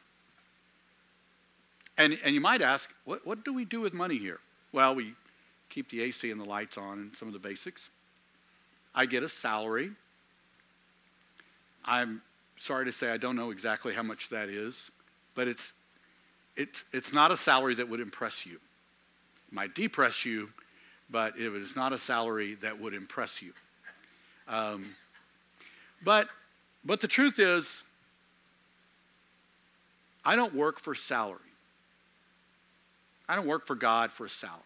and, 2.02 2.18
and 2.24 2.34
you 2.34 2.42
might 2.42 2.62
ask, 2.62 2.90
what, 3.06 3.26
what 3.26 3.46
do 3.46 3.54
we 3.54 3.64
do 3.64 3.80
with 3.80 3.94
money 3.94 4.18
here? 4.18 4.40
Well, 4.72 4.96
we 4.96 5.14
keep 5.70 5.90
the 5.90 6.02
AC 6.02 6.30
and 6.32 6.40
the 6.40 6.46
lights 6.46 6.78
on 6.78 6.98
and 6.98 7.16
some 7.16 7.28
of 7.28 7.34
the 7.34 7.40
basics. 7.40 7.90
I 8.96 9.06
get 9.06 9.24
a 9.24 9.30
salary. 9.30 9.92
I'm 11.86 12.22
sorry 12.58 12.86
to 12.86 12.92
say 12.92 13.10
I 13.10 13.18
don't 13.18 13.36
know 13.36 13.52
exactly 13.52 13.94
how 13.94 14.04
much 14.04 14.30
that 14.30 14.50
is, 14.50 14.90
but 15.36 15.48
it's, 15.48 15.74
it's, 16.56 16.84
it's 16.92 17.14
not 17.14 17.32
a 17.32 17.38
salary 17.38 17.76
that 17.76 17.88
would 17.88 18.00
impress 18.00 18.46
you. 18.46 18.56
It 18.56 19.54
might 19.54 19.76
depress 19.76 20.26
you, 20.26 20.50
but 21.10 21.38
it 21.38 21.54
is 21.54 21.76
not 21.76 21.94
a 21.94 21.98
salary 21.98 22.56
that 22.56 22.80
would 22.80 22.94
impress 22.94 23.42
you. 23.42 23.54
Um, 24.48 24.96
but, 26.04 26.28
but 26.84 27.00
the 27.00 27.08
truth 27.08 27.38
is, 27.40 27.84
I 30.26 30.36
don't 30.36 30.54
work 30.56 30.80
for 30.80 30.96
salary. 30.96 31.40
I 33.28 33.36
don't 33.36 33.48
work 33.48 33.66
for 33.66 33.76
God 33.76 34.12
for 34.12 34.26
a 34.26 34.30
salary. 34.30 34.62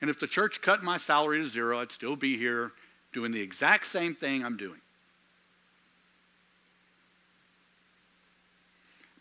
And 0.00 0.10
if 0.10 0.20
the 0.20 0.26
church 0.26 0.60
cut 0.60 0.82
my 0.82 0.96
salary 0.96 1.40
to 1.40 1.48
zero, 1.48 1.78
I'd 1.78 1.92
still 1.92 2.16
be 2.16 2.36
here 2.36 2.72
doing 3.12 3.32
the 3.32 3.40
exact 3.40 3.86
same 3.86 4.14
thing 4.14 4.44
I'm 4.44 4.56
doing. 4.56 4.80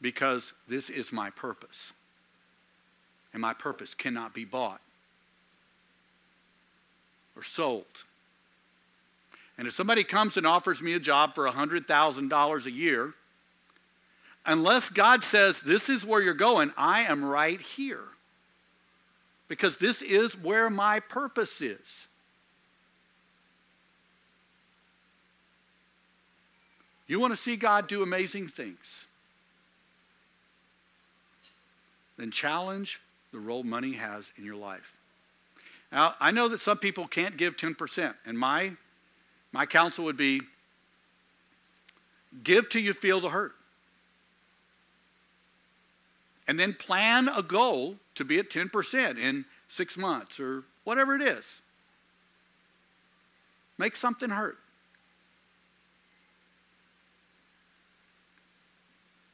Because 0.01 0.53
this 0.67 0.89
is 0.89 1.13
my 1.13 1.29
purpose. 1.29 1.93
And 3.33 3.41
my 3.41 3.53
purpose 3.53 3.93
cannot 3.93 4.33
be 4.33 4.45
bought 4.45 4.81
or 7.35 7.43
sold. 7.43 7.85
And 9.57 9.67
if 9.67 9.73
somebody 9.73 10.03
comes 10.03 10.37
and 10.37 10.45
offers 10.45 10.81
me 10.81 10.93
a 10.93 10.99
job 10.99 11.35
for 11.35 11.47
$100,000 11.47 12.65
a 12.65 12.71
year, 12.71 13.13
unless 14.45 14.89
God 14.89 15.23
says, 15.23 15.61
This 15.61 15.89
is 15.89 16.05
where 16.05 16.21
you're 16.21 16.33
going, 16.33 16.71
I 16.77 17.03
am 17.03 17.23
right 17.23 17.59
here 17.59 18.03
because 19.47 19.77
this 19.77 20.01
is 20.01 20.37
where 20.37 20.69
my 20.69 20.99
purpose 20.99 21.61
is. 21.61 22.07
You 27.07 27.19
want 27.19 27.33
to 27.33 27.37
see 27.37 27.55
God 27.55 27.87
do 27.87 28.01
amazing 28.01 28.47
things? 28.47 29.05
Then 32.17 32.31
challenge 32.31 32.99
the 33.31 33.39
role 33.39 33.63
money 33.63 33.93
has 33.93 34.31
in 34.37 34.45
your 34.45 34.55
life. 34.55 34.93
Now, 35.91 36.15
I 36.19 36.31
know 36.31 36.47
that 36.47 36.59
some 36.59 36.77
people 36.77 37.07
can't 37.07 37.37
give 37.37 37.57
10%, 37.57 38.15
and 38.25 38.39
my, 38.39 38.71
my 39.51 39.65
counsel 39.65 40.05
would 40.05 40.17
be 40.17 40.41
give 42.43 42.69
till 42.69 42.81
you 42.81 42.93
feel 42.93 43.19
the 43.19 43.29
hurt. 43.29 43.54
And 46.47 46.59
then 46.59 46.73
plan 46.73 47.27
a 47.27 47.41
goal 47.41 47.95
to 48.15 48.23
be 48.23 48.39
at 48.39 48.49
10% 48.49 49.17
in 49.17 49.45
six 49.67 49.97
months 49.97 50.39
or 50.39 50.63
whatever 50.83 51.15
it 51.15 51.21
is. 51.21 51.61
Make 53.77 53.95
something 53.95 54.29
hurt. 54.29 54.57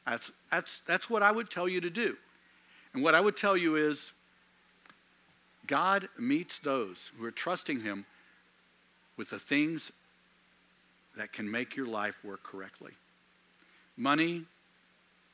That's, 0.06 0.32
that's, 0.50 0.80
that's 0.86 1.08
what 1.08 1.22
I 1.22 1.30
would 1.30 1.48
tell 1.48 1.68
you 1.68 1.80
to 1.80 1.90
do. 1.90 2.16
And 2.94 3.02
what 3.02 3.14
I 3.14 3.20
would 3.20 3.36
tell 3.36 3.56
you 3.56 3.76
is 3.76 4.12
God 5.66 6.08
meets 6.18 6.58
those 6.58 7.12
who 7.16 7.24
are 7.24 7.30
trusting 7.30 7.80
Him 7.80 8.04
with 9.16 9.30
the 9.30 9.38
things 9.38 9.92
that 11.16 11.32
can 11.32 11.50
make 11.50 11.76
your 11.76 11.86
life 11.86 12.24
work 12.24 12.42
correctly. 12.42 12.92
Money, 13.96 14.44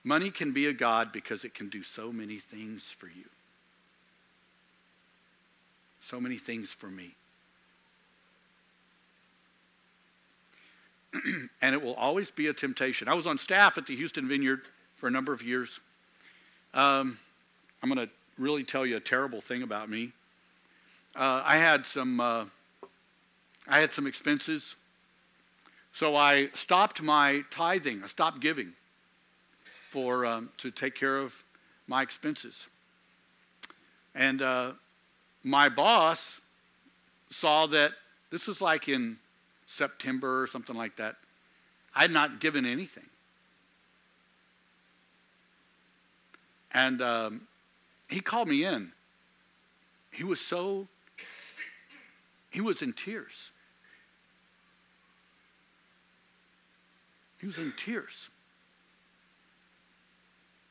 money 0.09 0.31
can 0.31 0.53
be 0.53 0.67
a 0.67 0.73
God 0.73 1.13
because 1.13 1.45
it 1.45 1.55
can 1.55 1.69
do 1.69 1.83
so 1.83 2.11
many 2.11 2.39
things 2.39 2.85
for 2.85 3.07
you 3.07 3.25
so 6.09 6.21
many 6.21 6.37
things 6.37 6.73
for 6.73 6.87
me. 6.87 7.11
and 11.63 11.75
it 11.75 11.83
will 11.83 11.95
always 11.95 12.31
be 12.31 12.47
a 12.47 12.53
temptation. 12.53 13.09
I 13.09 13.15
was 13.15 13.27
on 13.27 13.37
staff 13.37 13.77
at 13.77 13.87
the 13.87 13.95
Houston 13.95 14.27
Vineyard 14.27 14.63
for 14.97 15.07
a 15.07 15.11
number 15.11 15.33
of 15.33 15.43
years. 15.43 15.81
Um, 16.73 17.19
I'm 17.83 17.93
going 17.93 18.07
to 18.07 18.13
really 18.39 18.65
tell 18.65 18.87
you 18.87 18.97
a 18.97 19.01
terrible 19.01 19.41
thing 19.41 19.63
about 19.63 19.91
me. 19.91 20.13
Uh, 21.15 21.43
I 21.45 21.59
had 21.59 21.85
some, 21.85 22.21
uh, 22.21 22.45
I 23.67 23.81
had 23.81 23.93
some 23.93 24.07
expenses, 24.07 24.77
so 25.93 26.17
I 26.17 26.49
stopped 26.55 27.03
my 27.03 27.43
tithing. 27.51 28.03
I 28.03 28.07
stopped 28.07 28.41
giving 28.41 28.73
for 29.89 30.27
um, 30.27 30.51
to 30.59 30.71
take 30.71 30.95
care 30.95 31.17
of 31.17 31.35
my 31.87 32.03
expenses. 32.03 32.67
And 34.15 34.43
uh, 34.43 34.73
my 35.45 35.69
boss 35.69 36.41
saw 37.31 37.67
that 37.69 37.93
this 38.31 38.47
was 38.47 38.61
like 38.61 38.89
in 38.89 39.17
September 39.67 40.43
or 40.43 40.47
something 40.47 40.77
like 40.77 40.97
that. 40.97 41.17
I 41.95 42.03
had 42.03 42.11
not 42.11 42.41
given 42.41 42.67
anything. 42.67 43.07
And 46.73 47.01
um, 47.01 47.41
he 48.09 48.21
called 48.21 48.49
me 48.49 48.65
in. 48.65 48.93
He 50.11 50.25
was 50.25 50.41
so, 50.41 50.87
he 52.51 52.61
was 52.61 52.83
in 52.83 52.93
tears. 52.93 53.53
He 57.41 57.47
was 57.47 57.59
in 57.59 57.73
tears. 57.77 58.29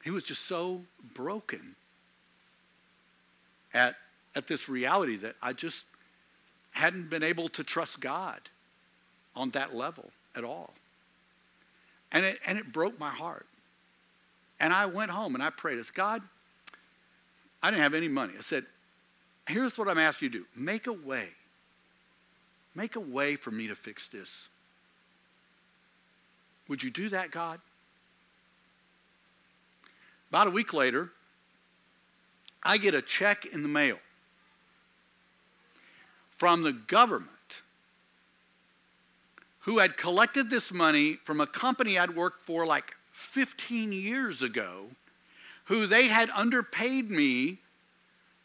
He 0.08 0.12
was 0.12 0.24
just 0.24 0.46
so 0.46 0.80
broken 1.16 1.76
at 3.74 3.98
at 4.38 4.48
this 4.48 4.70
reality 4.70 5.18
that 5.18 5.36
I 5.42 5.52
just 5.52 5.86
hadn't 6.72 7.10
been 7.10 7.24
able 7.24 7.50
to 7.50 7.62
trust 7.62 8.00
God 8.00 8.40
on 9.36 9.50
that 9.50 9.76
level 9.76 10.06
at 10.34 10.46
all. 10.46 10.74
And 12.14 12.24
it, 12.24 12.40
and 12.46 12.58
it 12.58 12.72
broke 12.72 12.98
my 12.98 13.10
heart. 13.10 13.48
And 14.62 14.72
I 14.72 14.86
went 14.86 15.12
home 15.12 15.36
and 15.36 15.44
I 15.44 15.50
prayed. 15.50 15.78
I 15.78 15.82
said, 15.82 15.94
God, 15.94 16.22
I 17.62 17.70
didn't 17.70 17.84
have 17.84 17.94
any 17.94 18.08
money. 18.08 18.32
I 18.38 18.42
said, 18.42 18.66
here's 19.46 19.78
what 19.78 19.90
I'm 19.90 19.98
asking 19.98 20.28
you 20.28 20.32
to 20.32 20.38
do 20.38 20.46
make 20.56 20.88
a 20.88 20.94
way. 20.94 21.28
Make 22.76 22.96
a 22.96 23.02
way 23.02 23.36
for 23.36 23.52
me 23.52 23.68
to 23.68 23.76
fix 23.76 24.08
this. 24.08 24.48
Would 26.70 26.82
you 26.82 26.92
do 26.92 27.10
that, 27.10 27.30
God? 27.30 27.60
About 30.30 30.48
a 30.48 30.52
week 30.52 30.74
later, 30.74 31.12
I 32.64 32.78
get 32.78 32.94
a 32.94 33.02
check 33.02 33.46
in 33.46 33.64
the 33.64 33.70
mail 33.70 33.98
from 36.32 36.64
the 36.64 36.74
government 36.74 37.32
who 39.62 39.80
had 39.80 39.98
collected 39.98 40.50
this 40.50 40.72
money 40.72 41.18
from 41.24 41.42
a 41.42 41.48
company 41.48 41.98
I'd 42.00 42.16
worked 42.16 42.42
for 42.42 42.66
like 42.66 42.94
15 43.12 43.92
years 43.92 44.42
ago, 44.42 44.86
who 45.66 45.88
they 45.88 46.08
had 46.08 46.30
underpaid 46.30 47.10
me 47.10 47.58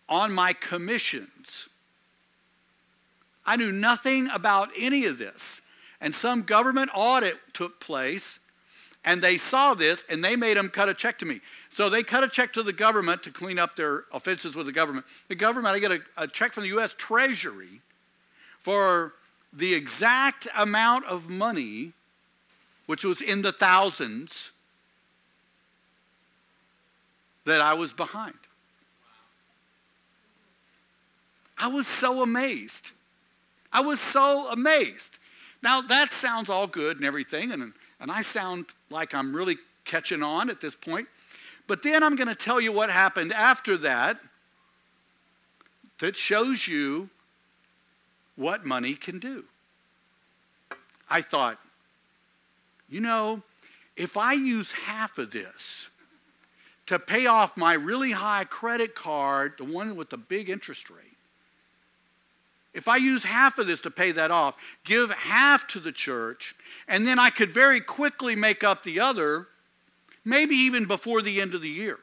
on 0.08 0.32
my 0.32 0.52
commissions. 0.52 1.68
I 3.44 3.56
knew 3.56 3.72
nothing 3.72 4.28
about 4.30 4.70
any 4.76 5.04
of 5.04 5.18
this. 5.18 5.60
And 6.00 6.14
some 6.14 6.42
government 6.42 6.90
audit 6.94 7.38
took 7.52 7.78
place, 7.78 8.40
and 9.04 9.20
they 9.20 9.36
saw 9.36 9.74
this, 9.74 10.04
and 10.08 10.24
they 10.24 10.36
made 10.36 10.56
them 10.56 10.68
cut 10.68 10.88
a 10.88 10.94
check 10.94 11.18
to 11.18 11.26
me. 11.26 11.40
So 11.70 11.90
they 11.90 12.02
cut 12.02 12.22
a 12.22 12.28
check 12.28 12.52
to 12.52 12.62
the 12.62 12.72
government 12.72 13.22
to 13.24 13.30
clean 13.30 13.58
up 13.58 13.74
their 13.74 14.04
offenses 14.12 14.54
with 14.54 14.66
the 14.66 14.72
government. 14.72 15.06
The 15.28 15.34
government, 15.34 15.74
I 15.74 15.80
get 15.80 15.90
a, 15.90 16.00
a 16.16 16.28
check 16.28 16.52
from 16.52 16.62
the 16.62 16.68
U.S. 16.70 16.94
Treasury 16.96 17.80
for 18.60 19.14
the 19.52 19.74
exact 19.74 20.46
amount 20.56 21.04
of 21.06 21.28
money, 21.28 21.92
which 22.86 23.04
was 23.04 23.20
in 23.20 23.42
the 23.42 23.52
thousands, 23.52 24.52
that 27.44 27.60
I 27.60 27.74
was 27.74 27.92
behind. 27.92 28.34
I 31.58 31.66
was 31.66 31.88
so 31.88 32.22
amazed. 32.22 32.92
I 33.72 33.80
was 33.80 34.00
so 34.00 34.48
amazed. 34.48 35.18
Now, 35.60 35.80
that 35.80 36.12
sounds 36.12 36.48
all 36.48 36.68
good 36.68 36.98
and 36.98 37.06
everything, 37.06 37.50
and, 37.50 37.72
and 38.02 38.10
I 38.10 38.20
sound 38.22 38.66
like 38.90 39.14
I'm 39.14 39.34
really 39.34 39.56
catching 39.84 40.24
on 40.24 40.50
at 40.50 40.60
this 40.60 40.74
point. 40.74 41.06
But 41.68 41.84
then 41.84 42.02
I'm 42.02 42.16
going 42.16 42.28
to 42.28 42.34
tell 42.34 42.60
you 42.60 42.72
what 42.72 42.90
happened 42.90 43.32
after 43.32 43.78
that 43.78 44.18
that 46.00 46.16
shows 46.16 46.66
you 46.66 47.08
what 48.34 48.66
money 48.66 48.94
can 48.94 49.20
do. 49.20 49.44
I 51.08 51.22
thought, 51.22 51.60
you 52.88 53.00
know, 53.00 53.40
if 53.96 54.16
I 54.16 54.32
use 54.32 54.72
half 54.72 55.18
of 55.18 55.30
this 55.30 55.88
to 56.86 56.98
pay 56.98 57.26
off 57.26 57.56
my 57.56 57.74
really 57.74 58.10
high 58.10 58.44
credit 58.44 58.96
card, 58.96 59.54
the 59.58 59.64
one 59.64 59.94
with 59.94 60.10
the 60.10 60.16
big 60.16 60.50
interest 60.50 60.90
rate, 60.90 61.11
if 62.74 62.88
I 62.88 62.96
use 62.96 63.22
half 63.22 63.58
of 63.58 63.66
this 63.66 63.82
to 63.82 63.90
pay 63.90 64.12
that 64.12 64.30
off, 64.30 64.56
give 64.84 65.10
half 65.10 65.66
to 65.68 65.80
the 65.80 65.92
church, 65.92 66.54
and 66.88 67.06
then 67.06 67.18
I 67.18 67.30
could 67.30 67.52
very 67.52 67.80
quickly 67.80 68.34
make 68.34 68.64
up 68.64 68.82
the 68.82 69.00
other, 69.00 69.48
maybe 70.24 70.54
even 70.54 70.86
before 70.86 71.20
the 71.20 71.40
end 71.40 71.54
of 71.54 71.60
the 71.60 71.68
year. 71.68 71.98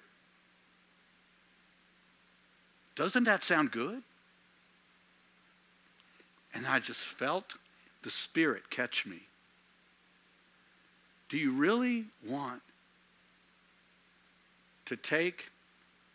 Doesn't 2.96 3.24
that 3.24 3.44
sound 3.44 3.72
good? 3.72 4.04
And 6.54 6.68
I 6.68 6.80
just 6.80 7.00
felt 7.00 7.54
the 8.04 8.10
Spirit 8.10 8.70
catch 8.70 9.06
me. 9.06 9.20
Do 11.30 11.38
you 11.38 11.54
really 11.54 12.06
want 12.28 12.62
to 14.86 14.96
take 14.96 15.50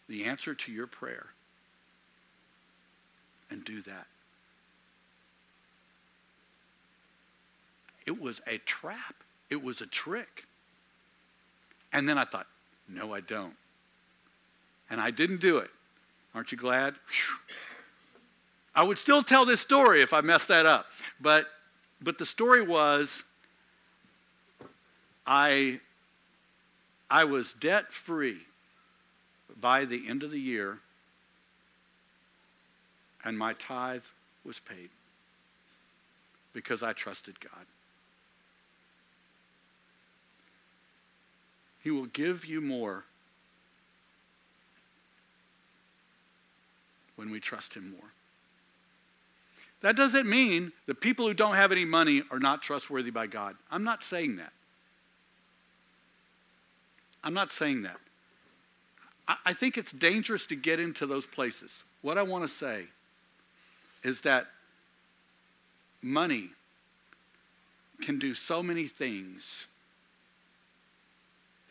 the 0.09 0.25
answer 0.25 0.55
to 0.55 0.73
your 0.73 0.87
prayer 0.87 1.27
and 3.51 3.65
do 3.65 3.81
that? 3.83 4.07
It 8.07 8.21
was 8.21 8.41
a 8.47 8.59
trap. 8.59 9.15
It 9.51 9.63
was 9.63 9.81
a 9.81 9.87
trick. 9.87 10.45
And 11.93 12.09
then 12.09 12.19
I 12.19 12.25
thought, 12.25 12.47
no, 12.89 13.15
I 13.15 13.21
don't. 13.21 13.55
And 14.91 15.01
I 15.01 15.11
didn't 15.11 15.41
do 15.41 15.59
it. 15.59 15.71
Aren't 16.35 16.53
you 16.53 16.59
glad? 16.59 16.95
I 18.75 18.83
would 18.83 18.99
still 18.99 19.23
tell 19.23 19.45
this 19.45 19.61
story 19.61 20.03
if 20.03 20.13
I 20.13 20.21
messed 20.21 20.49
that 20.49 20.67
up. 20.67 20.87
But, 21.21 21.47
but 22.03 22.19
the 22.19 22.27
story 22.27 22.63
was 22.63 23.23
I, 25.27 25.81
I 27.09 27.25
was 27.25 27.53
debt 27.55 27.93
free 27.93 28.41
by 29.61 29.85
the 29.85 30.09
end 30.09 30.23
of 30.23 30.31
the 30.31 30.41
year, 30.41 30.81
and 33.25 33.39
my 33.39 33.55
tithe 33.55 34.03
was 34.45 34.59
paid 34.59 34.91
because 36.53 36.83
I 36.83 36.93
trusted 36.93 37.39
God. 37.41 37.65
He 41.85 41.91
will 41.91 42.07
give 42.07 42.47
you 42.47 42.62
more 42.62 43.05
when 47.16 47.30
we 47.30 47.39
trust 47.39 47.74
Him 47.74 47.91
more. 47.91 48.09
That 49.82 49.95
doesn't 49.95 50.26
mean 50.26 50.72
the 50.87 50.95
people 50.95 51.28
who 51.28 51.35
don't 51.35 51.57
have 51.57 51.70
any 51.70 51.85
money 51.85 52.22
are 52.30 52.39
not 52.39 52.62
trustworthy 52.62 53.11
by 53.11 53.26
God. 53.26 53.55
I'm 53.70 53.85
not 53.85 54.03
saying 54.03 54.37
that. 54.37 54.53
I'm 57.22 57.35
not 57.35 57.53
saying 57.53 57.82
that. 57.82 57.99
I 59.45 59.53
think 59.53 59.76
it's 59.76 59.93
dangerous 59.93 60.47
to 60.47 60.57
get 60.57 60.80
into 60.80 61.07
those 61.07 61.26
places. 61.26 61.85
What 62.01 62.16
I 62.16 62.22
want 62.22 62.45
to 62.45 62.49
say 62.49 62.85
is 64.03 64.22
that 64.22 64.47
money 66.03 66.49
can 68.03 68.18
do 68.18 68.32
so 68.35 68.62
many 68.62 68.87
things 68.87 69.66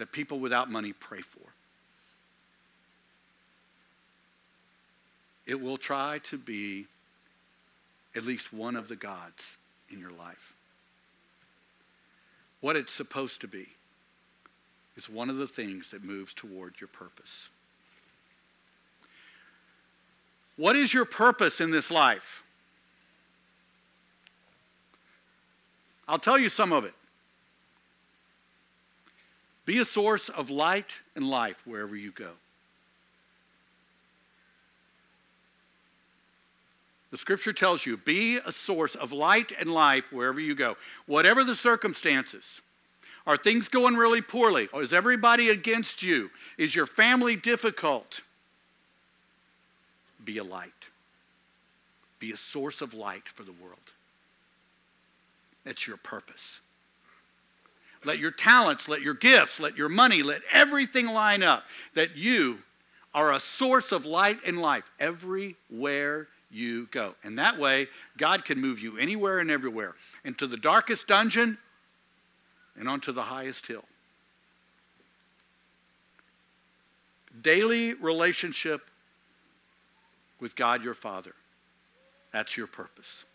that 0.04 0.12
people 0.12 0.38
without 0.38 0.70
money 0.70 0.92
pray 0.92 1.22
for. 1.22 1.40
It 5.46 5.62
will 5.62 5.78
try 5.78 6.20
to 6.24 6.38
be 6.38 6.88
at 8.14 8.26
least 8.26 8.52
one 8.52 8.76
of 8.76 8.90
the 8.90 8.98
gods 8.98 9.56
in 9.90 10.02
your 10.02 10.12
life. 10.12 10.56
What 12.60 12.76
it's 12.76 12.92
supposed 12.92 13.40
to 13.42 13.48
be 13.48 13.66
is 14.98 15.10
one 15.10 15.30
of 15.30 15.38
the 15.38 15.48
things 15.48 15.88
that 15.92 16.04
moves 16.04 16.34
toward 16.34 16.74
your 16.82 16.90
purpose. 16.90 17.48
What 20.58 20.76
is 20.76 20.94
your 20.94 21.06
purpose 21.06 21.62
in 21.62 21.72
this 21.72 21.90
life? 21.90 22.44
I'll 26.10 26.20
tell 26.20 26.38
you 26.38 26.50
some 26.50 26.74
of 26.74 26.84
it. 26.84 26.94
Be 29.66 29.80
a 29.80 29.86
source 29.86 30.30
of 30.30 30.50
light 30.50 31.00
and 31.16 31.30
life 31.30 31.62
wherever 31.66 31.96
you 31.96 32.12
go. 32.12 32.32
The 37.12 37.18
scripture 37.18 37.54
tells 37.54 37.86
you 37.86 37.96
be 37.98 38.38
a 38.38 38.52
source 38.52 38.96
of 38.96 39.12
light 39.12 39.52
and 39.60 39.70
life 39.70 40.12
wherever 40.12 40.40
you 40.40 40.56
go. 40.56 40.76
Whatever 41.06 41.44
the 41.44 41.56
circumstances. 41.56 42.62
Are 43.26 43.38
things 43.38 43.70
going 43.70 43.96
really 43.96 44.22
poorly? 44.22 44.68
Or 44.74 44.82
is 44.82 44.92
everybody 44.92 45.50
against 45.50 46.02
you? 46.02 46.30
Is 46.58 46.76
your 46.76 46.88
family 46.88 47.36
difficult? 47.36 48.22
Be 50.26 50.40
a 50.40 50.44
light. 50.44 50.72
Be 52.20 52.32
a 52.32 52.38
source 52.38 52.82
of 52.82 52.94
light 52.94 53.28
for 53.28 53.44
the 53.44 53.54
world. 53.54 53.78
That's 55.64 55.88
your 55.88 55.98
purpose. 55.98 56.60
Let 58.06 58.20
your 58.20 58.32
talents, 58.32 58.88
let 58.88 59.02
your 59.02 59.14
gifts, 59.14 59.60
let 59.60 59.78
your 59.78 59.90
money, 59.90 60.24
let 60.24 60.42
everything 60.52 61.08
line 61.08 61.44
up 61.44 61.64
that 61.94 62.16
you 62.16 62.60
are 63.14 63.34
a 63.34 63.40
source 63.40 63.92
of 63.92 64.06
light 64.06 64.40
and 64.46 64.60
life 64.60 64.90
everywhere 65.00 66.28
you 66.52 66.88
go. 66.92 67.16
And 67.24 67.40
that 67.40 67.60
way, 67.60 67.88
God 68.18 68.46
can 68.46 68.60
move 68.60 68.80
you 68.80 68.98
anywhere 68.98 69.40
and 69.40 69.50
everywhere 69.50 69.96
into 70.24 70.48
the 70.48 70.58
darkest 70.58 71.08
dungeon 71.08 71.58
and 72.78 72.90
onto 72.90 73.12
the 73.12 73.22
highest 73.22 73.68
hill. 73.68 73.86
Daily 77.42 77.94
relationship 77.94 78.82
with 80.40 80.56
God 80.56 80.84
your 80.84 80.94
Father. 80.94 81.34
That's 82.32 82.58
your 82.58 82.68
purpose. 82.68 83.26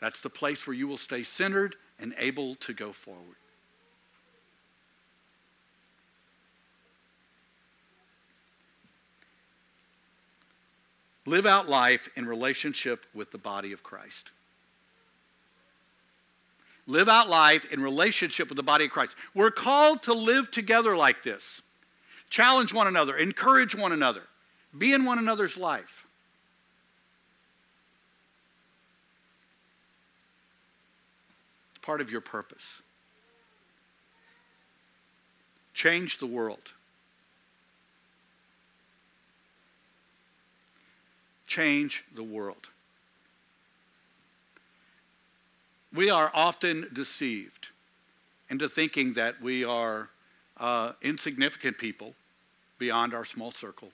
That's 0.00 0.20
the 0.20 0.30
place 0.30 0.66
where 0.66 0.76
you 0.76 0.86
will 0.86 0.98
stay 0.98 1.22
centered 1.22 1.76
and 2.00 2.14
able 2.18 2.54
to 2.56 2.72
go 2.72 2.92
forward. 2.92 3.36
live 11.28 11.46
out 11.46 11.68
life 11.68 12.08
in 12.16 12.26
relationship 12.26 13.04
with 13.14 13.30
the 13.30 13.38
body 13.38 13.72
of 13.72 13.82
Christ. 13.82 14.32
Live 16.86 17.08
out 17.08 17.28
life 17.28 17.66
in 17.70 17.82
relationship 17.82 18.48
with 18.48 18.56
the 18.56 18.62
body 18.62 18.86
of 18.86 18.90
Christ. 18.90 19.14
We're 19.34 19.50
called 19.50 20.02
to 20.04 20.14
live 20.14 20.50
together 20.50 20.96
like 20.96 21.22
this. 21.22 21.60
Challenge 22.30 22.72
one 22.72 22.86
another, 22.86 23.16
encourage 23.16 23.74
one 23.74 23.92
another, 23.92 24.22
be 24.76 24.94
in 24.94 25.04
one 25.04 25.18
another's 25.18 25.56
life. 25.56 26.06
Part 31.88 32.02
of 32.02 32.10
your 32.10 32.20
purpose. 32.20 32.82
Change 35.72 36.18
the 36.18 36.26
world. 36.26 36.60
Change 41.46 42.04
the 42.14 42.22
world. 42.22 42.72
We 45.94 46.10
are 46.10 46.30
often 46.34 46.90
deceived 46.92 47.68
into 48.50 48.68
thinking 48.68 49.14
that 49.14 49.40
we 49.40 49.64
are 49.64 50.10
uh, 50.58 50.92
insignificant 51.00 51.78
people 51.78 52.12
beyond 52.78 53.14
our 53.14 53.24
small 53.24 53.50
circle, 53.50 53.88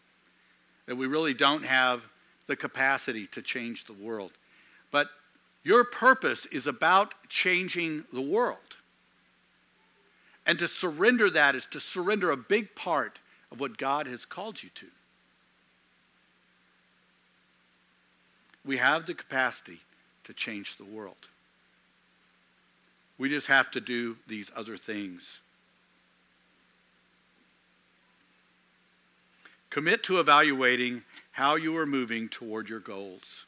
that 0.87 0.97
we 0.97 1.07
really 1.07 1.33
don't 1.33 1.63
have 1.63 2.03
the 2.49 2.57
capacity 2.57 3.29
to 3.29 3.41
change 3.41 3.85
the 3.85 3.93
world. 3.93 4.33
But 4.91 5.11
your 5.65 5.83
purpose 5.83 6.47
is 6.47 6.67
about 6.67 7.15
changing 7.29 8.05
the 8.12 8.21
world. 8.21 8.59
And 10.47 10.59
to 10.59 10.69
surrender 10.69 11.31
that 11.31 11.55
is 11.55 11.65
to 11.67 11.81
surrender 11.81 12.31
a 12.31 12.37
big 12.37 12.75
part 12.75 13.19
of 13.51 13.61
what 13.61 13.79
God 13.79 14.07
has 14.07 14.27
called 14.27 14.62
you 14.62 14.69
to. 14.75 14.87
We 18.67 18.77
have 18.77 19.07
the 19.07 19.15
capacity 19.15 19.81
to 20.25 20.35
change 20.35 20.77
the 20.77 20.85
world. 20.85 21.29
We 23.17 23.31
just 23.31 23.47
have 23.47 23.71
to 23.71 23.81
do 23.81 24.17
these 24.27 24.51
other 24.55 24.77
things. 24.77 25.41
Commit 29.71 30.03
to 30.05 30.21
evaluating 30.21 31.03
how 31.33 31.57
you 31.57 31.77
are 31.77 31.87
moving 31.87 32.29
toward 32.29 32.69
your 32.69 32.81
goals. 32.81 33.47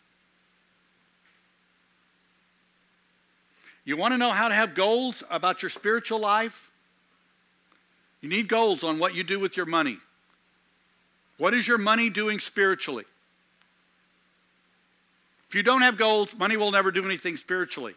You 3.86 3.96
want 3.96 4.12
to 4.12 4.18
know 4.18 4.32
how 4.32 4.48
to 4.48 4.54
have 4.54 4.74
goals 4.74 5.22
about 5.30 5.62
your 5.62 5.70
spiritual 5.70 6.18
life? 6.18 6.70
You 8.20 8.28
need 8.28 8.48
goals 8.48 8.82
on 8.82 8.98
what 8.98 9.14
you 9.14 9.22
do 9.22 9.38
with 9.38 9.56
your 9.56 9.64
money. 9.64 9.98
What 11.38 11.54
is 11.54 11.68
your 11.68 11.78
money 11.78 12.10
doing 12.10 12.40
spiritually? 12.40 13.04
If 15.48 15.54
you 15.54 15.62
don't 15.62 15.82
have 15.82 15.96
goals, 15.96 16.36
money 16.36 16.56
will 16.56 16.72
never 16.72 16.90
do 16.90 17.04
anything 17.04 17.36
spiritually. 17.36 17.94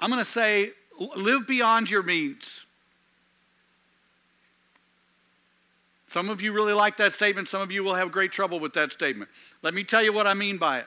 I'm 0.00 0.10
going 0.10 0.24
to 0.24 0.30
say 0.30 0.70
live 1.16 1.46
beyond 1.46 1.90
your 1.90 2.02
means. 2.02 2.64
Some 6.08 6.30
of 6.30 6.40
you 6.40 6.52
really 6.52 6.72
like 6.72 6.96
that 6.96 7.12
statement. 7.12 7.48
Some 7.48 7.60
of 7.60 7.70
you 7.70 7.84
will 7.84 7.94
have 7.94 8.10
great 8.10 8.32
trouble 8.32 8.58
with 8.58 8.72
that 8.74 8.92
statement. 8.92 9.30
Let 9.60 9.74
me 9.74 9.84
tell 9.84 10.02
you 10.02 10.14
what 10.14 10.26
I 10.26 10.32
mean 10.32 10.56
by 10.56 10.78
it. 10.78 10.86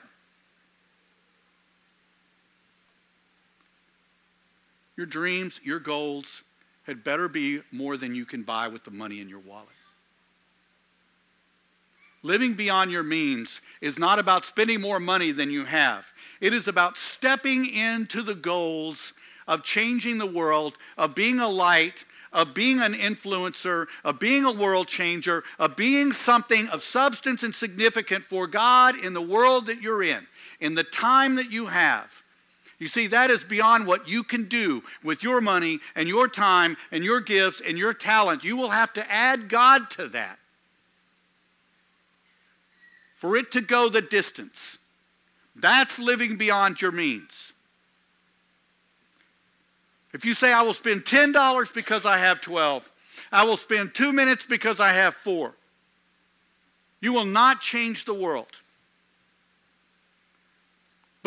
Your 4.96 5.06
dreams, 5.06 5.60
your 5.62 5.78
goals 5.78 6.42
had 6.84 7.04
better 7.04 7.28
be 7.28 7.60
more 7.72 7.96
than 7.96 8.14
you 8.14 8.24
can 8.24 8.42
buy 8.42 8.68
with 8.68 8.84
the 8.84 8.90
money 8.90 9.20
in 9.20 9.28
your 9.28 9.40
wallet. 9.40 9.68
Living 12.22 12.54
beyond 12.54 12.90
your 12.90 13.02
means 13.02 13.60
is 13.80 13.98
not 13.98 14.18
about 14.18 14.44
spending 14.44 14.80
more 14.80 14.98
money 14.98 15.32
than 15.32 15.50
you 15.50 15.64
have. 15.64 16.06
It 16.40 16.52
is 16.52 16.66
about 16.66 16.96
stepping 16.96 17.66
into 17.66 18.22
the 18.22 18.34
goals 18.34 19.12
of 19.46 19.62
changing 19.62 20.18
the 20.18 20.26
world, 20.26 20.74
of 20.96 21.14
being 21.14 21.38
a 21.38 21.48
light, 21.48 22.04
of 22.32 22.52
being 22.52 22.80
an 22.80 22.94
influencer, 22.94 23.86
of 24.02 24.18
being 24.18 24.44
a 24.44 24.52
world 24.52 24.88
changer, 24.88 25.44
of 25.58 25.76
being 25.76 26.12
something 26.12 26.68
of 26.68 26.82
substance 26.82 27.42
and 27.42 27.54
significant 27.54 28.24
for 28.24 28.46
God 28.46 28.98
in 28.98 29.14
the 29.14 29.22
world 29.22 29.66
that 29.66 29.80
you're 29.80 30.02
in, 30.02 30.26
in 30.60 30.74
the 30.74 30.84
time 30.84 31.36
that 31.36 31.50
you 31.50 31.66
have. 31.66 32.10
You 32.78 32.88
see, 32.88 33.06
that 33.06 33.30
is 33.30 33.42
beyond 33.42 33.86
what 33.86 34.06
you 34.06 34.22
can 34.22 34.44
do 34.44 34.82
with 35.02 35.22
your 35.22 35.40
money 35.40 35.80
and 35.94 36.08
your 36.08 36.28
time 36.28 36.76
and 36.92 37.02
your 37.02 37.20
gifts 37.20 37.60
and 37.60 37.78
your 37.78 37.94
talent. 37.94 38.44
You 38.44 38.56
will 38.56 38.70
have 38.70 38.92
to 38.94 39.12
add 39.12 39.48
God 39.48 39.88
to 39.90 40.08
that 40.08 40.38
for 43.14 43.36
it 43.36 43.50
to 43.52 43.62
go 43.62 43.88
the 43.88 44.02
distance. 44.02 44.78
That's 45.54 45.98
living 45.98 46.36
beyond 46.36 46.82
your 46.82 46.92
means. 46.92 47.54
If 50.12 50.24
you 50.24 50.34
say, 50.34 50.52
I 50.52 50.62
will 50.62 50.74
spend 50.74 51.04
$10 51.04 51.74
because 51.74 52.04
I 52.04 52.18
have 52.18 52.40
12, 52.42 52.90
I 53.32 53.44
will 53.44 53.56
spend 53.56 53.94
two 53.94 54.12
minutes 54.12 54.46
because 54.46 54.80
I 54.80 54.90
have 54.92 55.14
four, 55.14 55.54
you 57.00 57.12
will 57.12 57.24
not 57.24 57.60
change 57.60 58.04
the 58.04 58.14
world. 58.14 58.48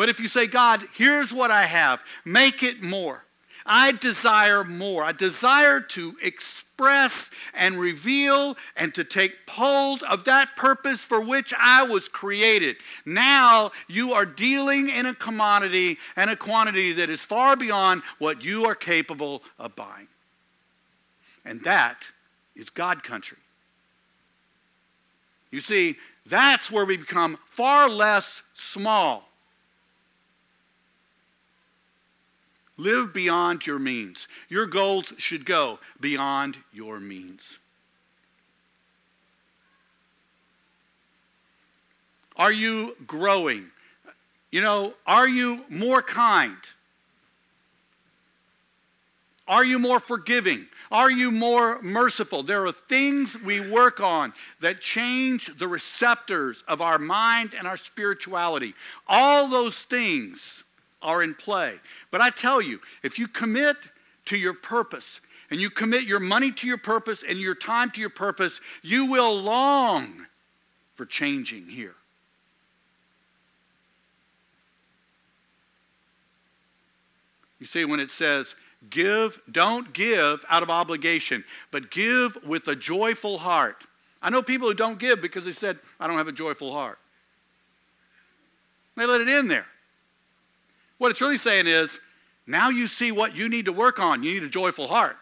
But 0.00 0.08
if 0.08 0.18
you 0.18 0.28
say, 0.28 0.46
God, 0.46 0.82
here's 0.94 1.30
what 1.30 1.50
I 1.50 1.66
have, 1.66 2.02
make 2.24 2.62
it 2.62 2.82
more. 2.82 3.22
I 3.66 3.92
desire 3.92 4.64
more. 4.64 5.04
I 5.04 5.12
desire 5.12 5.78
to 5.78 6.16
express 6.22 7.28
and 7.52 7.76
reveal 7.76 8.56
and 8.78 8.94
to 8.94 9.04
take 9.04 9.34
hold 9.46 10.02
of 10.04 10.24
that 10.24 10.56
purpose 10.56 11.04
for 11.04 11.20
which 11.20 11.52
I 11.52 11.82
was 11.82 12.08
created. 12.08 12.76
Now 13.04 13.72
you 13.88 14.14
are 14.14 14.24
dealing 14.24 14.88
in 14.88 15.04
a 15.04 15.12
commodity 15.12 15.98
and 16.16 16.30
a 16.30 16.36
quantity 16.36 16.94
that 16.94 17.10
is 17.10 17.20
far 17.20 17.54
beyond 17.54 18.00
what 18.18 18.42
you 18.42 18.64
are 18.64 18.74
capable 18.74 19.42
of 19.58 19.76
buying. 19.76 20.08
And 21.44 21.62
that 21.64 22.06
is 22.56 22.70
God 22.70 23.02
country. 23.02 23.36
You 25.50 25.60
see, 25.60 25.96
that's 26.24 26.70
where 26.70 26.86
we 26.86 26.96
become 26.96 27.36
far 27.44 27.86
less 27.86 28.40
small 28.54 29.26
Live 32.80 33.12
beyond 33.12 33.66
your 33.66 33.78
means. 33.78 34.26
Your 34.48 34.66
goals 34.66 35.12
should 35.18 35.44
go 35.44 35.78
beyond 36.00 36.56
your 36.72 36.98
means. 36.98 37.58
Are 42.36 42.50
you 42.50 42.96
growing? 43.06 43.66
You 44.50 44.62
know, 44.62 44.94
are 45.06 45.28
you 45.28 45.62
more 45.68 46.00
kind? 46.00 46.56
Are 49.46 49.64
you 49.64 49.78
more 49.78 50.00
forgiving? 50.00 50.66
Are 50.90 51.10
you 51.10 51.30
more 51.30 51.82
merciful? 51.82 52.42
There 52.42 52.64
are 52.66 52.72
things 52.72 53.38
we 53.42 53.60
work 53.60 54.00
on 54.00 54.32
that 54.60 54.80
change 54.80 55.54
the 55.58 55.68
receptors 55.68 56.64
of 56.66 56.80
our 56.80 56.98
mind 56.98 57.54
and 57.58 57.66
our 57.66 57.76
spirituality. 57.76 58.72
All 59.06 59.48
those 59.48 59.82
things 59.82 60.64
are 61.02 61.22
in 61.22 61.34
play. 61.34 61.74
But 62.10 62.20
I 62.20 62.30
tell 62.30 62.60
you, 62.60 62.80
if 63.02 63.18
you 63.18 63.28
commit 63.28 63.76
to 64.26 64.36
your 64.36 64.54
purpose 64.54 65.20
and 65.50 65.60
you 65.60 65.70
commit 65.70 66.04
your 66.04 66.20
money 66.20 66.52
to 66.52 66.66
your 66.66 66.78
purpose 66.78 67.24
and 67.26 67.38
your 67.38 67.54
time 67.54 67.90
to 67.92 68.00
your 68.00 68.10
purpose, 68.10 68.60
you 68.82 69.06
will 69.06 69.40
long 69.40 70.26
for 70.94 71.04
changing 71.04 71.66
here. 71.66 71.94
You 77.58 77.66
see, 77.66 77.84
when 77.84 78.00
it 78.00 78.10
says, 78.10 78.54
give, 78.88 79.40
don't 79.52 79.92
give 79.92 80.44
out 80.48 80.62
of 80.62 80.70
obligation, 80.70 81.44
but 81.70 81.90
give 81.90 82.42
with 82.44 82.66
a 82.68 82.76
joyful 82.76 83.38
heart. 83.38 83.84
I 84.22 84.30
know 84.30 84.42
people 84.42 84.68
who 84.68 84.74
don't 84.74 84.98
give 84.98 85.20
because 85.20 85.44
they 85.44 85.52
said, 85.52 85.78
I 85.98 86.06
don't 86.06 86.16
have 86.16 86.28
a 86.28 86.32
joyful 86.32 86.72
heart. 86.72 86.98
They 88.96 89.06
let 89.06 89.20
it 89.20 89.28
in 89.28 89.48
there. 89.48 89.66
What 91.00 91.10
it's 91.10 91.22
really 91.22 91.38
saying 91.38 91.66
is 91.66 91.98
now 92.46 92.68
you 92.68 92.86
see 92.86 93.10
what 93.10 93.34
you 93.34 93.48
need 93.48 93.64
to 93.64 93.72
work 93.72 93.98
on. 93.98 94.22
You 94.22 94.34
need 94.34 94.42
a 94.42 94.50
joyful 94.50 94.86
heart. 94.86 95.16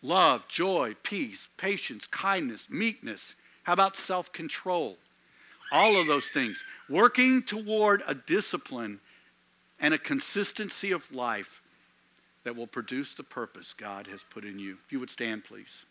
Love, 0.00 0.48
joy, 0.48 0.96
peace, 1.02 1.48
patience, 1.58 2.06
kindness, 2.06 2.70
meekness. 2.70 3.36
How 3.64 3.74
about 3.74 3.98
self 3.98 4.32
control? 4.32 4.96
All 5.70 6.00
of 6.00 6.06
those 6.06 6.30
things. 6.30 6.64
Working 6.88 7.42
toward 7.42 8.04
a 8.06 8.14
discipline 8.14 9.00
and 9.78 9.92
a 9.92 9.98
consistency 9.98 10.92
of 10.92 11.12
life 11.12 11.60
that 12.44 12.56
will 12.56 12.66
produce 12.66 13.12
the 13.12 13.22
purpose 13.22 13.74
God 13.74 14.06
has 14.06 14.24
put 14.24 14.46
in 14.46 14.58
you. 14.58 14.78
If 14.86 14.92
you 14.92 14.98
would 14.98 15.10
stand, 15.10 15.44
please. 15.44 15.84